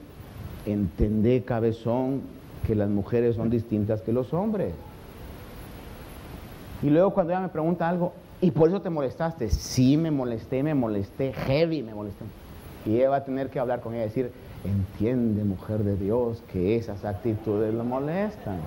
entendé, 0.66 1.42
cabezón, 1.42 2.22
que 2.66 2.74
las 2.74 2.88
mujeres 2.88 3.36
son 3.36 3.50
distintas 3.50 4.02
que 4.02 4.12
los 4.12 4.32
hombres. 4.32 4.72
Y 6.82 6.90
luego 6.90 7.10
cuando 7.10 7.32
ella 7.32 7.40
me 7.42 7.48
pregunta 7.48 7.88
algo, 7.88 8.12
¿y 8.40 8.52
por 8.52 8.68
eso 8.68 8.80
te 8.80 8.90
molestaste? 8.90 9.50
Sí, 9.50 9.96
me 9.96 10.10
molesté, 10.10 10.62
me 10.62 10.74
molesté, 10.74 11.32
heavy, 11.32 11.82
me 11.82 11.94
molesté. 11.94 12.24
Y 12.86 12.96
ella 12.96 13.10
va 13.10 13.16
a 13.16 13.24
tener 13.24 13.50
que 13.50 13.58
hablar 13.58 13.80
con 13.80 13.94
ella 13.94 14.04
y 14.04 14.08
decir, 14.08 14.32
entiende, 14.64 15.44
mujer 15.44 15.80
de 15.84 15.96
Dios, 15.96 16.42
que 16.52 16.76
esas 16.76 17.04
actitudes 17.04 17.74
lo 17.74 17.84
molestan. 17.84 18.60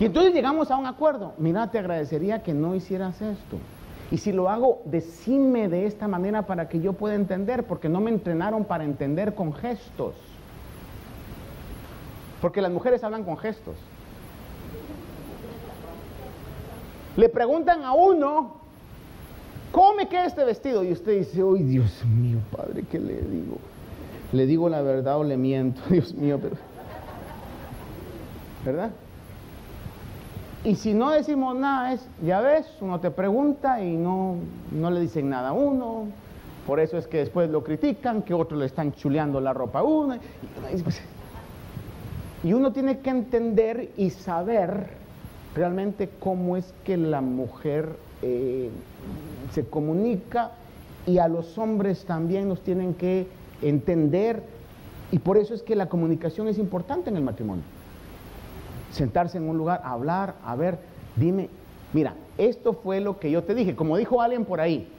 Y 0.00 0.06
entonces 0.06 0.32
llegamos 0.32 0.70
a 0.70 0.78
un 0.78 0.86
acuerdo. 0.86 1.34
Mira, 1.36 1.70
te 1.70 1.78
agradecería 1.78 2.42
que 2.42 2.54
no 2.54 2.74
hicieras 2.74 3.20
esto. 3.20 3.58
Y 4.10 4.16
si 4.16 4.32
lo 4.32 4.48
hago, 4.48 4.80
decime 4.86 5.68
de 5.68 5.84
esta 5.86 6.08
manera 6.08 6.46
para 6.46 6.70
que 6.70 6.80
yo 6.80 6.94
pueda 6.94 7.14
entender, 7.14 7.64
porque 7.64 7.90
no 7.90 8.00
me 8.00 8.10
entrenaron 8.10 8.64
para 8.64 8.84
entender 8.84 9.34
con 9.34 9.52
gestos. 9.52 10.14
Porque 12.40 12.62
las 12.62 12.72
mujeres 12.72 13.04
hablan 13.04 13.24
con 13.24 13.36
gestos. 13.36 13.76
Le 17.18 17.28
preguntan 17.28 17.84
a 17.84 17.92
uno, 17.92 18.54
¿cómo 19.70 19.94
me 19.94 20.08
queda 20.08 20.24
este 20.24 20.44
vestido? 20.44 20.82
Y 20.82 20.92
usted 20.92 21.18
dice, 21.18 21.44
uy, 21.44 21.62
Dios 21.62 22.02
mío, 22.06 22.38
Padre, 22.56 22.84
¿qué 22.90 22.98
le 22.98 23.20
digo? 23.20 23.58
¿Le 24.32 24.46
digo 24.46 24.70
la 24.70 24.80
verdad 24.80 25.18
o 25.18 25.24
le 25.24 25.36
miento? 25.36 25.82
Dios 25.90 26.14
mío, 26.14 26.38
pero... 26.40 26.56
¿Verdad? 28.64 28.92
Y 30.62 30.74
si 30.74 30.92
no 30.92 31.10
decimos 31.10 31.56
nada, 31.56 31.94
es, 31.94 32.06
ya 32.22 32.40
ves, 32.42 32.66
uno 32.82 33.00
te 33.00 33.10
pregunta 33.10 33.82
y 33.82 33.96
no, 33.96 34.36
no 34.70 34.90
le 34.90 35.00
dicen 35.00 35.30
nada 35.30 35.50
a 35.50 35.52
uno. 35.52 36.08
Por 36.66 36.80
eso 36.80 36.98
es 36.98 37.06
que 37.06 37.18
después 37.18 37.48
lo 37.48 37.64
critican, 37.64 38.22
que 38.22 38.34
otros 38.34 38.60
le 38.60 38.66
están 38.66 38.92
chuleando 38.92 39.40
la 39.40 39.54
ropa 39.54 39.78
a 39.78 39.82
uno. 39.82 40.16
Y, 40.16 40.82
pues, 40.82 41.00
uno 42.44 42.72
tiene 42.72 42.98
que 42.98 43.08
entender 43.08 43.90
y 43.96 44.10
saber 44.10 44.88
realmente 45.54 46.10
cómo 46.20 46.58
es 46.58 46.74
que 46.84 46.98
la 46.98 47.22
mujer 47.22 47.96
eh, 48.20 48.68
se 49.52 49.64
comunica 49.64 50.52
y 51.06 51.18
a 51.18 51.28
los 51.28 51.56
hombres 51.56 52.04
también 52.04 52.48
nos 52.48 52.60
tienen 52.60 52.92
que 52.92 53.28
entender. 53.62 54.42
Y 55.10 55.20
por 55.20 55.38
eso 55.38 55.54
es 55.54 55.62
que 55.62 55.74
la 55.74 55.88
comunicación 55.88 56.48
es 56.48 56.58
importante 56.58 57.08
en 57.08 57.16
el 57.16 57.22
matrimonio 57.22 57.64
sentarse 58.90 59.38
en 59.38 59.48
un 59.48 59.56
lugar, 59.56 59.80
hablar, 59.84 60.34
a 60.44 60.56
ver, 60.56 60.78
dime, 61.16 61.48
mira, 61.92 62.14
esto 62.38 62.72
fue 62.72 63.00
lo 63.00 63.18
que 63.18 63.30
yo 63.30 63.44
te 63.44 63.54
dije, 63.54 63.74
como 63.76 63.96
dijo 63.96 64.20
alguien 64.22 64.44
por 64.44 64.60
ahí, 64.60 64.90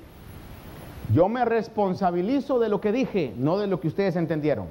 yo 1.13 1.27
me 1.27 1.43
responsabilizo 1.45 2.59
de 2.59 2.69
lo 2.69 2.79
que 2.79 2.91
dije, 2.91 3.33
no 3.37 3.57
de 3.57 3.67
lo 3.67 3.79
que 3.79 3.87
ustedes 3.87 4.15
entendieron. 4.15 4.67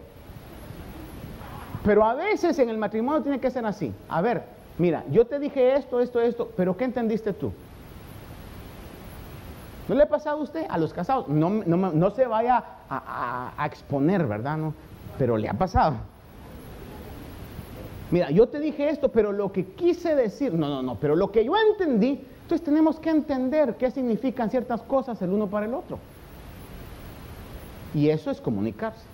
Pero 1.85 2.05
a 2.05 2.15
veces 2.15 2.59
en 2.59 2.69
el 2.69 2.79
matrimonio 2.79 3.23
tiene 3.23 3.41
que 3.41 3.51
ser 3.51 3.65
así. 3.67 3.93
A 4.09 4.21
ver, 4.21 4.45
mira, 4.79 5.05
yo 5.11 5.27
te 5.27 5.39
dije 5.39 5.77
esto, 5.77 6.01
esto, 6.01 6.21
esto, 6.21 6.51
pero 6.57 6.77
¿qué 6.77 6.85
entendiste 6.85 7.33
tú? 7.33 7.53
¿No 9.89 9.95
le 9.95 10.05
ha 10.05 10.09
pasado 10.09 10.39
a 10.39 10.43
usted? 10.43 10.67
A 10.69 10.79
los 10.79 10.93
casados. 10.93 11.27
No, 11.29 11.51
no, 11.51 12.11
se 12.11 12.27
vaya 12.27 12.65
a, 12.89 13.53
a 13.57 13.67
exponer, 13.67 14.27
¿verdad? 14.27 14.57
No, 14.57 14.73
pero 15.19 15.37
le 15.37 15.49
ha 15.49 15.55
pasado. 15.55 15.97
Mira, 18.11 18.31
yo 18.31 18.49
te 18.49 18.59
dije 18.59 18.89
esto, 18.89 19.11
pero 19.11 19.33
lo 19.33 19.53
que 19.53 19.65
quise 19.65 20.15
decir, 20.15 20.53
no, 20.53 20.69
no, 20.69 20.83
no, 20.83 20.97
pero 20.97 21.15
lo 21.15 21.31
que 21.31 21.45
yo 21.45 21.53
entendí, 21.71 22.21
entonces 22.43 22.65
tenemos 22.65 22.99
que 22.99 23.11
entender 23.11 23.77
qué 23.77 23.91
significan 23.91 24.51
ciertas 24.51 24.83
cosas 24.83 25.23
el 25.23 25.31
uno 25.31 25.47
para 25.47 25.67
el 25.67 25.75
otro. 25.75 25.99
Y 27.95 28.09
eso 28.09 28.31
es 28.31 28.41
comunicarse. 28.41 29.05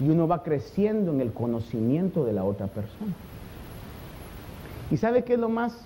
Y 0.00 0.08
uno 0.08 0.26
va 0.26 0.42
creciendo 0.42 1.12
en 1.12 1.20
el 1.20 1.32
conocimiento 1.32 2.24
de 2.24 2.32
la 2.32 2.44
otra 2.44 2.66
persona. 2.66 3.12
¿Y 4.90 4.96
sabe 4.96 5.22
qué 5.22 5.34
es 5.34 5.38
lo 5.38 5.48
más 5.48 5.76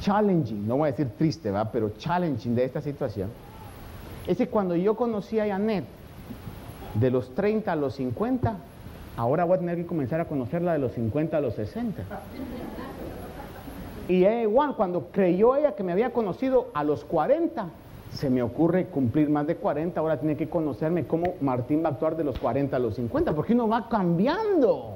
challenging? 0.00 0.66
No 0.66 0.78
voy 0.78 0.88
a 0.88 0.90
decir 0.90 1.10
triste, 1.16 1.50
¿va? 1.50 1.70
Pero 1.70 1.90
challenging 1.98 2.56
de 2.56 2.64
esta 2.64 2.80
situación. 2.80 3.30
Es 4.26 4.38
que 4.38 4.48
cuando 4.48 4.74
yo 4.74 4.96
conocí 4.96 5.38
a 5.38 5.46
Janet, 5.46 5.84
de 6.94 7.10
los 7.10 7.34
30 7.34 7.70
a 7.70 7.76
los 7.76 7.94
50, 7.94 8.56
ahora 9.16 9.44
voy 9.44 9.56
a 9.56 9.60
tener 9.60 9.76
que 9.76 9.86
comenzar 9.86 10.20
a 10.20 10.26
conocerla 10.26 10.72
de 10.72 10.78
los 10.78 10.92
50 10.92 11.36
a 11.36 11.40
los 11.40 11.54
60. 11.54 12.02
Y 14.08 14.24
igual, 14.24 14.76
cuando 14.76 15.08
creyó 15.10 15.56
ella 15.56 15.74
que 15.74 15.82
me 15.82 15.92
había 15.92 16.12
conocido 16.12 16.68
a 16.74 16.84
los 16.84 17.04
40, 17.04 17.68
se 18.12 18.30
me 18.30 18.42
ocurre 18.42 18.86
cumplir 18.86 19.28
más 19.28 19.46
de 19.46 19.56
40, 19.56 19.98
ahora 19.98 20.18
tiene 20.18 20.36
que 20.36 20.48
conocerme 20.48 21.06
cómo 21.06 21.34
Martín 21.40 21.82
va 21.82 21.88
a 21.88 21.92
actuar 21.92 22.16
de 22.16 22.24
los 22.24 22.38
40 22.38 22.76
a 22.76 22.78
los 22.78 22.94
50, 22.94 23.34
porque 23.34 23.52
uno 23.52 23.68
va 23.68 23.88
cambiando. 23.88 24.94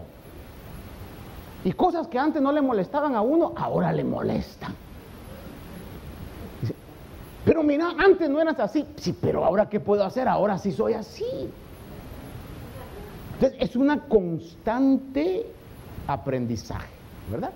Y 1.65 1.73
cosas 1.73 2.07
que 2.07 2.19
antes 2.19 2.41
no 2.41 2.53
le 2.53 2.61
molestaban 2.61 3.15
a 3.15 3.21
uno, 3.21 3.53
ahora 3.57 3.93
le 3.93 4.05
molestan. 4.05 4.75
pero 7.45 7.63
mira, 7.63 7.93
antes 7.99 8.31
no 8.31 8.41
eras 8.41 8.61
así. 8.61 8.87
Sí, 8.97 9.17
pero 9.21 9.45
ahora 9.45 9.69
qué 9.69 9.81
puedo 9.81 10.05
hacer? 10.05 10.29
Ahora 10.29 10.57
sí 10.57 10.73
soy 10.73 10.95
así. 10.95 11.51
Entonces, 13.41 13.71
es 13.71 13.75
una 13.75 14.01
constante 14.01 15.47
aprendizaje, 16.07 16.91
¿verdad? 17.31 17.53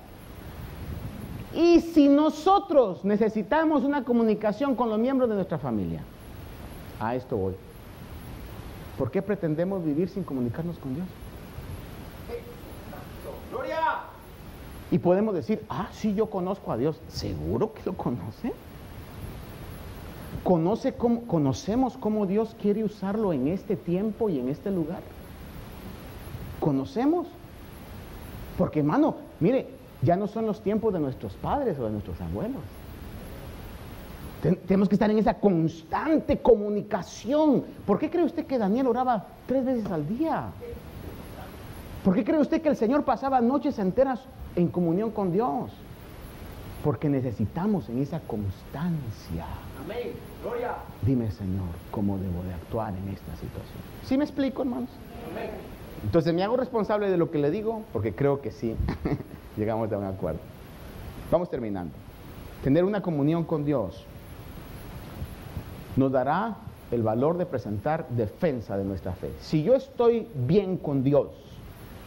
Y 1.55 1.83
si 1.83 2.09
nosotros 2.09 3.05
necesitamos 3.05 3.85
una 3.85 4.03
comunicación 4.03 4.77
con 4.77 4.89
los 4.89 4.99
miembros 4.99 5.29
de 5.29 5.35
nuestra 5.35 5.59
familia, 5.59 6.01
a 6.99 7.15
esto 7.15 7.37
voy. 7.37 7.55
¿Por 8.97 9.11
qué 9.11 9.21
pretendemos 9.21 9.85
vivir 9.85 10.09
sin 10.09 10.25
comunicarnos 10.25 10.79
con 10.79 10.95
Dios? 10.95 11.07
¡Gloria! 13.51 14.05
Y 14.91 14.99
podemos 14.99 15.35
decir, 15.35 15.67
ah, 15.69 15.91
sí, 15.93 16.15
yo 16.15 16.31
conozco 16.31 16.73
a 16.73 16.79
Dios. 16.79 16.99
¿Seguro 17.09 17.75
que 17.75 17.83
lo 17.85 17.93
conoce? 17.93 18.55
¿Conoce 20.43 20.95
cómo, 20.95 21.27
¿Conocemos 21.27 21.99
cómo 21.99 22.25
Dios 22.25 22.57
quiere 22.59 22.85
usarlo 22.85 23.35
en 23.35 23.49
este 23.49 23.77
tiempo 23.77 24.31
y 24.31 24.39
en 24.39 24.49
este 24.49 24.71
lugar? 24.71 25.03
Conocemos. 26.65 27.27
Porque 28.57 28.81
hermano, 28.81 29.17
mire, 29.39 29.67
ya 30.01 30.17
no 30.17 30.27
son 30.27 30.47
los 30.47 30.63
tiempos 30.63 30.95
de 30.95 31.01
nuestros 31.01 31.35
padres 31.35 31.79
o 31.79 31.85
de 31.85 31.91
nuestros 31.91 32.19
abuelos. 32.23 32.63
tenemos 34.67 34.89
que 34.89 34.95
estar 34.95 35.11
en 35.11 35.19
esa 35.19 35.35
constante 35.35 36.39
comunicación. 36.39 37.65
¿Por 37.87 37.99
qué 37.99 38.11
cree 38.11 38.25
usted 38.25 38.47
que 38.47 38.57
Daniel 38.57 38.87
oraba 38.87 39.27
tres 39.47 39.65
veces 39.67 39.91
al 39.91 40.09
día? 40.09 40.47
¿Por 42.03 42.15
qué 42.15 42.25
cree 42.25 42.41
usted 42.41 42.63
que 42.63 42.71
el 42.71 42.77
Señor 42.77 43.05
pasaba 43.05 43.41
noches 43.43 43.79
enteras 43.79 44.21
en 44.57 44.69
comunión 44.69 45.11
con 45.11 45.33
Dios? 45.33 45.71
Porque 46.83 47.09
necesitamos 47.11 47.89
en 47.91 48.01
esa 48.03 48.21
constancia. 48.21 49.47
Amén. 49.85 50.13
Gloria. 50.43 50.77
Dime, 51.03 51.31
Señor, 51.31 51.69
cómo 51.91 52.17
debo 52.19 52.43
de 52.43 52.55
actuar 52.55 52.95
en 52.95 53.09
esta 53.09 53.33
situación. 53.37 53.81
¿Sí 54.05 54.17
me 54.17 54.25
explico, 54.25 54.63
hermanos? 54.63 54.91
Amén. 55.31 55.74
Entonces 56.05 56.35
me 56.35 56.43
hago 56.43 56.57
responsable 56.57 57.11
de 57.11 57.17
lo 57.17 57.31
que 57.31 57.39
le 57.39 57.51
digo 57.51 57.83
porque 57.93 58.15
creo 58.15 58.41
que 58.41 58.51
sí 58.51 58.77
llegamos 59.57 59.91
a 59.91 59.99
un 59.99 60.05
acuerdo. 60.05 60.41
Vamos 61.31 61.51
terminando. 61.51 61.95
Tener 62.63 62.85
una 62.85 63.03
comunión 63.03 63.45
con 63.45 63.65
Dios 63.65 64.05
nos 65.97 66.13
dará 66.13 66.57
el 66.91 67.03
valor 67.03 67.39
de 67.39 67.47
presentar 67.47 68.07
defensa 68.11 68.77
de 68.77 68.85
nuestra 68.85 69.13
fe. 69.13 69.31
Si 69.41 69.63
yo 69.63 69.75
estoy 69.75 70.29
bien 70.35 70.77
con 70.77 71.03
Dios, 71.03 71.29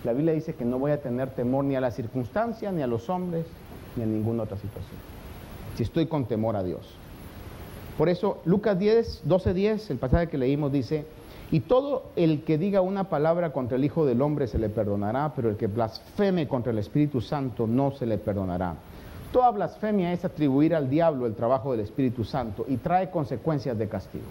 la 0.04 0.14
Biblia 0.14 0.34
dice 0.34 0.54
que 0.54 0.64
no 0.64 0.78
voy 0.78 0.91
a 0.91 1.02
tener 1.02 1.32
temor 1.32 1.66
ni 1.66 1.76
a 1.76 1.82
las 1.82 1.95
circunstancias, 1.95 2.72
ni 2.74 2.84
a 2.84 2.88
los 2.88 3.10
hombres, 3.10 3.45
ni 3.95 4.04
a 4.04 4.06
ninguna 4.06 4.43
otra 4.43 4.58
situación. 4.58 5.00
Si 5.76 5.84
estoy 5.84 6.06
con 6.06 6.26
temor 6.26 6.56
a 6.56 6.64
Dios. 6.64 6.95
Por 7.98 8.10
eso 8.10 8.39
Lucas 8.45 8.78
10, 8.78 9.22
12, 9.26 9.54
10, 9.54 9.89
el 9.89 9.98
pasaje 9.98 10.28
que 10.28 10.38
leímos 10.38 10.72
dice, 10.72 11.06
y 11.50 11.62
todo 11.62 12.04
el 12.16 12.43
que 12.43 12.58
diga 12.58 12.82
una 12.82 13.06
palabra 13.06 13.54
contra 13.54 13.78
el 13.78 13.86
Hijo 13.86 14.06
del 14.06 14.22
Hombre 14.22 14.48
se 14.48 14.60
le 14.60 14.70
perdonará, 14.70 15.32
pero 15.36 15.50
el 15.50 15.56
que 15.56 15.68
blasfeme 15.68 16.48
contra 16.48 16.72
el 16.72 16.78
Espíritu 16.78 17.22
Santo 17.22 17.68
no 17.68 17.91
se 17.91 18.06
le 18.06 18.18
perdonará. 18.18 18.76
Toda 19.32 19.52
blasfemia 19.52 20.12
es 20.12 20.26
atribuir 20.26 20.76
al 20.76 20.89
diablo 20.89 21.26
el 21.26 21.36
trabajo 21.36 21.72
del 21.72 21.82
Espíritu 21.82 22.24
Santo 22.24 22.66
y 22.68 22.78
trae 22.78 23.10
consecuencias 23.10 23.78
de 23.78 23.88
castigo. 23.88 24.26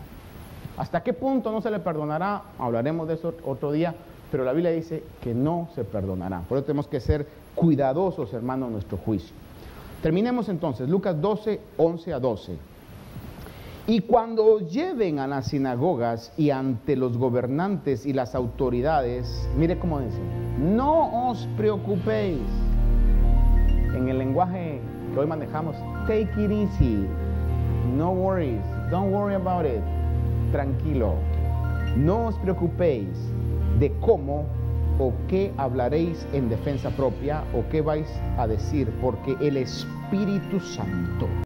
¿Hasta 0.77 1.03
qué 1.03 1.15
punto 1.15 1.51
no 1.53 1.63
se 1.63 1.71
le 1.71 1.79
perdonará? 1.79 2.43
Hablaremos 2.59 3.09
de 3.09 3.15
eso 3.15 3.35
otro 3.45 3.73
día, 3.73 3.95
pero 4.31 4.45
la 4.45 4.53
Biblia 4.53 4.71
dice 4.71 5.03
que 5.23 5.35
no 5.35 5.69
se 5.75 5.85
perdonará. 5.85 6.41
Por 6.41 6.59
eso 6.59 6.67
tenemos 6.67 6.87
que 6.87 7.01
ser 7.01 7.27
cuidadosos, 7.55 8.33
hermanos, 8.35 8.67
en 8.67 8.73
nuestro 8.75 8.99
juicio. 8.99 9.35
Terminemos 10.03 10.51
entonces, 10.51 10.89
Lucas 10.89 11.19
12, 11.19 11.61
11 11.79 12.13
a 12.13 12.21
12. 12.21 12.57
Y 13.89 14.01
cuando 14.01 14.59
lleven 14.59 15.21
a 15.21 15.29
las 15.29 15.47
sinagogas 15.47 16.33
y 16.37 16.51
ante 16.51 16.97
los 16.97 17.17
gobernantes 17.17 18.05
y 18.05 18.13
las 18.13 18.35
autoridades, 18.35 19.49
mire 19.57 19.79
cómo 19.79 20.01
dice, 20.01 20.19
no 20.59 21.29
os 21.29 21.47
preocupéis. 21.57 22.41
En 23.95 24.09
el 24.09 24.19
lenguaje 24.19 24.81
que 25.15 25.21
hoy 25.21 25.27
manejamos, 25.29 25.77
take 26.09 26.29
it 26.37 26.51
easy, 26.51 27.07
no 27.97 28.11
worries, 28.11 28.61
don't 28.91 29.15
worry 29.15 29.37
about 29.37 29.65
it, 29.65 29.83
tranquilo. 30.51 31.15
No 31.97 32.27
os 32.27 32.35
preocupéis 32.39 33.17
de 33.79 33.93
cómo 34.01 34.47
o 34.99 35.13
qué 35.29 35.53
hablaréis 35.59 36.27
en 36.33 36.49
defensa 36.49 36.91
propia 36.91 37.45
o 37.55 37.63
qué 37.71 37.83
vais 37.83 38.09
a 38.37 38.49
decir, 38.49 38.91
porque 39.01 39.37
el 39.41 39.59
Espíritu 39.59 40.59
Santo 40.59 41.46